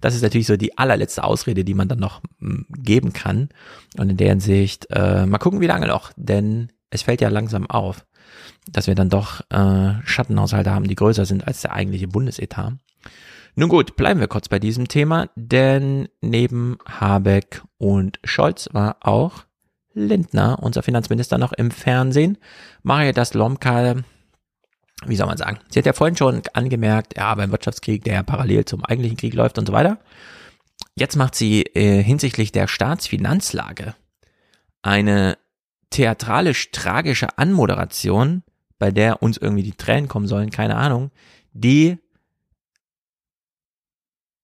Das 0.00 0.14
ist 0.14 0.22
natürlich 0.22 0.46
so 0.46 0.56
die 0.56 0.78
allerletzte 0.78 1.24
Ausrede, 1.24 1.62
die 1.62 1.74
man 1.74 1.88
dann 1.88 1.98
noch 1.98 2.22
mm, 2.38 2.62
geben 2.72 3.12
kann. 3.12 3.50
Und 3.98 4.08
in 4.08 4.16
der 4.16 4.30
Hinsicht, 4.30 4.86
äh, 4.88 5.26
mal 5.26 5.36
gucken, 5.36 5.60
wie 5.60 5.66
lange 5.66 5.86
noch, 5.86 6.10
denn 6.16 6.72
es 6.90 7.02
fällt 7.02 7.20
ja 7.20 7.28
langsam 7.28 7.68
auf, 7.68 8.04
dass 8.70 8.86
wir 8.86 8.94
dann 8.94 9.10
doch 9.10 9.40
äh, 9.50 9.94
Schattenhaushalte 10.04 10.70
haben, 10.70 10.88
die 10.88 10.94
größer 10.94 11.24
sind 11.24 11.46
als 11.46 11.62
der 11.62 11.72
eigentliche 11.72 12.08
Bundesetat. 12.08 12.74
Nun 13.54 13.68
gut, 13.68 13.96
bleiben 13.96 14.20
wir 14.20 14.28
kurz 14.28 14.48
bei 14.48 14.58
diesem 14.58 14.88
Thema, 14.88 15.30
denn 15.34 16.08
neben 16.20 16.78
Habeck 16.86 17.62
und 17.76 18.20
Scholz 18.22 18.68
war 18.72 18.98
auch 19.00 19.44
Lindner, 19.94 20.58
unser 20.62 20.82
Finanzminister, 20.82 21.38
noch 21.38 21.52
im 21.52 21.70
Fernsehen. 21.70 22.38
Maria 22.82 23.24
Slomka, 23.24 23.96
wie 25.06 25.16
soll 25.16 25.26
man 25.26 25.38
sagen, 25.38 25.58
sie 25.70 25.80
hat 25.80 25.86
ja 25.86 25.92
vorhin 25.92 26.16
schon 26.16 26.42
angemerkt, 26.52 27.16
ja, 27.16 27.34
beim 27.34 27.50
Wirtschaftskrieg, 27.50 28.04
der 28.04 28.22
parallel 28.22 28.64
zum 28.64 28.84
eigentlichen 28.84 29.16
Krieg 29.16 29.34
läuft 29.34 29.58
und 29.58 29.66
so 29.66 29.72
weiter. 29.72 29.98
Jetzt 30.94 31.16
macht 31.16 31.34
sie 31.34 31.62
äh, 31.62 32.02
hinsichtlich 32.02 32.52
der 32.52 32.68
Staatsfinanzlage 32.68 33.94
eine 34.82 35.36
theatralisch 35.90 36.70
tragische 36.70 37.38
Anmoderation, 37.38 38.42
bei 38.78 38.90
der 38.90 39.22
uns 39.22 39.36
irgendwie 39.36 39.62
die 39.62 39.72
Tränen 39.72 40.08
kommen 40.08 40.26
sollen, 40.26 40.50
keine 40.50 40.76
Ahnung, 40.76 41.10
die 41.52 41.98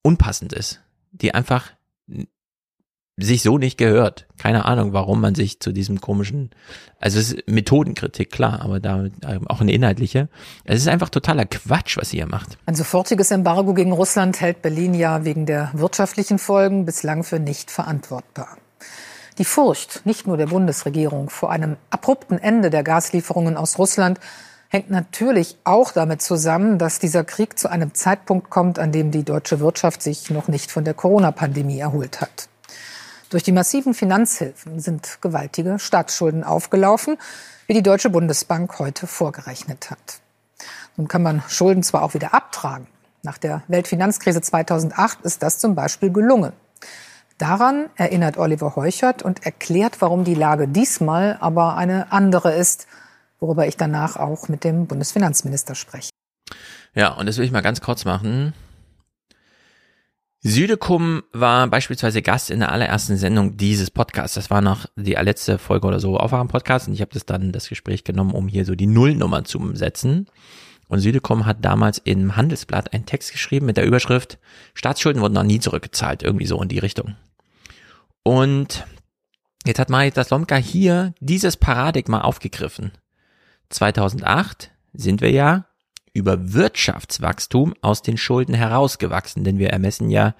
unpassend 0.02 0.52
ist, 0.52 0.80
die 1.12 1.34
einfach 1.34 1.72
sich 3.16 3.42
so 3.42 3.58
nicht 3.58 3.78
gehört. 3.78 4.26
Keine 4.38 4.64
Ahnung, 4.64 4.92
warum 4.92 5.20
man 5.20 5.34
sich 5.34 5.60
zu 5.60 5.72
diesem 5.72 6.00
komischen, 6.00 6.50
also 6.98 7.20
es 7.20 7.32
ist 7.32 7.48
Methodenkritik, 7.48 8.30
klar, 8.30 8.60
aber 8.60 8.80
damit 8.80 9.12
ähm, 9.24 9.46
auch 9.46 9.60
eine 9.60 9.72
inhaltliche. 9.72 10.28
Es 10.64 10.80
ist 10.80 10.88
einfach 10.88 11.10
totaler 11.10 11.44
Quatsch, 11.44 11.96
was 11.96 12.10
sie 12.10 12.16
hier 12.16 12.26
macht. 12.26 12.58
Ein 12.66 12.74
sofortiges 12.74 13.30
Embargo 13.30 13.72
gegen 13.74 13.92
Russland 13.92 14.40
hält 14.40 14.62
Berlin 14.62 14.94
ja 14.94 15.24
wegen 15.24 15.46
der 15.46 15.70
wirtschaftlichen 15.74 16.38
Folgen 16.38 16.84
bislang 16.84 17.22
für 17.22 17.38
nicht 17.38 17.70
verantwortbar. 17.70 18.58
Die 19.38 19.44
Furcht, 19.44 20.06
nicht 20.06 20.28
nur 20.28 20.36
der 20.36 20.46
Bundesregierung, 20.46 21.28
vor 21.28 21.50
einem 21.50 21.76
abrupten 21.90 22.38
Ende 22.38 22.70
der 22.70 22.84
Gaslieferungen 22.84 23.56
aus 23.56 23.78
Russland 23.78 24.20
hängt 24.68 24.90
natürlich 24.90 25.56
auch 25.64 25.90
damit 25.90 26.22
zusammen, 26.22 26.78
dass 26.78 27.00
dieser 27.00 27.24
Krieg 27.24 27.58
zu 27.58 27.68
einem 27.68 27.94
Zeitpunkt 27.94 28.48
kommt, 28.48 28.78
an 28.78 28.92
dem 28.92 29.10
die 29.10 29.24
deutsche 29.24 29.58
Wirtschaft 29.58 30.02
sich 30.02 30.30
noch 30.30 30.46
nicht 30.46 30.70
von 30.70 30.84
der 30.84 30.94
Corona-Pandemie 30.94 31.80
erholt 31.80 32.20
hat. 32.20 32.48
Durch 33.30 33.42
die 33.42 33.52
massiven 33.52 33.92
Finanzhilfen 33.94 34.78
sind 34.78 35.18
gewaltige 35.20 35.80
Staatsschulden 35.80 36.44
aufgelaufen, 36.44 37.16
wie 37.66 37.74
die 37.74 37.82
Deutsche 37.82 38.10
Bundesbank 38.10 38.78
heute 38.78 39.08
vorgerechnet 39.08 39.90
hat. 39.90 40.20
Nun 40.96 41.08
kann 41.08 41.22
man 41.22 41.42
Schulden 41.48 41.82
zwar 41.82 42.02
auch 42.02 42.14
wieder 42.14 42.34
abtragen. 42.34 42.86
Nach 43.22 43.38
der 43.38 43.62
Weltfinanzkrise 43.66 44.40
2008 44.42 45.22
ist 45.22 45.42
das 45.42 45.58
zum 45.58 45.74
Beispiel 45.74 46.12
gelungen. 46.12 46.52
Daran 47.38 47.86
erinnert 47.96 48.38
Oliver 48.38 48.76
Heuchert 48.76 49.22
und 49.22 49.44
erklärt, 49.44 50.00
warum 50.00 50.24
die 50.24 50.34
Lage 50.34 50.68
diesmal 50.68 51.36
aber 51.40 51.76
eine 51.76 52.12
andere 52.12 52.52
ist, 52.52 52.86
worüber 53.40 53.66
ich 53.66 53.76
danach 53.76 54.16
auch 54.16 54.48
mit 54.48 54.62
dem 54.62 54.86
Bundesfinanzminister 54.86 55.74
spreche. 55.74 56.10
Ja, 56.94 57.12
und 57.14 57.26
das 57.26 57.38
will 57.38 57.44
ich 57.44 57.52
mal 57.52 57.60
ganz 57.60 57.80
kurz 57.80 58.04
machen. 58.04 58.54
Südekum 60.46 61.22
war 61.32 61.66
beispielsweise 61.68 62.20
Gast 62.20 62.50
in 62.50 62.60
der 62.60 62.70
allerersten 62.70 63.16
Sendung 63.16 63.56
dieses 63.56 63.90
Podcasts. 63.90 64.34
Das 64.34 64.50
war 64.50 64.60
noch 64.60 64.86
die 64.94 65.14
letzte 65.14 65.58
Folge 65.58 65.86
oder 65.86 66.00
so 66.00 66.18
auf 66.18 66.34
einem 66.34 66.48
Podcast 66.48 66.86
und 66.86 66.94
ich 66.94 67.00
habe 67.00 67.14
das 67.14 67.24
dann 67.24 67.50
das 67.50 67.68
Gespräch 67.68 68.04
genommen, 68.04 68.32
um 68.32 68.46
hier 68.46 68.66
so 68.66 68.74
die 68.74 68.86
Nullnummer 68.86 69.44
zu 69.44 69.74
setzen. 69.74 70.26
Und 70.86 71.00
Südekom 71.00 71.46
hat 71.46 71.64
damals 71.64 71.96
im 71.96 72.36
Handelsblatt 72.36 72.92
einen 72.92 73.06
Text 73.06 73.32
geschrieben 73.32 73.64
mit 73.66 73.78
der 73.78 73.86
Überschrift 73.86 74.38
Staatsschulden 74.74 75.22
wurden 75.22 75.32
noch 75.32 75.44
nie 75.44 75.60
zurückgezahlt, 75.60 76.22
irgendwie 76.22 76.46
so 76.46 76.60
in 76.60 76.68
die 76.68 76.78
Richtung. 76.78 77.16
Und 78.24 78.86
jetzt 79.64 79.78
hat 79.78 79.90
Marita 79.90 80.24
Slomka 80.24 80.56
hier 80.56 81.14
dieses 81.20 81.56
Paradigma 81.56 82.22
aufgegriffen. 82.22 82.90
2008 83.68 84.72
sind 84.92 85.20
wir 85.20 85.30
ja 85.30 85.66
über 86.14 86.52
Wirtschaftswachstum 86.52 87.74
aus 87.82 88.02
den 88.02 88.16
Schulden 88.16 88.54
herausgewachsen, 88.54 89.44
denn 89.44 89.58
wir 89.58 89.70
ermessen 89.70 90.10
ja 90.10 90.34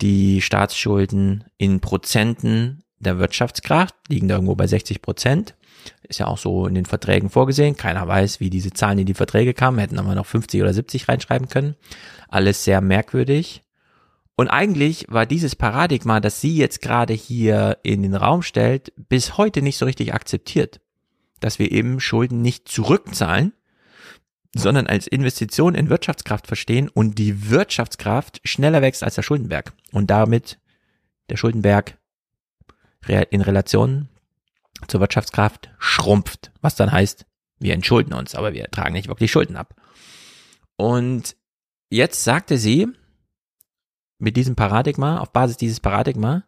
die 0.00 0.40
Staatsschulden 0.40 1.44
in 1.58 1.80
Prozenten 1.80 2.82
der 2.98 3.18
Wirtschaftskraft, 3.18 3.94
liegen 4.08 4.28
da 4.28 4.36
irgendwo 4.36 4.54
bei 4.54 4.66
60 4.66 5.02
Prozent. 5.02 5.54
Ist 6.02 6.18
ja 6.18 6.26
auch 6.26 6.38
so 6.38 6.66
in 6.66 6.74
den 6.74 6.86
Verträgen 6.86 7.30
vorgesehen. 7.30 7.76
Keiner 7.76 8.06
weiß, 8.06 8.40
wie 8.40 8.50
diese 8.50 8.70
Zahlen 8.70 8.98
in 8.98 9.06
die 9.06 9.14
Verträge 9.14 9.54
kamen. 9.54 9.78
Hätten 9.78 9.98
aber 9.98 10.14
noch 10.14 10.26
50 10.26 10.62
oder 10.62 10.72
70 10.72 11.08
reinschreiben 11.08 11.48
können. 11.48 11.74
Alles 12.28 12.64
sehr 12.64 12.80
merkwürdig. 12.80 13.62
Und 14.36 14.48
eigentlich 14.48 15.06
war 15.08 15.26
dieses 15.26 15.56
Paradigma, 15.56 16.20
das 16.20 16.40
sie 16.40 16.56
jetzt 16.56 16.80
gerade 16.80 17.12
hier 17.12 17.78
in 17.82 18.02
den 18.02 18.14
Raum 18.14 18.42
stellt, 18.42 18.92
bis 18.96 19.36
heute 19.36 19.62
nicht 19.62 19.76
so 19.76 19.84
richtig 19.84 20.14
akzeptiert. 20.14 20.80
Dass 21.40 21.58
wir 21.58 21.70
eben 21.70 22.00
Schulden 22.00 22.40
nicht 22.40 22.68
zurückzahlen, 22.68 23.52
sondern 24.54 24.86
als 24.86 25.06
Investition 25.06 25.74
in 25.74 25.88
Wirtschaftskraft 25.90 26.46
verstehen 26.46 26.88
und 26.88 27.18
die 27.18 27.50
Wirtschaftskraft 27.50 28.40
schneller 28.44 28.82
wächst 28.82 29.02
als 29.02 29.14
der 29.14 29.22
Schuldenberg 29.22 29.72
und 29.92 30.10
damit 30.10 30.58
der 31.30 31.36
Schuldenberg 31.36 31.98
in 33.30 33.40
Relation 33.40 34.08
zur 34.88 35.00
Wirtschaftskraft 35.00 35.70
schrumpft, 35.78 36.52
was 36.60 36.76
dann 36.76 36.92
heißt, 36.92 37.26
wir 37.58 37.74
entschulden 37.74 38.12
uns, 38.12 38.34
aber 38.34 38.52
wir 38.52 38.70
tragen 38.70 38.94
nicht 38.94 39.08
wirklich 39.08 39.30
Schulden 39.30 39.56
ab. 39.56 39.74
Und 40.76 41.36
jetzt 41.90 42.24
sagte 42.24 42.58
sie 42.58 42.88
mit 44.22 44.36
diesem 44.36 44.54
Paradigma, 44.54 45.18
auf 45.18 45.32
Basis 45.32 45.56
dieses 45.56 45.80
Paradigma, 45.80 46.44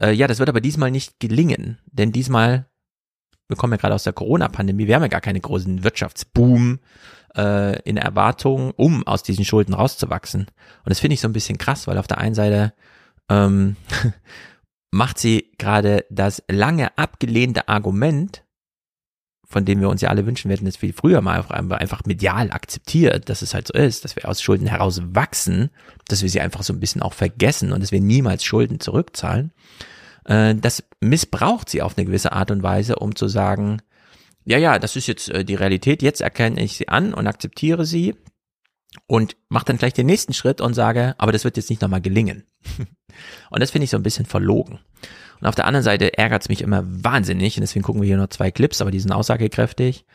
äh, 0.00 0.12
ja, 0.12 0.26
das 0.26 0.40
wird 0.40 0.48
aber 0.48 0.60
diesmal 0.60 0.90
nicht 0.90 1.20
gelingen, 1.20 1.78
denn 1.86 2.10
diesmal, 2.10 2.66
wir 3.48 3.56
kommen 3.56 3.72
ja 3.72 3.76
gerade 3.76 3.94
aus 3.94 4.02
der 4.02 4.12
Corona-Pandemie, 4.12 4.88
wir 4.88 4.96
haben 4.96 5.02
ja 5.02 5.08
gar 5.08 5.20
keinen 5.20 5.40
großen 5.40 5.84
Wirtschaftsboom, 5.84 6.80
äh, 7.36 7.80
in 7.82 7.96
Erwartung, 7.96 8.72
um 8.72 9.06
aus 9.06 9.22
diesen 9.22 9.44
Schulden 9.44 9.74
rauszuwachsen. 9.74 10.42
Und 10.42 10.90
das 10.90 11.00
finde 11.00 11.14
ich 11.14 11.20
so 11.20 11.28
ein 11.28 11.32
bisschen 11.32 11.58
krass, 11.58 11.86
weil 11.86 11.98
auf 11.98 12.06
der 12.06 12.18
einen 12.18 12.34
Seite 12.34 12.72
ähm, 13.28 13.76
macht 14.90 15.18
sie 15.18 15.52
gerade 15.58 16.04
das 16.10 16.42
lange 16.48 16.96
abgelehnte 16.98 17.68
Argument, 17.68 18.43
von 19.46 19.64
dem 19.64 19.80
wir 19.80 19.88
uns 19.88 20.00
ja 20.00 20.08
alle 20.08 20.26
wünschen, 20.26 20.48
wir 20.48 20.56
hätten 20.56 20.66
das 20.66 20.76
viel 20.76 20.92
früher 20.92 21.20
mal 21.20 21.44
einfach 21.50 22.04
medial 22.04 22.50
akzeptiert, 22.50 23.28
dass 23.28 23.42
es 23.42 23.54
halt 23.54 23.68
so 23.68 23.74
ist, 23.74 24.04
dass 24.04 24.16
wir 24.16 24.28
aus 24.28 24.42
Schulden 24.42 24.66
heraus 24.66 25.02
wachsen, 25.04 25.70
dass 26.08 26.22
wir 26.22 26.30
sie 26.30 26.40
einfach 26.40 26.62
so 26.62 26.72
ein 26.72 26.80
bisschen 26.80 27.02
auch 27.02 27.12
vergessen 27.12 27.72
und 27.72 27.82
dass 27.82 27.92
wir 27.92 28.00
niemals 28.00 28.44
Schulden 28.44 28.80
zurückzahlen. 28.80 29.52
Äh, 30.24 30.54
das 30.56 30.84
missbraucht 31.00 31.68
sie 31.68 31.82
auf 31.82 31.96
eine 31.96 32.06
gewisse 32.06 32.32
Art 32.32 32.50
und 32.50 32.62
Weise, 32.62 32.96
um 32.96 33.14
zu 33.14 33.28
sagen, 33.28 33.80
ja, 34.44 34.58
ja, 34.58 34.78
das 34.78 34.96
ist 34.96 35.06
jetzt 35.06 35.28
äh, 35.30 35.44
die 35.44 35.54
Realität, 35.54 36.02
jetzt 36.02 36.20
erkenne 36.20 36.62
ich 36.62 36.76
sie 36.76 36.88
an 36.88 37.14
und 37.14 37.26
akzeptiere 37.26 37.84
sie 37.84 38.14
und 39.06 39.36
mache 39.48 39.66
dann 39.66 39.78
gleich 39.78 39.92
den 39.92 40.06
nächsten 40.06 40.34
Schritt 40.34 40.60
und 40.60 40.74
sage, 40.74 41.14
aber 41.18 41.32
das 41.32 41.44
wird 41.44 41.56
jetzt 41.56 41.70
nicht 41.70 41.82
nochmal 41.82 42.00
gelingen. 42.00 42.44
und 43.50 43.60
das 43.60 43.70
finde 43.70 43.84
ich 43.84 43.90
so 43.90 43.96
ein 43.96 44.02
bisschen 44.02 44.26
verlogen. 44.26 44.80
Und 45.44 45.48
auf 45.48 45.54
der 45.56 45.66
anderen 45.66 45.84
Seite 45.84 46.16
ärgert 46.16 46.40
es 46.40 46.48
mich 46.48 46.62
immer 46.62 46.82
wahnsinnig, 46.86 47.58
und 47.58 47.60
deswegen 47.60 47.82
gucken 47.82 48.00
wir 48.00 48.06
hier 48.06 48.16
noch 48.16 48.30
zwei 48.30 48.50
Clips, 48.50 48.80
aber 48.80 48.90
die 48.90 48.98
sind 48.98 49.12
aussagekräftig, 49.12 50.06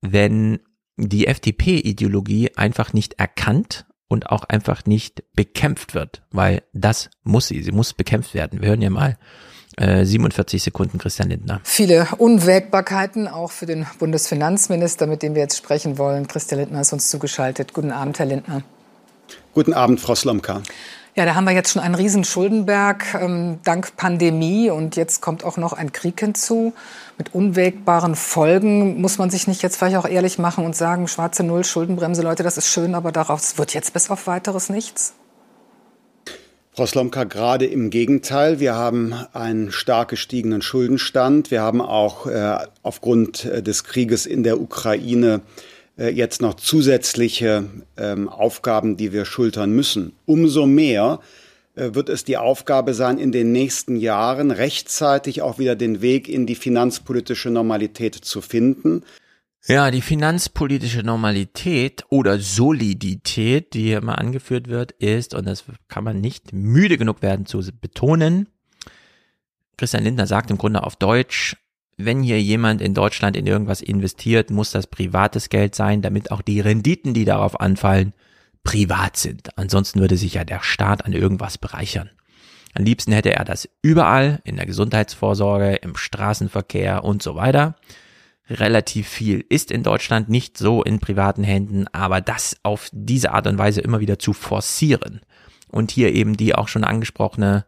wenn 0.00 0.58
die 0.96 1.28
FDP-Ideologie 1.28 2.56
einfach 2.56 2.92
nicht 2.92 3.14
erkannt 3.20 3.86
und 4.08 4.30
auch 4.30 4.42
einfach 4.42 4.84
nicht 4.84 5.22
bekämpft 5.36 5.94
wird, 5.94 6.22
weil 6.32 6.64
das 6.72 7.10
muss 7.22 7.46
sie, 7.46 7.62
sie 7.62 7.70
muss 7.70 7.92
bekämpft 7.92 8.34
werden. 8.34 8.60
Wir 8.60 8.70
hören 8.70 8.82
ja 8.82 8.90
mal 8.90 9.18
47 9.78 10.60
äh, 10.60 10.64
Sekunden 10.64 10.98
Christian 10.98 11.28
Lindner. 11.28 11.60
Viele 11.62 12.08
Unwägbarkeiten 12.18 13.28
auch 13.28 13.52
für 13.52 13.66
den 13.66 13.86
Bundesfinanzminister, 14.00 15.06
mit 15.06 15.22
dem 15.22 15.36
wir 15.36 15.42
jetzt 15.42 15.58
sprechen 15.58 15.96
wollen. 15.96 16.26
Christian 16.26 16.58
Lindner 16.58 16.80
ist 16.80 16.92
uns 16.92 17.08
zugeschaltet. 17.08 17.72
Guten 17.72 17.92
Abend, 17.92 18.18
Herr 18.18 18.26
Lindner. 18.26 18.64
Guten 19.54 19.74
Abend, 19.74 20.00
Frau 20.00 20.16
Slomka. 20.16 20.60
Ja, 21.14 21.26
da 21.26 21.34
haben 21.34 21.44
wir 21.44 21.52
jetzt 21.52 21.70
schon 21.70 21.82
einen 21.82 21.94
riesen 21.94 22.24
Schuldenberg 22.24 23.14
ähm, 23.20 23.58
dank 23.64 23.96
Pandemie 23.96 24.70
und 24.70 24.96
jetzt 24.96 25.20
kommt 25.20 25.44
auch 25.44 25.58
noch 25.58 25.74
ein 25.74 25.92
Krieg 25.92 26.18
hinzu 26.18 26.72
mit 27.18 27.34
unwägbaren 27.34 28.16
Folgen. 28.16 28.98
Muss 28.98 29.18
man 29.18 29.28
sich 29.28 29.46
nicht 29.46 29.62
jetzt 29.62 29.76
vielleicht 29.76 29.96
auch 29.96 30.08
ehrlich 30.08 30.38
machen 30.38 30.64
und 30.64 30.74
sagen, 30.74 31.08
schwarze 31.08 31.42
Null, 31.42 31.64
Schuldenbremse, 31.64 32.22
Leute, 32.22 32.42
das 32.42 32.56
ist 32.56 32.68
schön, 32.68 32.94
aber 32.94 33.12
daraus 33.12 33.58
wird 33.58 33.74
jetzt 33.74 33.92
bis 33.92 34.10
auf 34.10 34.26
weiteres 34.26 34.70
nichts? 34.70 35.12
Frau 36.74 36.86
Slomka, 36.86 37.24
gerade 37.24 37.66
im 37.66 37.90
Gegenteil. 37.90 38.58
Wir 38.58 38.74
haben 38.74 39.14
einen 39.34 39.70
stark 39.70 40.08
gestiegenen 40.08 40.62
Schuldenstand. 40.62 41.50
Wir 41.50 41.60
haben 41.60 41.82
auch 41.82 42.26
äh, 42.26 42.56
aufgrund 42.82 43.44
äh, 43.44 43.62
des 43.62 43.84
Krieges 43.84 44.24
in 44.24 44.42
der 44.42 44.58
Ukraine 44.58 45.42
jetzt 46.10 46.40
noch 46.40 46.54
zusätzliche 46.54 47.64
ähm, 47.96 48.28
Aufgaben, 48.28 48.96
die 48.96 49.12
wir 49.12 49.24
schultern 49.24 49.72
müssen. 49.72 50.12
Umso 50.26 50.66
mehr 50.66 51.20
äh, 51.74 51.94
wird 51.94 52.08
es 52.08 52.24
die 52.24 52.36
Aufgabe 52.36 52.94
sein, 52.94 53.18
in 53.18 53.32
den 53.32 53.52
nächsten 53.52 53.96
Jahren 53.96 54.50
rechtzeitig 54.50 55.42
auch 55.42 55.58
wieder 55.58 55.76
den 55.76 56.02
Weg 56.02 56.28
in 56.28 56.46
die 56.46 56.54
finanzpolitische 56.54 57.50
Normalität 57.50 58.14
zu 58.14 58.40
finden. 58.40 59.04
Ja, 59.66 59.92
die 59.92 60.00
finanzpolitische 60.00 61.04
Normalität 61.04 62.04
oder 62.08 62.40
Solidität, 62.40 63.74
die 63.74 63.82
hier 63.82 63.98
immer 63.98 64.18
angeführt 64.18 64.68
wird, 64.68 64.90
ist, 64.92 65.34
und 65.34 65.46
das 65.46 65.64
kann 65.88 66.02
man 66.02 66.20
nicht 66.20 66.52
müde 66.52 66.98
genug 66.98 67.22
werden 67.22 67.46
zu 67.46 67.60
betonen, 67.80 68.48
Christian 69.76 70.04
Lindner 70.04 70.26
sagt 70.26 70.50
im 70.50 70.58
Grunde 70.58 70.82
auf 70.82 70.96
Deutsch, 70.96 71.56
wenn 71.96 72.22
hier 72.22 72.40
jemand 72.40 72.80
in 72.80 72.94
Deutschland 72.94 73.36
in 73.36 73.46
irgendwas 73.46 73.80
investiert, 73.80 74.50
muss 74.50 74.70
das 74.70 74.86
privates 74.86 75.48
Geld 75.48 75.74
sein, 75.74 76.02
damit 76.02 76.30
auch 76.30 76.42
die 76.42 76.60
Renditen, 76.60 77.14
die 77.14 77.24
darauf 77.24 77.60
anfallen, 77.60 78.12
privat 78.64 79.16
sind. 79.16 79.56
Ansonsten 79.58 80.00
würde 80.00 80.16
sich 80.16 80.34
ja 80.34 80.44
der 80.44 80.62
Staat 80.62 81.04
an 81.04 81.12
irgendwas 81.12 81.58
bereichern. 81.58 82.10
Am 82.74 82.84
liebsten 82.84 83.12
hätte 83.12 83.34
er 83.34 83.44
das 83.44 83.68
überall, 83.82 84.40
in 84.44 84.56
der 84.56 84.66
Gesundheitsvorsorge, 84.66 85.74
im 85.76 85.96
Straßenverkehr 85.96 87.04
und 87.04 87.22
so 87.22 87.34
weiter 87.34 87.76
relativ 88.50 89.08
viel 89.08 89.44
ist 89.48 89.70
in 89.70 89.82
Deutschland 89.82 90.28
nicht 90.28 90.58
so 90.58 90.82
in 90.82 90.98
privaten 90.98 91.44
Händen, 91.44 91.86
aber 91.92 92.20
das 92.20 92.56
auf 92.62 92.88
diese 92.92 93.32
Art 93.32 93.46
und 93.46 93.58
Weise 93.58 93.80
immer 93.80 94.00
wieder 94.00 94.18
zu 94.18 94.32
forcieren 94.32 95.20
und 95.68 95.90
hier 95.90 96.12
eben 96.12 96.36
die 96.36 96.54
auch 96.54 96.68
schon 96.68 96.84
angesprochene 96.84 97.64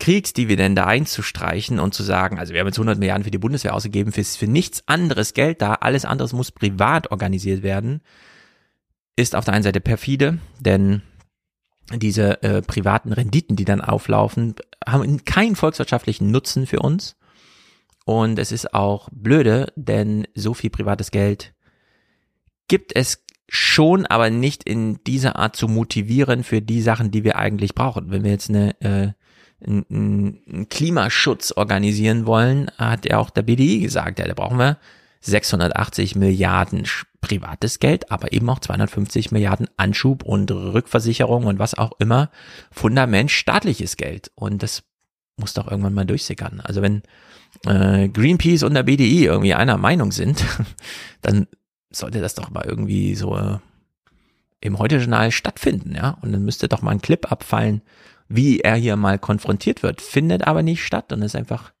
Kriegsdividende 0.00 0.86
einzustreichen 0.86 1.78
und 1.78 1.94
zu 1.94 2.02
sagen, 2.02 2.38
also 2.38 2.52
wir 2.52 2.60
haben 2.60 2.66
jetzt 2.66 2.78
100 2.78 2.98
Milliarden 2.98 3.24
für 3.24 3.30
die 3.30 3.38
Bundeswehr 3.38 3.74
ausgegeben, 3.74 4.12
für, 4.12 4.24
für 4.24 4.48
nichts 4.48 4.82
anderes 4.86 5.34
Geld 5.34 5.62
da, 5.62 5.74
alles 5.74 6.04
anderes 6.04 6.32
muss 6.32 6.50
privat 6.50 7.12
organisiert 7.12 7.62
werden, 7.62 8.00
ist 9.14 9.36
auf 9.36 9.44
der 9.44 9.54
einen 9.54 9.62
Seite 9.62 9.80
perfide, 9.80 10.38
denn 10.58 11.02
diese 11.94 12.42
äh, 12.42 12.62
privaten 12.62 13.12
Renditen, 13.12 13.56
die 13.56 13.64
dann 13.64 13.80
auflaufen, 13.80 14.54
haben 14.86 15.24
keinen 15.24 15.56
volkswirtschaftlichen 15.56 16.30
Nutzen 16.30 16.66
für 16.66 16.80
uns 16.80 17.16
und 18.04 18.38
es 18.38 18.52
ist 18.52 18.74
auch 18.74 19.08
blöde, 19.12 19.72
denn 19.76 20.26
so 20.34 20.54
viel 20.54 20.70
privates 20.70 21.10
Geld 21.10 21.54
gibt 22.68 22.96
es 22.96 23.24
schon, 23.48 24.06
aber 24.06 24.30
nicht 24.30 24.62
in 24.64 25.02
dieser 25.04 25.36
Art 25.36 25.56
zu 25.56 25.68
motivieren 25.68 26.44
für 26.44 26.62
die 26.62 26.82
Sachen, 26.82 27.10
die 27.10 27.24
wir 27.24 27.36
eigentlich 27.36 27.74
brauchen. 27.74 28.10
Wenn 28.10 28.24
wir 28.24 28.30
jetzt 28.30 28.48
eine, 28.48 28.80
äh, 28.80 29.12
einen, 29.66 30.66
Klimaschutz 30.68 31.52
organisieren 31.52 32.26
wollen, 32.26 32.70
hat 32.78 33.06
ja 33.06 33.18
auch 33.18 33.30
der 33.30 33.42
BDI 33.42 33.80
gesagt, 33.80 34.18
ja, 34.18 34.26
da 34.26 34.34
brauchen 34.34 34.58
wir 34.58 34.78
680 35.20 36.16
Milliarden 36.16 36.86
privates 37.20 37.78
Geld, 37.78 38.10
aber 38.10 38.32
eben 38.32 38.48
auch 38.48 38.60
250 38.60 39.32
Milliarden 39.32 39.68
Anschub 39.76 40.22
und 40.22 40.50
Rückversicherung 40.50 41.44
und 41.46 41.58
was 41.58 41.74
auch 41.74 41.92
immer, 41.98 42.30
Fundament 42.70 43.30
staatliches 43.30 43.96
Geld. 43.96 44.30
Und 44.34 44.62
das 44.62 44.82
muss 45.36 45.54
doch 45.54 45.70
irgendwann 45.70 45.94
mal 45.94 46.06
durchsickern. 46.06 46.60
Also 46.60 46.80
wenn 46.82 47.02
äh, 47.66 48.08
Greenpeace 48.08 48.62
und 48.62 48.74
der 48.74 48.84
BDI 48.84 49.26
irgendwie 49.26 49.54
einer 49.54 49.76
Meinung 49.76 50.12
sind, 50.12 50.44
dann 51.22 51.46
sollte 51.90 52.20
das 52.20 52.34
doch 52.34 52.50
mal 52.50 52.64
irgendwie 52.64 53.14
so 53.14 53.36
äh, 53.36 53.58
im 54.60 54.78
Heute-Journal 54.78 55.32
stattfinden, 55.32 55.94
ja. 55.94 56.18
Und 56.22 56.32
dann 56.32 56.44
müsste 56.44 56.68
doch 56.68 56.82
mal 56.82 56.92
ein 56.92 57.02
Clip 57.02 57.30
abfallen, 57.30 57.82
wie 58.30 58.60
er 58.60 58.76
hier 58.76 58.96
mal 58.96 59.18
konfrontiert 59.18 59.82
wird. 59.82 60.00
Findet 60.00 60.46
aber 60.46 60.62
nicht 60.62 60.82
statt 60.82 61.12
und 61.12 61.20
ist 61.20 61.36
einfach 61.36 61.72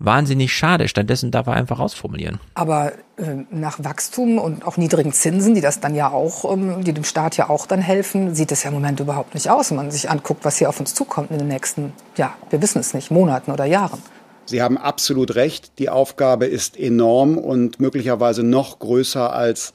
wahnsinnig 0.00 0.52
schade. 0.52 0.88
Stattdessen 0.88 1.30
darf 1.30 1.46
er 1.46 1.52
einfach 1.54 1.78
ausformulieren. 1.78 2.40
Aber 2.54 2.92
äh, 3.16 3.44
nach 3.50 3.82
Wachstum 3.84 4.38
und 4.38 4.66
auch 4.66 4.76
niedrigen 4.76 5.12
Zinsen, 5.12 5.54
die 5.54 5.60
das 5.60 5.78
dann 5.78 5.94
ja 5.94 6.10
auch, 6.10 6.52
ähm, 6.52 6.82
die 6.82 6.92
dem 6.92 7.04
Staat 7.04 7.36
ja 7.36 7.48
auch 7.48 7.66
dann 7.66 7.80
helfen, 7.80 8.34
sieht 8.34 8.50
es 8.50 8.64
ja 8.64 8.68
im 8.68 8.74
Moment 8.74 8.98
überhaupt 8.98 9.34
nicht 9.34 9.48
aus, 9.48 9.70
wenn 9.70 9.76
man 9.76 9.90
sich 9.92 10.10
anguckt, 10.10 10.44
was 10.44 10.58
hier 10.58 10.68
auf 10.68 10.80
uns 10.80 10.92
zukommt 10.92 11.30
in 11.30 11.38
den 11.38 11.48
nächsten, 11.48 11.92
ja, 12.16 12.34
wir 12.50 12.60
wissen 12.60 12.80
es 12.80 12.94
nicht, 12.94 13.12
Monaten 13.12 13.52
oder 13.52 13.64
Jahren. 13.64 14.02
Sie 14.46 14.60
haben 14.60 14.76
absolut 14.76 15.36
recht. 15.36 15.78
Die 15.78 15.88
Aufgabe 15.88 16.46
ist 16.46 16.76
enorm 16.76 17.38
und 17.38 17.78
möglicherweise 17.78 18.42
noch 18.42 18.80
größer 18.80 19.32
als 19.32 19.72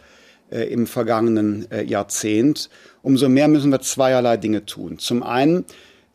äh, 0.52 0.64
im 0.64 0.88
vergangenen 0.88 1.72
äh, 1.72 1.84
Jahrzehnt. 1.84 2.70
Umso 3.02 3.30
mehr 3.30 3.48
müssen 3.48 3.72
wir 3.72 3.80
zweierlei 3.80 4.36
Dinge 4.36 4.66
tun. 4.66 5.00
Zum 5.00 5.24
einen 5.24 5.64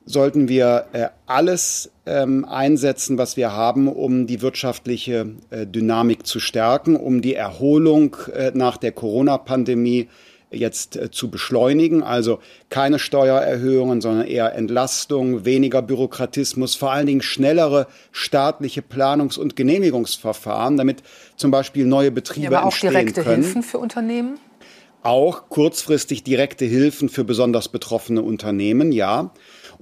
sollten 0.05 0.49
wir 0.49 0.87
äh, 0.93 1.09
alles 1.27 1.91
ähm, 2.07 2.45
einsetzen, 2.45 3.19
was 3.19 3.37
wir 3.37 3.53
haben, 3.53 3.89
um 3.89 4.27
die 4.27 4.43
wirtschaftliche 4.43 5.35
äh, 5.51 5.67
Dynamik 5.67 6.27
zu 6.27 6.41
stärken, 6.41 6.97
um 6.97 7.23
die 7.23 7.35
Erholung 7.35 8.17
äh, 8.35 8.53
nach 8.55 8.77
der 8.77 8.93
Corona-Pandemie 8.93 10.09
jetzt 10.53 10.97
äh, 10.97 11.11
zu 11.11 11.31
beschleunigen. 11.31 12.03
Also 12.03 12.41
keine 12.69 12.99
Steuererhöhungen, 12.99 14.01
sondern 14.01 14.27
eher 14.27 14.55
Entlastung, 14.55 15.45
weniger 15.45 15.83
Bürokratismus, 15.83 16.75
vor 16.75 16.93
allen 16.93 17.07
Dingen 17.07 17.23
schnellere 17.23 17.87
staatliche 18.11 18.83
Planungs- 18.83 19.39
und 19.39 19.57
Genehmigungsverfahren, 19.57 20.77
damit 20.77 21.03
zum 21.37 21.51
Beispiel 21.51 21.87
neue 21.87 22.11
Betriebe 22.11 22.53
ja, 22.53 22.59
aber 22.59 22.67
auch 22.67 22.73
entstehen 22.73 22.91
direkte 22.91 23.23
können. 23.23 23.43
Hilfen 23.43 23.63
für 23.63 23.79
Unternehmen? 23.79 24.39
Auch 25.03 25.49
kurzfristig 25.49 26.23
direkte 26.23 26.65
Hilfen 26.65 27.09
für 27.09 27.25
besonders 27.25 27.69
betroffene 27.69 28.23
Unternehmen, 28.23 28.93
ja. 28.93 29.33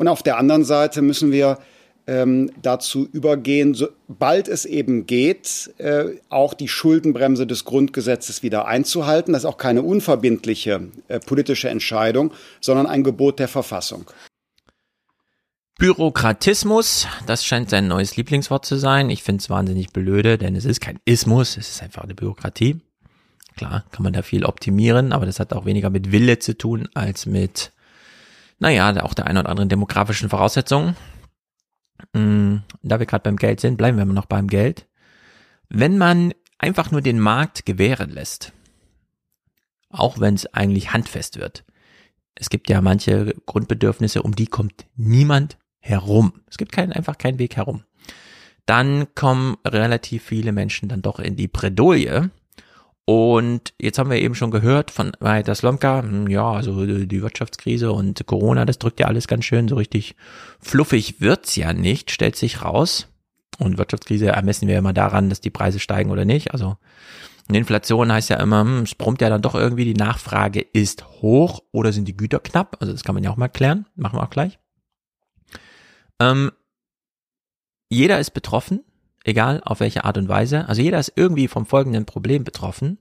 Und 0.01 0.09
auf 0.09 0.23
der 0.23 0.39
anderen 0.39 0.65
Seite 0.65 1.03
müssen 1.03 1.31
wir 1.31 1.59
ähm, 2.07 2.51
dazu 2.63 3.07
übergehen, 3.13 3.75
sobald 3.75 4.49
es 4.49 4.65
eben 4.65 5.05
geht, 5.05 5.75
äh, 5.77 6.05
auch 6.31 6.55
die 6.55 6.69
Schuldenbremse 6.69 7.47
des 7.47 7.67
Grundgesetzes 7.67 8.43
wieder 8.43 8.67
einzuhalten. 8.67 9.35
Das 9.35 9.43
ist 9.43 9.47
auch 9.47 9.59
keine 9.59 9.83
unverbindliche 9.83 10.89
äh, 11.09 11.21
politische 11.21 11.69
Entscheidung, 11.69 12.33
sondern 12.63 12.87
ein 12.87 13.05
Gebot 13.05 13.41
der 13.41 13.49
Verfassung. 13.49 14.11
Bürokratismus, 15.79 17.07
das 17.27 17.45
scheint 17.45 17.69
sein 17.69 17.87
neues 17.87 18.17
Lieblingswort 18.17 18.65
zu 18.65 18.77
sein. 18.77 19.11
Ich 19.11 19.23
finde 19.23 19.43
es 19.43 19.51
wahnsinnig 19.51 19.93
blöde, 19.93 20.39
denn 20.39 20.57
es 20.57 20.65
ist 20.65 20.81
kein 20.81 20.99
Ismus, 21.05 21.59
es 21.59 21.69
ist 21.69 21.83
einfach 21.83 22.05
eine 22.05 22.15
Bürokratie. 22.15 22.81
Klar, 23.59 23.85
kann 23.91 24.03
man 24.03 24.15
da 24.15 24.23
viel 24.23 24.47
optimieren, 24.47 25.13
aber 25.13 25.27
das 25.27 25.41
hat 25.41 25.53
auch 25.53 25.67
weniger 25.67 25.91
mit 25.91 26.11
Wille 26.11 26.39
zu 26.39 26.57
tun 26.57 26.89
als 26.95 27.27
mit 27.27 27.73
naja, 28.61 29.03
auch 29.03 29.15
der 29.15 29.27
ein 29.27 29.37
oder 29.37 29.49
anderen 29.49 29.69
demografischen 29.69 30.29
Voraussetzungen. 30.29 30.97
Mhm, 32.13 32.63
da 32.83 32.99
wir 32.99 33.07
gerade 33.07 33.23
beim 33.23 33.37
Geld 33.37 33.61
sind, 33.61 33.77
bleiben 33.77 33.97
wir 33.97 34.03
immer 34.03 34.15
noch 34.15 34.27
beim 34.27 34.47
Geld. 34.47 34.87
Wenn 35.69 35.99
man 35.99 36.33
einfach 36.59 36.91
nur 36.91 37.01
den 37.01 37.19
Markt 37.19 37.67
gewähren 37.67 38.11
lässt, 38.11 38.53
auch 39.89 40.21
wenn 40.21 40.35
es 40.35 40.47
eigentlich 40.55 40.93
handfest 40.93 41.39
wird. 41.39 41.65
Es 42.35 42.49
gibt 42.49 42.71
ja 42.71 42.81
manche 42.81 43.35
Grundbedürfnisse, 43.47 44.23
um 44.23 44.35
die 44.35 44.47
kommt 44.47 44.87
niemand 44.95 45.59
herum. 45.79 46.33
Es 46.47 46.59
gibt 46.59 46.73
keinen, 46.73 46.93
einfach 46.93 47.19
keinen 47.19 47.39
Weg 47.39 47.57
herum. 47.57 47.85
Dann 48.67 49.15
kommen 49.15 49.57
relativ 49.67 50.23
viele 50.25 50.53
Menschen 50.53 50.89
dann 50.89 51.03
doch 51.03 51.19
in 51.19 51.35
die 51.35 51.49
Bredouille, 51.49 52.31
und 53.11 53.75
jetzt 53.81 53.99
haben 53.99 54.09
wir 54.09 54.19
eben 54.19 54.37
schon 54.37 54.53
gehört 54.53 54.93
von 54.93 55.11
Walter 55.19 55.57
Slomka, 55.57 56.01
hm, 56.01 56.29
ja, 56.29 56.49
also 56.49 56.87
die 56.87 57.23
Wirtschaftskrise 57.23 57.91
und 57.91 58.25
Corona, 58.25 58.65
das 58.65 58.79
drückt 58.79 59.01
ja 59.01 59.09
alles 59.09 59.27
ganz 59.27 59.45
schön, 59.45 59.67
so 59.67 59.75
richtig 59.75 60.15
fluffig 60.61 61.21
wird's 61.21 61.57
ja 61.57 61.73
nicht, 61.73 62.13
stellt 62.13 62.37
sich 62.37 62.63
raus. 62.63 63.09
Und 63.59 63.79
Wirtschaftskrise 63.79 64.29
ermessen 64.29 64.69
wir 64.69 64.79
immer 64.79 64.93
daran, 64.93 65.29
dass 65.29 65.41
die 65.41 65.51
Preise 65.51 65.81
steigen 65.81 66.13
oder 66.13 66.25
nicht. 66.25 66.53
Also 66.53 66.77
Inflation 67.53 68.13
heißt 68.13 68.31
ja 68.31 68.37
immer, 68.37 68.61
hm, 68.61 68.85
es 68.85 68.95
brummt 68.95 69.21
ja 69.21 69.29
dann 69.29 69.43
doch 69.43 69.57
irgendwie, 69.57 69.85
die 69.85 69.95
Nachfrage 69.95 70.61
ist 70.61 71.05
hoch 71.21 71.65
oder 71.73 71.93
sind 71.93 72.07
die 72.07 72.17
Güter 72.17 72.39
knapp. 72.39 72.77
Also 72.79 72.93
das 72.93 73.03
kann 73.03 73.17
man 73.17 73.25
ja 73.25 73.31
auch 73.33 73.37
mal 73.37 73.49
klären, 73.49 73.87
machen 73.97 74.21
wir 74.21 74.23
auch 74.23 74.31
gleich. 74.31 74.61
Ähm, 76.21 76.53
jeder 77.89 78.21
ist 78.21 78.31
betroffen 78.31 78.85
egal 79.25 79.61
auf 79.65 79.81
welche 79.81 80.05
Art 80.05 80.19
und 80.19 80.29
Weise. 80.29 80.69
Also 80.69 80.83
jeder 80.83 80.99
ist 80.99 81.13
irgendwie 81.17 81.49
vom 81.49 81.67
folgenden 81.67 82.07
Problem 82.07 82.45
betroffen. 82.45 82.99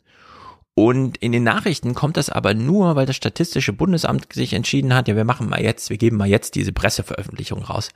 Und 0.76 1.18
in 1.18 1.34
den 1.34 1.44
Nachrichten 1.44 1.94
kommt 1.94 2.16
das 2.16 2.30
aber 2.30 2.54
nur, 2.54 2.96
weil 2.96 3.06
das 3.06 3.18
Statistische 3.18 3.74
Bundesamt 3.74 4.32
sich 4.32 4.54
entschieden 4.54 4.94
hat, 4.94 5.10
ja, 5.10 5.16
wir 5.18 5.26
machen 5.26 5.50
mal 5.50 5.62
jetzt, 5.62 5.90
wir 5.90 5.98
geben 5.98 6.16
mal 6.16 6.30
jetzt 6.30 6.56
diese 6.56 6.72
Presseveröffentlichung 6.72 7.64
raus. 7.64 7.90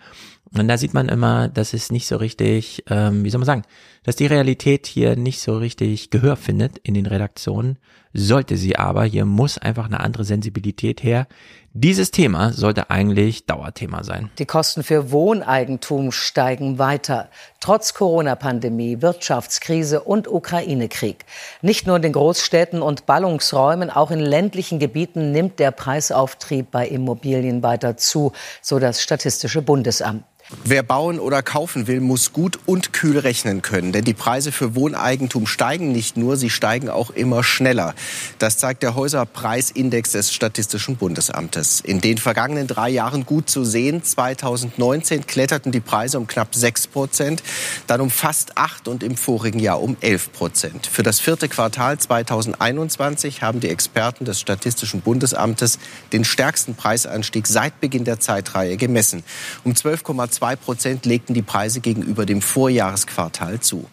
Und 0.51 0.67
da 0.67 0.77
sieht 0.77 0.93
man 0.93 1.07
immer, 1.07 1.47
dass 1.47 1.73
es 1.73 1.93
nicht 1.93 2.07
so 2.07 2.17
richtig, 2.17 2.83
ähm, 2.89 3.23
wie 3.23 3.29
soll 3.29 3.39
man 3.39 3.45
sagen, 3.45 3.61
dass 4.03 4.17
die 4.17 4.25
Realität 4.25 4.85
hier 4.85 5.15
nicht 5.15 5.39
so 5.39 5.57
richtig 5.57 6.09
Gehör 6.09 6.35
findet 6.35 6.77
in 6.79 6.93
den 6.93 7.05
Redaktionen, 7.05 7.77
sollte 8.13 8.57
sie 8.57 8.75
aber, 8.75 9.03
hier 9.03 9.25
muss 9.25 9.57
einfach 9.57 9.85
eine 9.85 9.99
andere 9.99 10.23
Sensibilität 10.23 11.03
her. 11.03 11.27
Dieses 11.75 12.11
Thema 12.11 12.53
sollte 12.53 12.91
eigentlich 12.91 13.47
Dauerthema 13.47 14.03
sein. 14.03 14.29
Die 14.37 14.45
Kosten 14.45 14.83
für 14.83 15.11
Wohneigentum 15.11 16.11
steigen 16.11 16.77
weiter, 16.77 17.29
trotz 17.59 17.95
Corona-Pandemie, 17.95 19.01
Wirtschaftskrise 19.01 20.01
und 20.01 20.27
Ukraine-Krieg. 20.27 21.25
Nicht 21.63 21.87
nur 21.87 21.95
in 21.95 22.03
den 22.03 22.13
Großstädten 22.13 22.83
und 22.83 23.07
Ballungsräumen, 23.07 23.89
auch 23.89 24.11
in 24.11 24.19
ländlichen 24.19 24.77
Gebieten 24.77 25.31
nimmt 25.31 25.57
der 25.57 25.71
Preisauftrieb 25.71 26.69
bei 26.69 26.87
Immobilien 26.87 27.63
weiter 27.63 27.97
zu, 27.97 28.33
so 28.61 28.77
das 28.77 29.01
Statistische 29.01 29.63
Bundesamt. 29.63 30.25
Wer 30.65 30.83
bauen 30.83 31.19
oder 31.19 31.43
kaufen 31.43 31.87
will, 31.87 31.99
muss 31.99 32.31
gut 32.31 32.59
und 32.65 32.93
kühl 32.93 33.17
rechnen 33.17 33.61
können. 33.61 33.91
Denn 33.91 34.05
die 34.05 34.13
Preise 34.13 34.51
für 34.51 34.75
Wohneigentum 34.75 35.45
steigen 35.45 35.91
nicht 35.91 36.15
nur, 36.15 36.37
sie 36.37 36.49
steigen 36.49 36.89
auch 36.89 37.09
immer 37.09 37.43
schneller. 37.43 37.93
Das 38.39 38.57
zeigt 38.57 38.83
der 38.83 38.95
Häuserpreisindex 38.95 40.11
des 40.11 40.33
Statistischen 40.33 40.95
Bundesamtes. 40.95 41.81
In 41.81 42.01
den 42.01 42.17
vergangenen 42.17 42.67
drei 42.67 42.89
Jahren 42.89 43.25
gut 43.25 43.49
zu 43.49 43.65
sehen. 43.65 44.03
2019 44.03 45.27
kletterten 45.27 45.71
die 45.71 45.79
Preise 45.79 46.17
um 46.17 46.27
knapp 46.27 46.55
6 46.55 46.87
Prozent, 46.87 47.43
dann 47.87 47.99
um 47.99 48.09
fast 48.09 48.57
8 48.57 48.87
und 48.87 49.03
im 49.03 49.17
vorigen 49.17 49.59
Jahr 49.59 49.81
um 49.81 49.97
11 49.99 50.31
Prozent. 50.31 50.87
Für 50.87 51.03
das 51.03 51.19
vierte 51.19 51.49
Quartal 51.49 51.97
2021 51.97 53.41
haben 53.41 53.59
die 53.59 53.69
Experten 53.69 54.25
des 54.25 54.39
Statistischen 54.39 55.01
Bundesamtes 55.01 55.79
den 56.13 56.23
stärksten 56.23 56.75
Preisanstieg 56.75 57.47
seit 57.47 57.81
Beginn 57.81 58.05
der 58.05 58.19
Zeitreihe 58.19 58.77
gemessen. 58.77 59.23
Um 59.63 59.73
12,2 59.73 60.42
2 60.43 60.57
Prozent 60.57 61.05
legten 61.05 61.33
die 61.33 61.41
Preise 61.41 61.79
gegenüber 61.79 62.25
dem 62.25 62.41
Vorjahresquartal 62.41 63.61
zu. 63.61 63.85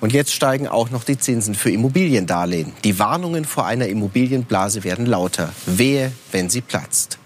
Und 0.00 0.12
jetzt 0.12 0.32
steigen 0.32 0.68
auch 0.68 0.90
noch 0.90 1.02
die 1.02 1.18
Zinsen 1.18 1.56
für 1.56 1.72
Immobiliendarlehen. 1.72 2.72
Die 2.84 3.00
Warnungen 3.00 3.44
vor 3.44 3.66
einer 3.66 3.88
Immobilienblase 3.88 4.84
werden 4.84 5.04
lauter. 5.04 5.52
Wehe, 5.66 6.12
wenn 6.30 6.48
sie 6.48 6.60
platzt. 6.60 7.18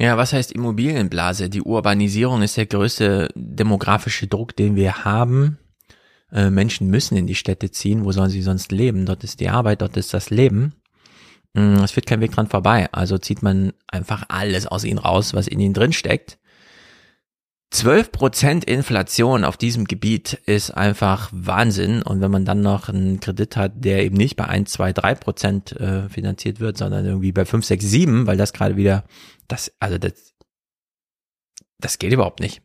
Ja, 0.00 0.16
was 0.16 0.32
heißt 0.32 0.50
Immobilienblase? 0.50 1.48
Die 1.48 1.62
Urbanisierung 1.62 2.42
ist 2.42 2.56
der 2.56 2.66
größte 2.66 3.28
demografische 3.36 4.26
Druck, 4.26 4.56
den 4.56 4.74
wir 4.74 5.04
haben. 5.04 5.58
Äh, 6.32 6.50
Menschen 6.50 6.88
müssen 6.88 7.16
in 7.16 7.28
die 7.28 7.36
Städte 7.36 7.70
ziehen. 7.70 8.04
Wo 8.04 8.10
sollen 8.10 8.30
sie 8.30 8.42
sonst 8.42 8.72
leben? 8.72 9.06
Dort 9.06 9.22
ist 9.22 9.38
die 9.38 9.48
Arbeit, 9.48 9.80
dort 9.80 9.96
ist 9.96 10.12
das 10.12 10.30
Leben. 10.30 10.74
Mm, 11.54 11.84
es 11.84 11.92
führt 11.92 12.06
kein 12.06 12.20
Weg 12.20 12.32
dran 12.32 12.48
vorbei. 12.48 12.88
Also 12.90 13.16
zieht 13.16 13.44
man 13.44 13.74
einfach 13.86 14.24
alles 14.26 14.66
aus 14.66 14.82
ihnen 14.82 14.98
raus, 14.98 15.34
was 15.34 15.46
in 15.46 15.60
ihnen 15.60 15.72
drin 15.72 15.92
steckt. 15.92 16.40
12% 17.72 18.64
Inflation 18.64 19.44
auf 19.44 19.56
diesem 19.56 19.86
Gebiet 19.86 20.34
ist 20.44 20.72
einfach 20.72 21.30
Wahnsinn. 21.32 22.02
Und 22.02 22.20
wenn 22.20 22.30
man 22.30 22.44
dann 22.44 22.60
noch 22.60 22.90
einen 22.90 23.18
Kredit 23.20 23.56
hat, 23.56 23.72
der 23.76 24.04
eben 24.04 24.16
nicht 24.16 24.36
bei 24.36 24.44
1, 24.44 24.70
2, 24.72 24.92
3 24.92 25.14
Prozent 25.14 25.72
äh, 25.72 26.08
finanziert 26.10 26.60
wird, 26.60 26.76
sondern 26.76 27.06
irgendwie 27.06 27.32
bei 27.32 27.46
5, 27.46 27.64
6, 27.64 27.82
7, 27.82 28.26
weil 28.26 28.36
das 28.36 28.52
gerade 28.52 28.76
wieder, 28.76 29.04
das, 29.48 29.72
also 29.80 29.96
das, 29.96 30.34
das 31.78 31.98
geht 31.98 32.12
überhaupt 32.12 32.40
nicht. 32.40 32.60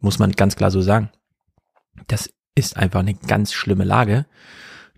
Muss 0.00 0.18
man 0.18 0.32
ganz 0.32 0.56
klar 0.56 0.72
so 0.72 0.80
sagen. 0.80 1.10
Das 2.08 2.28
ist 2.56 2.76
einfach 2.76 3.00
eine 3.00 3.14
ganz 3.14 3.52
schlimme 3.52 3.84
Lage, 3.84 4.26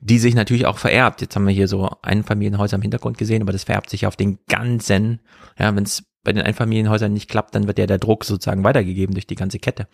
die 0.00 0.18
sich 0.18 0.34
natürlich 0.34 0.64
auch 0.64 0.78
vererbt. 0.78 1.20
Jetzt 1.20 1.36
haben 1.36 1.46
wir 1.46 1.54
hier 1.54 1.68
so 1.68 1.90
Einfamilienhäuser 2.00 2.76
im 2.76 2.82
Hintergrund 2.82 3.18
gesehen, 3.18 3.42
aber 3.42 3.52
das 3.52 3.64
vererbt 3.64 3.90
sich 3.90 4.06
auf 4.06 4.16
den 4.16 4.38
ganzen, 4.48 5.20
ja, 5.58 5.74
wenn 5.76 5.84
es 5.84 6.09
bei 6.22 6.32
den 6.32 6.42
Einfamilienhäusern 6.42 7.12
nicht 7.12 7.30
klappt, 7.30 7.54
dann 7.54 7.66
wird 7.66 7.78
ja 7.78 7.86
der 7.86 7.98
Druck 7.98 8.24
sozusagen 8.24 8.62
weitergegeben 8.62 9.14
durch 9.14 9.26
die 9.26 9.36
ganze 9.36 9.58
Kette. 9.58 9.88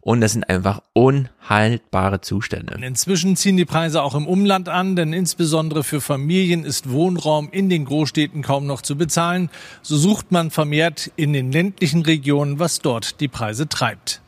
Und 0.00 0.20
das 0.20 0.32
sind 0.32 0.48
einfach 0.48 0.82
unhaltbare 0.92 2.20
Zustände. 2.20 2.78
Inzwischen 2.82 3.36
ziehen 3.36 3.56
die 3.56 3.64
Preise 3.64 4.02
auch 4.02 4.14
im 4.14 4.26
Umland 4.26 4.68
an, 4.68 4.94
denn 4.94 5.12
insbesondere 5.12 5.82
für 5.82 6.00
Familien 6.00 6.64
ist 6.64 6.90
Wohnraum 6.90 7.48
in 7.50 7.70
den 7.70 7.86
Großstädten 7.86 8.42
kaum 8.42 8.66
noch 8.66 8.82
zu 8.82 8.96
bezahlen. 8.96 9.50
So 9.82 9.96
sucht 9.96 10.32
man 10.32 10.50
vermehrt 10.50 11.10
in 11.16 11.32
den 11.32 11.50
ländlichen 11.50 12.02
Regionen, 12.02 12.58
was 12.58 12.80
dort 12.80 13.20
die 13.20 13.28
Preise 13.28 13.68
treibt. 13.68 14.20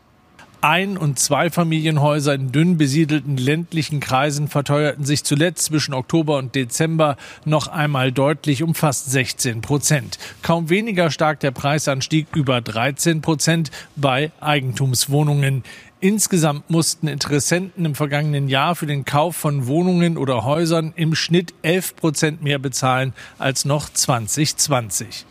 Ein- 0.64 0.96
und 0.96 1.18
Zweifamilienhäuser 1.18 2.34
in 2.34 2.52
dünn 2.52 2.78
besiedelten 2.78 3.36
ländlichen 3.36 3.98
Kreisen 3.98 4.46
verteuerten 4.46 5.04
sich 5.04 5.24
zuletzt 5.24 5.64
zwischen 5.64 5.92
Oktober 5.92 6.36
und 6.38 6.54
Dezember 6.54 7.16
noch 7.44 7.66
einmal 7.66 8.12
deutlich 8.12 8.62
um 8.62 8.76
fast 8.76 9.10
16 9.10 9.60
Prozent. 9.60 10.20
Kaum 10.42 10.70
weniger 10.70 11.10
stark 11.10 11.40
der 11.40 11.50
Preisanstieg 11.50 12.28
über 12.36 12.60
13 12.60 13.22
Prozent 13.22 13.72
bei 13.96 14.30
Eigentumswohnungen. 14.40 15.64
Insgesamt 15.98 16.70
mussten 16.70 17.08
Interessenten 17.08 17.84
im 17.84 17.96
vergangenen 17.96 18.46
Jahr 18.46 18.76
für 18.76 18.86
den 18.86 19.04
Kauf 19.04 19.34
von 19.34 19.66
Wohnungen 19.66 20.16
oder 20.16 20.44
Häusern 20.44 20.92
im 20.94 21.16
Schnitt 21.16 21.54
11 21.62 21.96
Prozent 21.96 22.42
mehr 22.44 22.60
bezahlen 22.60 23.14
als 23.36 23.64
noch 23.64 23.88
2020. 23.88 25.26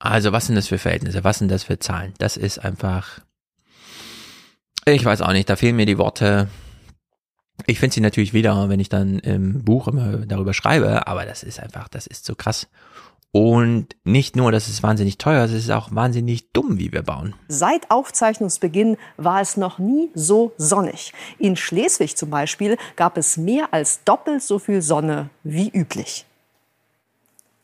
Also 0.00 0.32
was 0.32 0.46
sind 0.46 0.56
das 0.56 0.66
für 0.66 0.78
Verhältnisse? 0.78 1.22
Was 1.22 1.38
sind 1.38 1.52
das 1.52 1.62
für 1.62 1.78
Zahlen? 1.78 2.14
Das 2.18 2.36
ist 2.36 2.58
einfach 2.58 3.20
ich 4.84 5.04
weiß 5.04 5.22
auch 5.22 5.32
nicht, 5.32 5.48
da 5.48 5.56
fehlen 5.56 5.76
mir 5.76 5.86
die 5.86 5.98
Worte. 5.98 6.48
Ich 7.66 7.78
finde 7.78 7.94
sie 7.94 8.00
natürlich 8.00 8.32
wieder, 8.32 8.68
wenn 8.68 8.80
ich 8.80 8.88
dann 8.88 9.18
im 9.20 9.64
Buch 9.64 9.88
immer 9.88 10.18
darüber 10.18 10.54
schreibe, 10.54 11.06
aber 11.06 11.24
das 11.24 11.42
ist 11.42 11.60
einfach, 11.60 11.88
das 11.88 12.06
ist 12.06 12.24
so 12.24 12.34
krass. 12.34 12.66
Und 13.34 13.96
nicht 14.04 14.36
nur, 14.36 14.52
dass 14.52 14.68
es 14.68 14.82
wahnsinnig 14.82 15.16
teuer 15.16 15.44
ist, 15.46 15.52
es 15.52 15.64
ist 15.64 15.70
auch 15.70 15.94
wahnsinnig 15.94 16.52
dumm, 16.52 16.78
wie 16.78 16.92
wir 16.92 17.02
bauen. 17.02 17.34
Seit 17.48 17.90
Aufzeichnungsbeginn 17.90 18.98
war 19.16 19.40
es 19.40 19.56
noch 19.56 19.78
nie 19.78 20.10
so 20.14 20.52
sonnig. 20.58 21.14
In 21.38 21.56
Schleswig 21.56 22.16
zum 22.16 22.28
Beispiel 22.28 22.76
gab 22.94 23.16
es 23.16 23.38
mehr 23.38 23.72
als 23.72 24.04
doppelt 24.04 24.42
so 24.42 24.58
viel 24.58 24.82
Sonne 24.82 25.30
wie 25.44 25.70
üblich. 25.70 26.26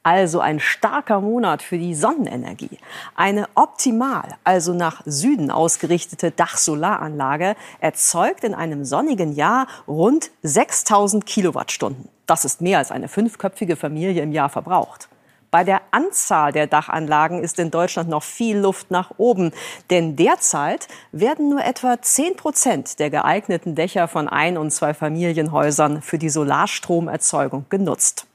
Also 0.03 0.41
ein 0.41 0.59
starker 0.59 1.21
Monat 1.21 1.63
für 1.63 1.77
die 1.77 1.95
Sonnenenergie. 1.95 2.79
Eine 3.15 3.47
optimal, 3.55 4.37
also 4.45 4.73
nach 4.73 5.03
Süden 5.05 5.51
ausgerichtete 5.51 6.31
Dachsolaranlage 6.31 7.57
erzeugt 7.81 8.45
in 8.45 8.55
einem 8.55 8.85
sonnigen 8.85 9.35
Jahr 9.35 9.67
rund 9.87 10.31
6000 10.43 11.27
Kilowattstunden. 11.27 12.09
Das 12.27 12.45
ist 12.45 12.61
mehr 12.61 12.79
als 12.79 12.91
eine 12.91 13.09
fünfköpfige 13.09 13.77
Familie 13.77 14.23
im 14.23 14.33
Jahr 14.33 14.49
verbraucht. 14.49 15.09
Bei 15.51 15.65
der 15.65 15.81
Anzahl 15.93 16.53
der 16.53 16.67
Dachanlagen 16.67 17.43
ist 17.43 17.59
in 17.59 17.71
Deutschland 17.71 18.11
noch 18.11 18.23
viel 18.23 18.59
Luft 18.59 18.91
nach 18.91 19.13
oben. 19.17 19.53
Denn 19.91 20.15
derzeit 20.15 20.89
werden 21.11 21.49
nur 21.49 21.65
etwa 21.65 22.01
10 22.01 22.37
Prozent 22.37 22.99
der 22.99 23.09
geeigneten 23.09 23.75
Dächer 23.75 24.09
von 24.09 24.29
Ein- 24.29 24.59
und 24.59 24.71
Zweifamilienhäusern 24.71 26.03
für 26.03 26.19
die 26.19 26.29
Solarstromerzeugung 26.29 27.65
genutzt. 27.71 28.27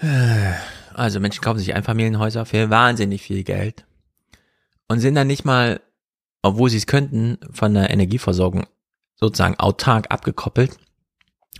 Also 0.94 1.18
Menschen 1.18 1.42
kaufen 1.42 1.58
sich 1.58 1.74
Einfamilienhäuser 1.74 2.46
für 2.46 2.70
wahnsinnig 2.70 3.20
viel 3.22 3.42
Geld 3.42 3.84
und 4.86 5.00
sind 5.00 5.16
dann 5.16 5.26
nicht 5.26 5.44
mal, 5.44 5.80
obwohl 6.40 6.70
sie 6.70 6.76
es 6.76 6.86
könnten, 6.86 7.38
von 7.50 7.74
der 7.74 7.90
Energieversorgung 7.90 8.64
sozusagen 9.16 9.58
autark 9.58 10.12
abgekoppelt, 10.12 10.78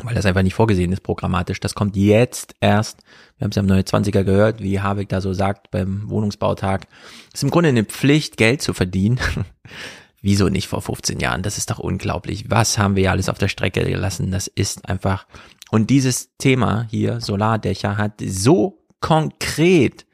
weil 0.02 0.14
das 0.14 0.26
einfach 0.26 0.42
nicht 0.42 0.54
vorgesehen 0.54 0.92
ist 0.92 1.02
programmatisch. 1.02 1.60
Das 1.60 1.74
kommt 1.74 1.96
jetzt 1.96 2.54
erst. 2.60 3.02
Wir 3.38 3.44
haben 3.44 3.50
es 3.50 3.56
ja 3.56 3.62
im 3.62 3.68
29er 3.68 4.24
gehört, 4.24 4.62
wie 4.62 4.80
Habeck 4.80 5.08
da 5.08 5.20
so 5.20 5.32
sagt 5.32 5.70
beim 5.70 6.08
Wohnungsbautag. 6.10 6.86
Ist 7.32 7.42
im 7.42 7.50
Grunde 7.50 7.70
eine 7.70 7.84
Pflicht, 7.84 8.36
Geld 8.36 8.62
zu 8.62 8.72
verdienen. 8.72 9.18
Wieso 10.20 10.48
nicht 10.48 10.68
vor 10.68 10.80
15 10.80 11.20
Jahren? 11.20 11.42
Das 11.42 11.58
ist 11.58 11.70
doch 11.70 11.78
unglaublich. 11.78 12.50
Was 12.50 12.78
haben 12.78 12.96
wir 12.96 13.02
ja 13.02 13.10
alles 13.10 13.28
auf 13.28 13.38
der 13.38 13.48
Strecke 13.48 13.84
gelassen? 13.84 14.30
Das 14.30 14.46
ist 14.46 14.88
einfach 14.88 15.26
und 15.70 15.90
dieses 15.90 16.36
Thema 16.38 16.86
hier, 16.90 17.20
Solardächer, 17.20 17.96
hat 17.96 18.22
so 18.24 18.84
konkret 19.00 20.06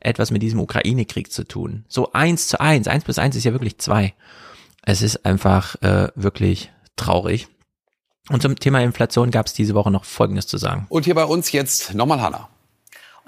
etwas 0.00 0.30
mit 0.30 0.42
diesem 0.42 0.60
Ukraine-Krieg 0.60 1.32
zu 1.32 1.44
tun. 1.44 1.84
So 1.88 2.12
eins 2.12 2.48
zu 2.48 2.60
eins. 2.60 2.88
Eins 2.88 3.04
plus 3.04 3.18
eins 3.18 3.36
ist 3.36 3.44
ja 3.44 3.52
wirklich 3.52 3.78
zwei. 3.78 4.14
Es 4.82 5.02
ist 5.02 5.26
einfach 5.26 5.74
äh, 5.82 6.08
wirklich 6.14 6.70
traurig. 6.96 7.48
Und 8.30 8.42
zum 8.42 8.56
Thema 8.56 8.80
Inflation 8.80 9.30
gab 9.30 9.46
es 9.46 9.54
diese 9.54 9.74
Woche 9.74 9.90
noch 9.90 10.04
Folgendes 10.04 10.46
zu 10.46 10.58
sagen. 10.58 10.86
Und 10.88 11.04
hier 11.04 11.14
bei 11.14 11.24
uns 11.24 11.52
jetzt 11.52 11.94
nochmal 11.94 12.20
Hanna. 12.20 12.48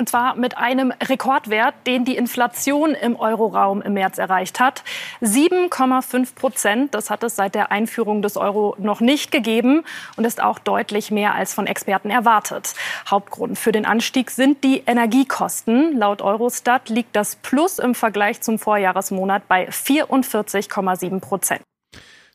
Und 0.00 0.08
zwar 0.08 0.34
mit 0.34 0.56
einem 0.56 0.92
Rekordwert, 0.92 1.74
den 1.86 2.06
die 2.06 2.16
Inflation 2.16 2.94
im 2.94 3.16
Euroraum 3.16 3.82
im 3.82 3.92
März 3.92 4.16
erreicht 4.16 4.58
hat. 4.58 4.82
7,5 5.20 6.34
Prozent. 6.34 6.94
Das 6.94 7.10
hat 7.10 7.22
es 7.22 7.36
seit 7.36 7.54
der 7.54 7.70
Einführung 7.70 8.22
des 8.22 8.38
Euro 8.38 8.74
noch 8.78 9.02
nicht 9.02 9.30
gegeben 9.30 9.82
und 10.16 10.24
ist 10.24 10.42
auch 10.42 10.58
deutlich 10.58 11.10
mehr 11.10 11.34
als 11.34 11.52
von 11.52 11.66
Experten 11.66 12.08
erwartet. 12.08 12.72
Hauptgrund 13.10 13.58
für 13.58 13.72
den 13.72 13.84
Anstieg 13.84 14.30
sind 14.30 14.64
die 14.64 14.84
Energiekosten. 14.86 15.98
Laut 15.98 16.22
Eurostat 16.22 16.88
liegt 16.88 17.14
das 17.14 17.36
Plus 17.36 17.78
im 17.78 17.94
Vergleich 17.94 18.40
zum 18.40 18.58
Vorjahresmonat 18.58 19.48
bei 19.48 19.68
44,7 19.68 21.20
Prozent. 21.20 21.60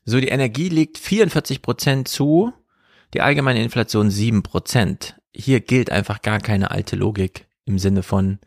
So, 0.03 0.19
die 0.19 0.27
Energie 0.27 0.69
liegt 0.69 0.99
44 0.99 1.63
Prozent 1.63 2.09
zu, 2.09 2.53
die 3.15 3.21
allgemeine 3.21 3.63
Inflation 3.63 4.11
7 4.11 4.43
Prozent. 4.43 5.15
Hier 5.33 5.61
gilt 5.61 5.89
einfach 5.89 6.21
gar 6.21 6.39
keine 6.39 6.69
alte 6.69 6.95
Logik 6.95 7.47
im 7.65 7.79
Sinne 7.79 8.03
von, 8.03 8.39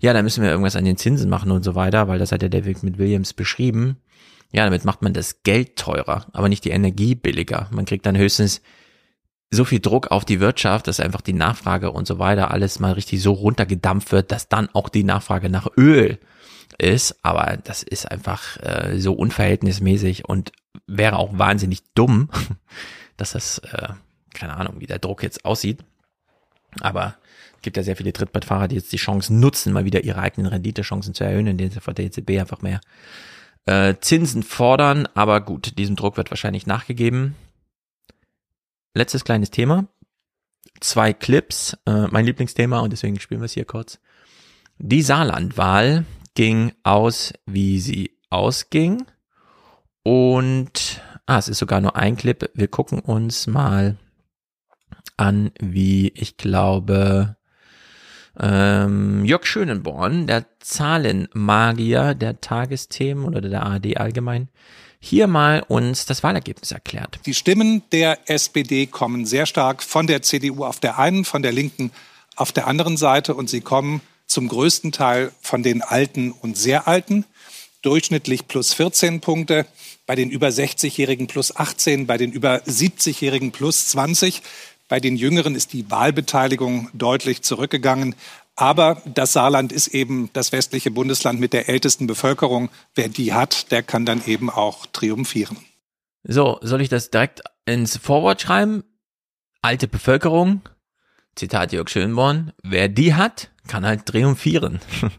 ja, 0.00 0.12
da 0.12 0.22
müssen 0.22 0.42
wir 0.42 0.50
irgendwas 0.50 0.76
an 0.76 0.84
den 0.84 0.98
Zinsen 0.98 1.30
machen 1.30 1.50
und 1.50 1.62
so 1.62 1.74
weiter, 1.74 2.08
weil 2.08 2.18
das 2.18 2.32
hat 2.32 2.42
ja 2.42 2.48
David 2.48 2.82
mit 2.82 2.98
Williams 2.98 3.32
beschrieben. 3.32 3.96
Ja, 4.52 4.64
damit 4.64 4.84
macht 4.84 5.02
man 5.02 5.12
das 5.12 5.42
Geld 5.42 5.76
teurer, 5.76 6.26
aber 6.32 6.48
nicht 6.48 6.64
die 6.64 6.70
Energie 6.70 7.14
billiger. 7.14 7.68
Man 7.72 7.84
kriegt 7.84 8.06
dann 8.06 8.16
höchstens 8.16 8.62
so 9.50 9.64
viel 9.64 9.80
Druck 9.80 10.10
auf 10.10 10.24
die 10.24 10.40
Wirtschaft, 10.40 10.86
dass 10.86 11.00
einfach 11.00 11.20
die 11.20 11.32
Nachfrage 11.32 11.90
und 11.90 12.06
so 12.06 12.18
weiter 12.18 12.50
alles 12.50 12.78
mal 12.78 12.92
richtig 12.92 13.22
so 13.22 13.32
runtergedampft 13.32 14.12
wird, 14.12 14.32
dass 14.32 14.48
dann 14.48 14.68
auch 14.72 14.88
die 14.88 15.04
Nachfrage 15.04 15.48
nach 15.48 15.68
Öl 15.76 16.18
ist. 16.78 17.24
Aber 17.24 17.56
das 17.64 17.82
ist 17.82 18.10
einfach 18.10 18.56
äh, 18.62 18.98
so 18.98 19.14
unverhältnismäßig 19.14 20.28
und 20.28 20.52
wäre 20.86 21.16
auch 21.16 21.38
wahnsinnig 21.38 21.82
dumm, 21.94 22.28
dass 23.16 23.32
das, 23.32 23.58
äh, 23.58 23.88
keine 24.34 24.56
Ahnung, 24.56 24.80
wie 24.80 24.86
der 24.86 24.98
Druck 24.98 25.22
jetzt 25.22 25.44
aussieht. 25.44 25.84
Aber 26.80 27.16
gibt 27.62 27.76
ja 27.76 27.82
sehr 27.82 27.96
viele 27.96 28.12
Trittbrettfahrer, 28.12 28.68
die 28.68 28.76
jetzt 28.76 28.92
die 28.92 28.98
Chance 28.98 29.34
nutzen, 29.34 29.72
mal 29.72 29.84
wieder 29.84 30.04
ihre 30.04 30.20
eigenen 30.20 30.50
Renditechancen 30.50 31.14
zu 31.14 31.24
erhöhen, 31.24 31.46
indem 31.46 31.70
sie 31.70 31.80
von 31.80 31.94
der 31.94 32.06
EZB 32.06 32.38
einfach 32.40 32.62
mehr 32.62 32.80
äh, 33.66 33.94
Zinsen 34.00 34.42
fordern. 34.42 35.08
Aber 35.14 35.40
gut, 35.40 35.78
diesem 35.78 35.96
Druck 35.96 36.16
wird 36.16 36.30
wahrscheinlich 36.30 36.66
nachgegeben. 36.66 37.34
Letztes 38.94 39.24
kleines 39.24 39.50
Thema. 39.50 39.86
Zwei 40.80 41.12
Clips, 41.12 41.76
äh, 41.86 42.06
mein 42.08 42.24
Lieblingsthema 42.24 42.80
und 42.80 42.92
deswegen 42.92 43.18
spielen 43.20 43.40
wir 43.40 43.46
es 43.46 43.52
hier 43.52 43.64
kurz. 43.64 43.98
Die 44.78 45.02
Saarlandwahl 45.02 46.04
ging 46.34 46.72
aus, 46.82 47.32
wie 47.46 47.80
sie 47.80 48.18
ausging. 48.30 49.06
Und 50.02 51.00
ah, 51.26 51.38
es 51.38 51.48
ist 51.48 51.58
sogar 51.58 51.80
nur 51.80 51.96
ein 51.96 52.16
Clip. 52.16 52.50
Wir 52.54 52.68
gucken 52.68 53.00
uns 53.00 53.46
mal 53.46 53.96
an, 55.16 55.50
wie 55.58 56.08
ich 56.08 56.36
glaube, 56.36 57.36
ähm, 58.40 59.24
Jörg 59.24 59.46
Schönenborn, 59.46 60.26
der 60.26 60.46
Zahlenmagier 60.60 62.14
der 62.14 62.40
Tagesthemen 62.40 63.24
oder 63.24 63.40
der 63.40 63.62
ARD 63.62 63.96
allgemein, 63.96 64.48
hier 64.98 65.26
mal 65.26 65.62
uns 65.68 66.06
das 66.06 66.22
Wahlergebnis 66.22 66.72
erklärt. 66.72 67.20
Die 67.26 67.34
Stimmen 67.34 67.82
der 67.92 68.18
SPD 68.28 68.86
kommen 68.86 69.26
sehr 69.26 69.46
stark 69.46 69.82
von 69.82 70.06
der 70.06 70.22
CDU 70.22 70.64
auf 70.64 70.80
der 70.80 70.98
einen, 70.98 71.24
von 71.24 71.42
der 71.42 71.52
Linken 71.52 71.92
auf 72.34 72.52
der 72.52 72.66
anderen 72.66 72.96
Seite 72.96 73.34
und 73.34 73.48
sie 73.48 73.60
kommen 73.60 74.00
zum 74.26 74.48
größten 74.48 74.92
Teil 74.92 75.32
von 75.40 75.62
den 75.62 75.82
Alten 75.82 76.32
und 76.32 76.56
sehr 76.56 76.88
Alten, 76.88 77.24
durchschnittlich 77.82 78.48
plus 78.48 78.74
14 78.74 79.20
Punkte, 79.20 79.66
bei 80.06 80.14
den 80.16 80.30
über 80.30 80.48
60-Jährigen 80.48 81.26
plus 81.26 81.54
18, 81.54 82.06
bei 82.06 82.16
den 82.18 82.32
über 82.32 82.56
70-Jährigen 82.62 83.52
plus 83.52 83.88
20. 83.88 84.42
Bei 84.88 85.00
den 85.00 85.16
Jüngeren 85.16 85.54
ist 85.54 85.72
die 85.72 85.90
Wahlbeteiligung 85.90 86.90
deutlich 86.92 87.42
zurückgegangen. 87.42 88.14
Aber 88.54 89.02
das 89.04 89.32
Saarland 89.32 89.72
ist 89.72 89.88
eben 89.88 90.30
das 90.32 90.52
westliche 90.52 90.90
Bundesland 90.90 91.40
mit 91.40 91.52
der 91.52 91.68
ältesten 91.68 92.06
Bevölkerung. 92.06 92.70
Wer 92.94 93.08
die 93.08 93.34
hat, 93.34 93.70
der 93.70 93.82
kann 93.82 94.06
dann 94.06 94.24
eben 94.26 94.48
auch 94.48 94.86
triumphieren. 94.86 95.58
So, 96.24 96.58
soll 96.62 96.80
ich 96.80 96.88
das 96.88 97.10
direkt 97.10 97.42
ins 97.66 97.96
Vorwort 97.96 98.40
schreiben? 98.40 98.84
Alte 99.60 99.88
Bevölkerung, 99.88 100.62
Zitat 101.34 101.72
Jörg 101.72 101.88
Schönborn, 101.88 102.52
wer 102.62 102.88
die 102.88 103.14
hat, 103.14 103.50
kann 103.66 103.84
halt 103.84 104.06
triumphieren. 104.06 104.80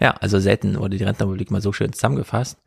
ja, 0.00 0.10
also 0.16 0.38
selten 0.38 0.78
wurde 0.78 0.98
die 0.98 1.04
Rentenrepublik 1.04 1.50
mal 1.50 1.62
so 1.62 1.72
schön 1.72 1.92
zusammengefasst. 1.92 2.58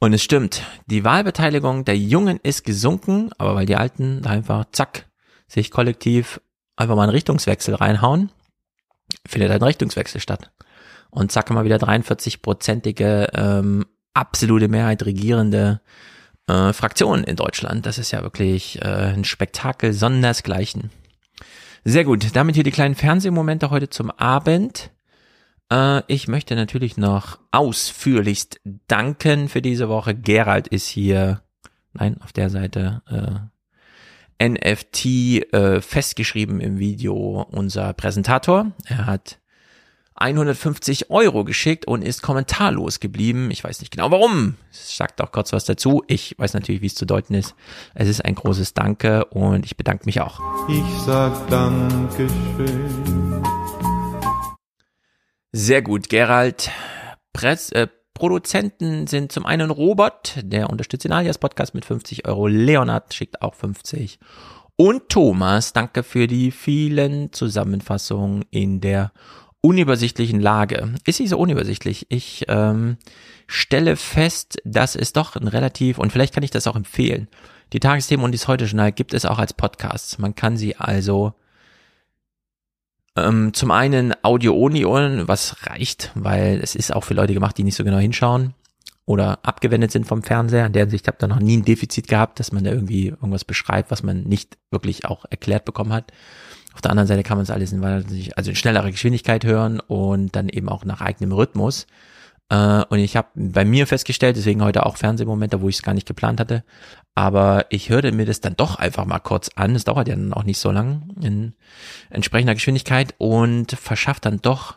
Und 0.00 0.12
es 0.12 0.22
stimmt, 0.22 0.62
die 0.86 1.04
Wahlbeteiligung 1.04 1.84
der 1.84 1.98
Jungen 1.98 2.38
ist 2.42 2.64
gesunken, 2.64 3.30
aber 3.38 3.54
weil 3.54 3.66
die 3.66 3.76
Alten 3.76 4.24
einfach 4.26 4.64
zack 4.72 5.06
sich 5.54 5.70
kollektiv 5.70 6.40
einfach 6.76 6.96
mal 6.96 7.04
einen 7.04 7.12
Richtungswechsel 7.12 7.74
reinhauen, 7.74 8.30
findet 9.26 9.50
ein 9.50 9.62
Richtungswechsel 9.62 10.20
statt. 10.20 10.50
und 11.10 11.30
zack 11.30 11.48
mal 11.50 11.64
wieder 11.64 11.76
43-prozentige 11.76 13.28
ähm, 13.34 13.86
absolute 14.14 14.66
Mehrheit 14.66 15.04
regierende 15.04 15.80
äh, 16.48 16.72
Fraktion 16.72 17.22
in 17.22 17.36
Deutschland. 17.36 17.86
Das 17.86 17.98
ist 17.98 18.10
ja 18.10 18.22
wirklich 18.22 18.82
äh, 18.82 19.12
ein 19.14 19.24
Spektakel 19.24 19.92
sondersgleichen. 19.92 20.90
Sehr 21.84 22.04
gut, 22.04 22.34
damit 22.34 22.56
hier 22.56 22.64
die 22.64 22.72
kleinen 22.72 22.96
Fernsehmomente 22.96 23.70
heute 23.70 23.90
zum 23.90 24.10
Abend. 24.10 24.90
Äh, 25.70 26.02
ich 26.08 26.28
möchte 26.28 26.56
natürlich 26.56 26.96
noch 26.96 27.38
ausführlichst 27.52 28.60
danken 28.88 29.48
für 29.48 29.62
diese 29.62 29.88
Woche. 29.88 30.14
Gerald 30.14 30.66
ist 30.66 30.88
hier, 30.88 31.42
nein, 31.92 32.20
auf 32.22 32.32
der 32.32 32.50
Seite, 32.50 33.02
äh, 33.08 33.53
NFT 34.42 35.04
äh, 35.52 35.80
festgeschrieben 35.80 36.60
im 36.60 36.78
Video 36.78 37.46
unser 37.50 37.92
Präsentator. 37.92 38.72
Er 38.86 39.06
hat 39.06 39.38
150 40.16 41.10
Euro 41.10 41.44
geschickt 41.44 41.86
und 41.86 42.02
ist 42.02 42.22
kommentarlos 42.22 43.00
geblieben. 43.00 43.50
Ich 43.50 43.64
weiß 43.64 43.80
nicht 43.80 43.90
genau 43.90 44.10
warum. 44.12 44.56
Sagt 44.70 45.20
auch 45.20 45.32
kurz 45.32 45.52
was 45.52 45.64
dazu. 45.64 46.04
Ich 46.06 46.36
weiß 46.38 46.54
natürlich, 46.54 46.82
wie 46.82 46.86
es 46.86 46.94
zu 46.94 47.04
deuten 47.04 47.34
ist. 47.34 47.56
Es 47.94 48.08
ist 48.08 48.24
ein 48.24 48.36
großes 48.36 48.74
Danke 48.74 49.24
und 49.26 49.66
ich 49.66 49.76
bedanke 49.76 50.06
mich 50.06 50.20
auch. 50.20 50.40
Ich 50.68 51.02
sag 51.04 51.48
Dankeschön. 51.48 53.42
Sehr 55.50 55.82
gut, 55.82 56.08
Gerald. 56.08 56.70
Press, 57.32 57.70
äh, 57.72 57.88
Produzenten 58.14 59.08
sind 59.08 59.32
zum 59.32 59.44
einen 59.44 59.70
Robert, 59.70 60.38
der 60.42 60.70
unterstützt 60.70 61.04
den 61.04 61.12
Alias 61.12 61.38
Podcast 61.38 61.74
mit 61.74 61.84
50 61.84 62.26
Euro. 62.26 62.46
Leonard 62.46 63.12
schickt 63.12 63.42
auch 63.42 63.54
50. 63.54 64.18
Und 64.76 65.08
Thomas, 65.08 65.72
danke 65.72 66.02
für 66.02 66.26
die 66.26 66.50
vielen 66.50 67.32
Zusammenfassungen 67.32 68.44
in 68.50 68.80
der 68.80 69.12
unübersichtlichen 69.60 70.40
Lage. 70.40 70.94
Ist 71.04 71.16
sie 71.16 71.26
so 71.26 71.38
unübersichtlich? 71.38 72.06
Ich 72.08 72.44
ähm, 72.48 72.98
stelle 73.46 73.96
fest, 73.96 74.58
dass 74.64 74.94
es 74.94 75.12
doch 75.12 75.36
ein 75.36 75.48
relativ, 75.48 75.98
und 75.98 76.12
vielleicht 76.12 76.34
kann 76.34 76.42
ich 76.42 76.50
das 76.50 76.66
auch 76.66 76.76
empfehlen, 76.76 77.28
die 77.72 77.80
Tagesthemen 77.80 78.24
und 78.24 78.34
das 78.34 78.46
Heute-Journal 78.46 78.92
gibt 78.92 79.14
es 79.14 79.24
auch 79.24 79.38
als 79.38 79.54
Podcasts. 79.54 80.18
Man 80.18 80.34
kann 80.34 80.56
sie 80.56 80.76
also 80.76 81.34
ähm, 83.16 83.54
zum 83.54 83.70
einen 83.70 84.14
Audio-Only 84.22 85.28
was 85.28 85.66
reicht, 85.66 86.10
weil 86.14 86.60
es 86.62 86.74
ist 86.74 86.94
auch 86.94 87.04
für 87.04 87.14
Leute 87.14 87.34
gemacht, 87.34 87.56
die 87.56 87.64
nicht 87.64 87.76
so 87.76 87.84
genau 87.84 87.98
hinschauen 87.98 88.54
oder 89.06 89.38
abgewendet 89.42 89.92
sind 89.92 90.06
vom 90.06 90.22
Fernseher. 90.22 90.66
In 90.66 90.72
der 90.72 90.82
Hinsicht 90.82 91.06
habe 91.06 91.18
da 91.20 91.26
noch 91.26 91.40
nie 91.40 91.56
ein 91.56 91.64
Defizit 91.64 92.08
gehabt, 92.08 92.40
dass 92.40 92.52
man 92.52 92.64
da 92.64 92.72
irgendwie 92.72 93.08
irgendwas 93.08 93.44
beschreibt, 93.44 93.90
was 93.90 94.02
man 94.02 94.24
nicht 94.24 94.56
wirklich 94.70 95.04
auch 95.04 95.24
erklärt 95.30 95.64
bekommen 95.64 95.92
hat. 95.92 96.12
Auf 96.74 96.80
der 96.80 96.90
anderen 96.90 97.06
Seite 97.06 97.22
kann 97.22 97.36
man 97.36 97.44
es 97.44 97.50
alles 97.50 97.72
in, 97.72 97.84
also 97.84 98.50
in 98.50 98.56
schnellerer 98.56 98.90
Geschwindigkeit 98.90 99.44
hören 99.44 99.80
und 99.80 100.34
dann 100.34 100.48
eben 100.48 100.68
auch 100.68 100.84
nach 100.84 101.00
eigenem 101.00 101.32
Rhythmus. 101.32 101.86
Äh, 102.54 102.84
und 102.88 102.98
ich 102.98 103.16
habe 103.16 103.28
bei 103.34 103.64
mir 103.64 103.86
festgestellt, 103.86 104.36
deswegen 104.36 104.62
heute 104.62 104.86
auch 104.86 104.96
Fernsehmomente, 104.96 105.60
wo 105.60 105.68
ich 105.68 105.76
es 105.76 105.82
gar 105.82 105.94
nicht 105.94 106.06
geplant 106.06 106.40
hatte, 106.40 106.64
aber 107.14 107.66
ich 107.70 107.88
hörte 107.90 108.12
mir 108.12 108.26
das 108.26 108.40
dann 108.40 108.56
doch 108.56 108.76
einfach 108.76 109.04
mal 109.04 109.18
kurz 109.18 109.50
an. 109.56 109.74
Es 109.74 109.84
dauert 109.84 110.08
ja 110.08 110.14
dann 110.14 110.32
auch 110.32 110.44
nicht 110.44 110.58
so 110.58 110.70
lang 110.70 111.08
in 111.20 111.54
entsprechender 112.10 112.54
Geschwindigkeit 112.54 113.14
und 113.18 113.72
verschafft 113.72 114.26
dann 114.26 114.40
doch 114.40 114.76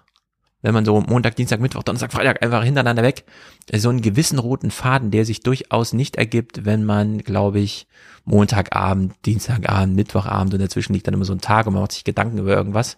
wenn 0.64 0.74
man 0.74 0.86
so 0.86 1.00
Montag, 1.00 1.36
Dienstag, 1.36 1.60
Mittwoch, 1.60 1.84
Donnerstag, 1.84 2.12
Freitag 2.12 2.44
einfach 2.44 2.64
hintereinander 2.64 3.04
weg, 3.04 3.26
so 3.74 3.90
einen 3.90 4.02
gewissen 4.02 4.40
roten 4.40 4.72
Faden, 4.72 5.12
der 5.12 5.24
sich 5.24 5.42
durchaus 5.42 5.94
nicht 5.94 6.16
ergibt, 6.16 6.66
wenn 6.66 6.84
man, 6.84 7.20
glaube 7.20 7.60
ich, 7.60 7.88
Montagabend, 8.26 9.14
Dienstagabend, 9.26 9.96
Mittwochabend 9.96 10.56
und 10.56 10.60
dazwischen 10.60 10.94
liegt 10.94 11.08
dann 11.08 11.14
immer 11.14 11.26
so 11.26 11.34
ein 11.34 11.42
Tag 11.42 11.68
und 11.68 11.74
man 11.74 11.84
macht 11.84 11.92
sich 11.92 12.04
Gedanken 12.04 12.40
über 12.40 12.54
irgendwas. 12.56 12.98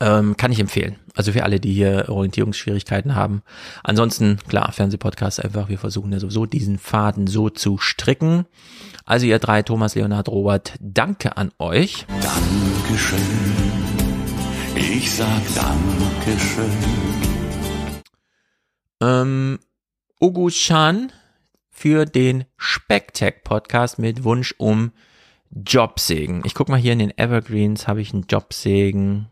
Ähm, 0.00 0.36
kann 0.36 0.52
ich 0.52 0.60
empfehlen. 0.60 0.96
Also 1.14 1.32
für 1.32 1.44
alle, 1.44 1.60
die 1.60 1.72
hier 1.72 2.06
Orientierungsschwierigkeiten 2.08 3.14
haben. 3.14 3.42
Ansonsten, 3.82 4.38
klar, 4.48 4.72
Fernsehpodcast 4.72 5.44
einfach. 5.44 5.68
Wir 5.68 5.78
versuchen 5.78 6.12
ja 6.12 6.18
sowieso 6.18 6.46
diesen 6.46 6.78
Faden 6.78 7.26
so 7.26 7.50
zu 7.50 7.78
stricken. 7.78 8.46
Also 9.04 9.26
ihr 9.26 9.38
drei, 9.38 9.62
Thomas, 9.62 9.94
Leonhard, 9.94 10.28
Robert, 10.28 10.74
danke 10.80 11.36
an 11.36 11.52
euch. 11.58 12.06
Dankeschön. 12.08 13.18
Ich 14.76 15.14
sag 15.14 15.42
Dankeschön. 15.54 16.70
Ähm, 19.00 19.58
Ugu 20.20 20.50
Chan 20.50 21.12
für 21.70 22.06
den 22.06 22.44
Specktech 22.56 23.44
Podcast 23.44 23.98
mit 23.98 24.24
Wunsch 24.24 24.54
um 24.58 24.92
Jobsegen. 25.50 26.42
Ich 26.44 26.54
guck 26.54 26.68
mal 26.68 26.78
hier 26.78 26.94
in 26.94 26.98
den 26.98 27.16
Evergreens, 27.16 27.86
habe 27.86 28.00
ich 28.00 28.12
einen 28.12 28.26
Jobsegen. 28.28 29.28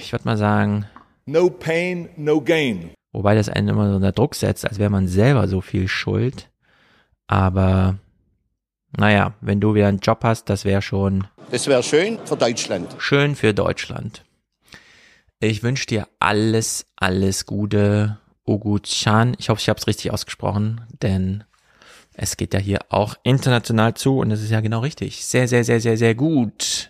Ich 0.00 0.12
würde 0.12 0.24
mal 0.24 0.36
sagen. 0.36 0.86
No 1.26 1.50
pain, 1.50 2.08
no 2.16 2.40
gain. 2.40 2.90
Wobei 3.12 3.34
das 3.34 3.48
einen 3.48 3.68
immer 3.68 3.88
so 3.90 3.96
unter 3.96 4.12
Druck 4.12 4.34
setzt, 4.34 4.66
als 4.66 4.78
wäre 4.78 4.90
man 4.90 5.08
selber 5.08 5.48
so 5.48 5.60
viel 5.60 5.88
schuld. 5.88 6.50
Aber 7.26 7.98
naja, 8.96 9.34
wenn 9.40 9.60
du 9.60 9.74
wieder 9.74 9.88
einen 9.88 9.98
Job 9.98 10.20
hast, 10.24 10.48
das 10.48 10.64
wäre 10.64 10.82
schon. 10.82 11.26
Das 11.50 11.66
wäre 11.66 11.82
schön 11.82 12.18
für 12.24 12.36
Deutschland. 12.36 12.94
Schön 12.98 13.36
für 13.36 13.54
Deutschland. 13.54 14.24
Ich 15.38 15.62
wünsche 15.62 15.86
dir 15.86 16.08
alles, 16.18 16.86
alles 16.96 17.46
Gute, 17.46 18.18
Ogu-chan. 18.44 19.34
Ich 19.38 19.48
hoffe, 19.48 19.60
ich 19.60 19.68
habe 19.68 19.78
es 19.78 19.86
richtig 19.86 20.12
ausgesprochen, 20.12 20.82
denn 21.02 21.44
es 22.14 22.36
geht 22.36 22.52
ja 22.52 22.60
hier 22.60 22.80
auch 22.90 23.14
international 23.22 23.94
zu 23.94 24.18
und 24.18 24.28
das 24.30 24.42
ist 24.42 24.50
ja 24.50 24.60
genau 24.60 24.80
richtig. 24.80 25.24
Sehr, 25.24 25.48
sehr, 25.48 25.64
sehr, 25.64 25.80
sehr, 25.80 25.96
sehr 25.96 26.14
gut. 26.14 26.89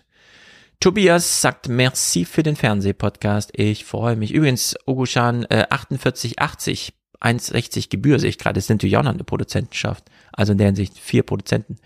Tobias 0.81 1.41
sagt 1.41 1.69
Merci 1.69 2.25
für 2.25 2.41
den 2.41 2.55
Fernsehpodcast. 2.55 3.51
Ich 3.53 3.85
freue 3.85 4.15
mich. 4.15 4.33
Übrigens, 4.33 4.75
Ogushan 4.87 5.43
äh, 5.45 5.67
4880, 5.69 6.93
1,60 7.21 7.89
Gebühr 7.91 8.17
sehe 8.17 8.29
ich 8.31 8.39
gerade. 8.39 8.55
Das 8.55 8.65
ist 8.65 8.71
natürlich 8.71 8.97
auch 8.97 9.03
noch 9.03 9.13
eine 9.13 9.23
Produzentenschaft. 9.23 10.05
Also 10.33 10.53
in 10.53 10.57
der 10.57 10.65
Hinsicht 10.65 10.97
vier 10.97 11.21
Produzenten. 11.21 11.77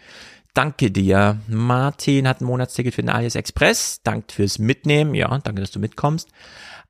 Danke 0.54 0.91
dir. 0.91 1.41
Martin 1.50 2.26
hat 2.26 2.39
ein 2.39 2.46
Monatsticket 2.46 2.96
für 2.96 3.02
den 3.02 3.10
Alias 3.10 3.36
Express. 3.36 4.00
Danke 4.02 4.34
fürs 4.34 4.60
Mitnehmen. 4.60 5.14
Ja, 5.14 5.28
danke, 5.39 5.60
dass 5.60 5.72
du 5.72 5.80
mitkommst. 5.82 6.30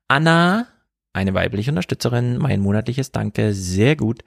Anna, 0.06 0.68
eine 1.16 1.34
weibliche 1.34 1.70
Unterstützerin, 1.70 2.38
mein 2.38 2.60
monatliches 2.60 3.10
Danke, 3.10 3.54
sehr 3.54 3.96
gut. 3.96 4.22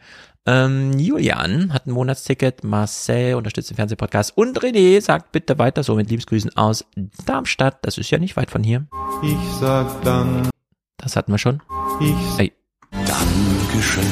Ähm, 0.46 0.98
Julian 0.98 1.72
hat 1.72 1.86
ein 1.86 1.92
Monatsticket, 1.92 2.64
Marcel 2.64 3.36
unterstützt 3.36 3.70
den 3.70 3.76
Fernsehpodcast 3.76 4.36
und 4.36 4.60
René 4.60 5.00
sagt 5.00 5.32
bitte 5.32 5.60
weiter 5.60 5.84
so 5.84 5.96
mit 5.96 6.10
Liebesgrüßen 6.10 6.58
aus 6.58 6.86
Darmstadt. 7.26 7.78
Das 7.84 7.98
ist 7.98 8.10
ja 8.10 8.18
nicht 8.18 8.36
weit 8.36 8.50
von 8.50 8.64
hier. 8.64 8.88
Ich 9.22 9.60
sag 9.60 10.02
dann. 10.04 10.50
Das 10.98 11.16
hatten 11.16 11.32
wir 11.32 11.38
schon. 11.38 11.62
Ich 12.02 12.38
hey. 12.38 12.52
Dankeschön. 12.92 14.04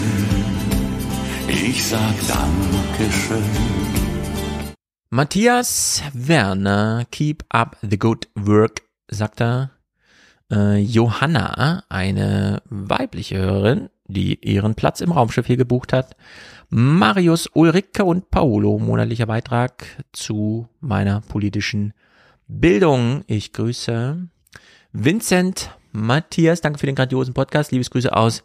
Ich 1.47 1.83
sag 1.83 2.13
Dankeschön. 2.27 3.43
Matthias 5.09 6.03
Werner, 6.13 7.05
keep 7.09 7.43
up 7.49 7.77
the 7.81 7.97
good 7.97 8.27
work, 8.35 8.83
sagt 9.09 9.41
er. 9.41 9.76
Äh, 10.51 10.79
Johanna, 10.79 11.83
eine 11.89 12.61
weibliche 12.69 13.37
Hörerin, 13.37 13.89
die 14.07 14.35
ihren 14.35 14.75
Platz 14.75 15.01
im 15.01 15.11
Raumschiff 15.11 15.45
hier 15.45 15.57
gebucht 15.57 15.93
hat. 15.93 16.15
Marius, 16.69 17.49
Ulrike 17.53 18.03
und 18.03 18.29
Paolo, 18.29 18.77
monatlicher 18.77 19.25
Beitrag 19.25 19.85
zu 20.11 20.67
meiner 20.79 21.21
politischen 21.21 21.93
Bildung. 22.47 23.23
Ich 23.27 23.53
grüße 23.53 24.27
Vincent, 24.93 25.71
Matthias, 25.91 26.61
danke 26.61 26.79
für 26.79 26.85
den 26.85 26.95
grandiosen 26.95 27.33
Podcast. 27.33 27.71
Liebesgrüße 27.71 28.15
aus 28.15 28.43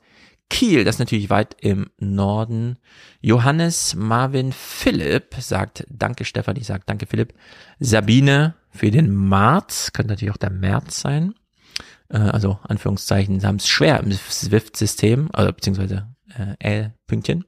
Kiel, 0.51 0.85
das 0.85 0.97
ist 0.97 0.99
natürlich 0.99 1.31
weit 1.31 1.57
im 1.61 1.91
Norden. 1.99 2.79
Johannes 3.21 3.95
Marvin 3.95 4.53
Philipp 4.53 5.35
sagt 5.39 5.87
Danke 5.89 6.25
Stefanie, 6.25 6.63
sagt 6.63 6.91
Danke 6.91 7.07
Philipp. 7.07 7.33
Sabine 7.81 8.55
für 8.71 8.91
den 8.91 9.29
März, 9.29 9.93
könnte 9.93 10.13
natürlich 10.13 10.33
auch 10.33 10.39
der 10.39 10.51
März 10.51 11.01
sein. 11.01 11.35
Äh, 12.13 12.19
also 12.19 12.59
Anführungszeichen, 12.63 13.43
haben 13.45 13.57
es 13.57 13.69
schwer 13.69 14.01
im 14.01 14.13
Swift-System, 14.13 15.31
also 15.33 15.53
beziehungsweise 15.53 16.09
äh, 16.39 16.55
L-Pünktchen. 16.59 17.45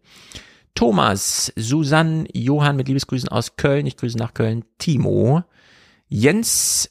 Thomas, 0.74 1.52
Susanne, 1.54 2.26
Johann 2.32 2.76
mit 2.76 2.88
Liebesgrüßen 2.88 3.28
aus 3.28 3.56
Köln. 3.56 3.86
Ich 3.86 3.96
grüße 3.96 4.18
nach 4.18 4.34
Köln. 4.34 4.64
Timo, 4.78 5.44
Jens 6.08 6.90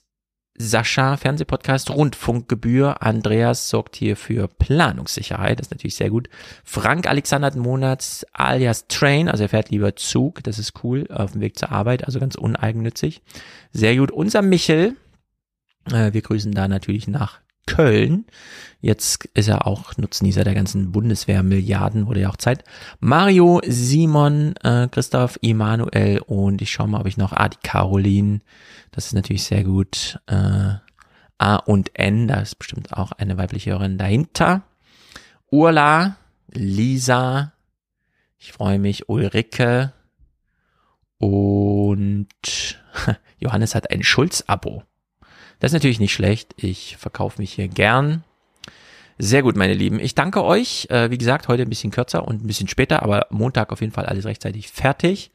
Sascha, 0.55 1.17
Fernsehpodcast, 1.17 1.89
Rundfunkgebühr. 1.89 3.01
Andreas 3.01 3.69
sorgt 3.69 3.95
hier 3.95 4.15
für 4.15 4.47
Planungssicherheit, 4.47 5.59
das 5.59 5.67
ist 5.67 5.71
natürlich 5.71 5.95
sehr 5.95 6.11
gut. 6.11 6.29
Frank 6.63 7.07
Alexander 7.07 7.47
hat 7.47 7.55
einen 7.55 7.63
Monat 7.63 8.25
alias 8.33 8.87
Train, 8.87 9.27
also 9.27 9.43
er 9.43 9.49
fährt 9.49 9.71
lieber 9.71 9.95
Zug, 9.95 10.43
das 10.43 10.59
ist 10.59 10.83
cool, 10.83 11.07
auf 11.11 11.31
dem 11.31 11.41
Weg 11.41 11.57
zur 11.57 11.71
Arbeit, 11.71 12.05
also 12.05 12.19
ganz 12.19 12.35
uneigennützig. 12.35 13.23
Sehr 13.71 13.95
gut. 13.97 14.11
Unser 14.11 14.43
Michel, 14.43 14.95
äh, 15.91 16.13
wir 16.13 16.21
grüßen 16.21 16.51
da 16.51 16.67
natürlich 16.67 17.07
nach 17.07 17.41
Köln. 17.65 18.25
Jetzt 18.81 19.25
ist 19.33 19.47
er 19.47 19.65
auch 19.65 19.95
Nutznießer 19.97 20.43
der 20.43 20.53
ganzen 20.53 20.91
Bundeswehr-Milliarden, 20.91 22.07
wurde 22.07 22.21
ja 22.21 22.29
auch 22.29 22.37
Zeit. 22.37 22.63
Mario, 22.99 23.61
Simon, 23.65 24.55
äh, 24.63 24.87
Christoph, 24.89 25.39
Emanuel 25.41 26.19
und 26.19 26.61
ich 26.61 26.71
schaue 26.71 26.89
mal, 26.89 26.99
ob 27.01 27.07
ich 27.07 27.17
noch, 27.17 27.31
ah, 27.31 27.47
die 27.47 27.57
Caroline, 27.63 28.41
das 28.91 29.07
ist 29.07 29.13
natürlich 29.13 29.43
sehr 29.43 29.63
gut. 29.63 30.19
Äh, 30.27 30.73
A 31.37 31.55
und 31.65 31.97
N, 31.97 32.27
da 32.27 32.41
ist 32.41 32.55
bestimmt 32.55 32.93
auch 32.93 33.11
eine 33.13 33.37
weibliche 33.37 33.71
Hörerin 33.71 33.97
dahinter. 33.97 34.63
Urla, 35.49 36.17
Lisa, 36.51 37.53
ich 38.37 38.51
freue 38.51 38.79
mich, 38.79 39.07
Ulrike 39.07 39.93
und 41.17 42.27
Johannes 43.39 43.75
hat 43.75 43.91
ein 43.91 44.03
Schulz-Abo. 44.03 44.83
Das 45.63 45.69
ist 45.69 45.75
natürlich 45.75 46.01
nicht 46.01 46.11
schlecht. 46.11 46.53
Ich 46.57 46.97
verkaufe 46.97 47.39
mich 47.39 47.53
hier 47.53 47.69
gern. 47.69 48.25
Sehr 49.17 49.43
gut, 49.43 49.55
meine 49.55 49.73
Lieben. 49.73 49.97
Ich 49.97 50.13
danke 50.13 50.43
euch. 50.43 50.87
Äh, 50.89 51.09
wie 51.09 51.17
gesagt, 51.17 51.47
heute 51.47 51.61
ein 51.61 51.69
bisschen 51.69 51.89
kürzer 51.89 52.27
und 52.27 52.43
ein 52.43 52.47
bisschen 52.47 52.67
später, 52.67 53.01
aber 53.01 53.27
Montag 53.29 53.71
auf 53.71 53.79
jeden 53.79 53.93
Fall 53.93 54.05
alles 54.05 54.25
rechtzeitig 54.25 54.67
fertig. 54.67 55.31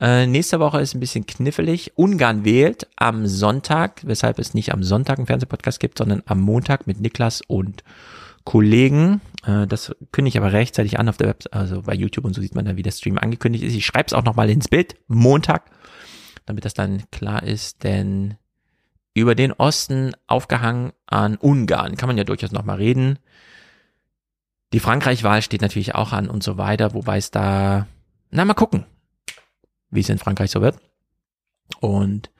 Äh, 0.00 0.28
nächste 0.28 0.60
Woche 0.60 0.80
ist 0.80 0.94
ein 0.94 1.00
bisschen 1.00 1.26
knifflig. 1.26 1.90
Ungarn 1.96 2.44
wählt 2.44 2.86
am 2.94 3.26
Sonntag, 3.26 4.02
weshalb 4.04 4.38
es 4.38 4.54
nicht 4.54 4.72
am 4.72 4.84
Sonntag 4.84 5.18
einen 5.18 5.26
Fernsehpodcast 5.26 5.80
gibt, 5.80 5.98
sondern 5.98 6.22
am 6.26 6.40
Montag 6.40 6.86
mit 6.86 7.00
Niklas 7.00 7.40
und 7.44 7.82
Kollegen. 8.44 9.22
Äh, 9.44 9.66
das 9.66 9.92
kündige 10.12 10.38
ich 10.38 10.40
aber 10.40 10.52
rechtzeitig 10.52 11.00
an 11.00 11.08
auf 11.08 11.16
der 11.16 11.30
Website, 11.30 11.52
also 11.52 11.82
bei 11.82 11.94
YouTube 11.94 12.26
und 12.26 12.34
so 12.34 12.40
sieht 12.40 12.54
man 12.54 12.64
dann, 12.64 12.76
wie 12.76 12.84
der 12.84 12.92
Stream 12.92 13.18
angekündigt 13.18 13.64
ist. 13.64 13.74
Ich 13.74 13.86
schreibe 13.86 14.06
es 14.06 14.12
auch 14.12 14.22
nochmal 14.22 14.50
ins 14.50 14.68
Bild, 14.68 14.94
Montag, 15.08 15.64
damit 16.46 16.64
das 16.64 16.74
dann 16.74 17.10
klar 17.10 17.42
ist, 17.42 17.82
denn 17.82 18.36
über 19.14 19.34
den 19.34 19.52
Osten 19.52 20.12
aufgehangen 20.26 20.92
an 21.06 21.36
Ungarn 21.36 21.96
kann 21.96 22.08
man 22.08 22.18
ja 22.18 22.24
durchaus 22.24 22.52
nochmal 22.52 22.76
reden. 22.76 23.18
Die 24.72 24.80
Frankreich-Wahl 24.80 25.40
steht 25.40 25.62
natürlich 25.62 25.94
auch 25.94 26.12
an 26.12 26.28
und 26.28 26.42
so 26.42 26.58
weiter, 26.58 26.94
wobei 26.94 27.16
es 27.16 27.30
da, 27.30 27.86
na 28.30 28.44
mal 28.44 28.54
gucken, 28.54 28.84
wie 29.90 30.00
es 30.00 30.08
in 30.08 30.18
Frankreich 30.18 30.50
so 30.50 30.60
wird. 30.60 30.78
Und 31.80 32.30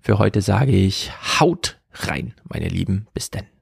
für 0.00 0.18
heute 0.18 0.42
sage 0.42 0.72
ich, 0.72 1.12
haut 1.38 1.78
rein, 1.92 2.34
meine 2.42 2.68
Lieben, 2.68 3.06
bis 3.14 3.30
denn. 3.30 3.53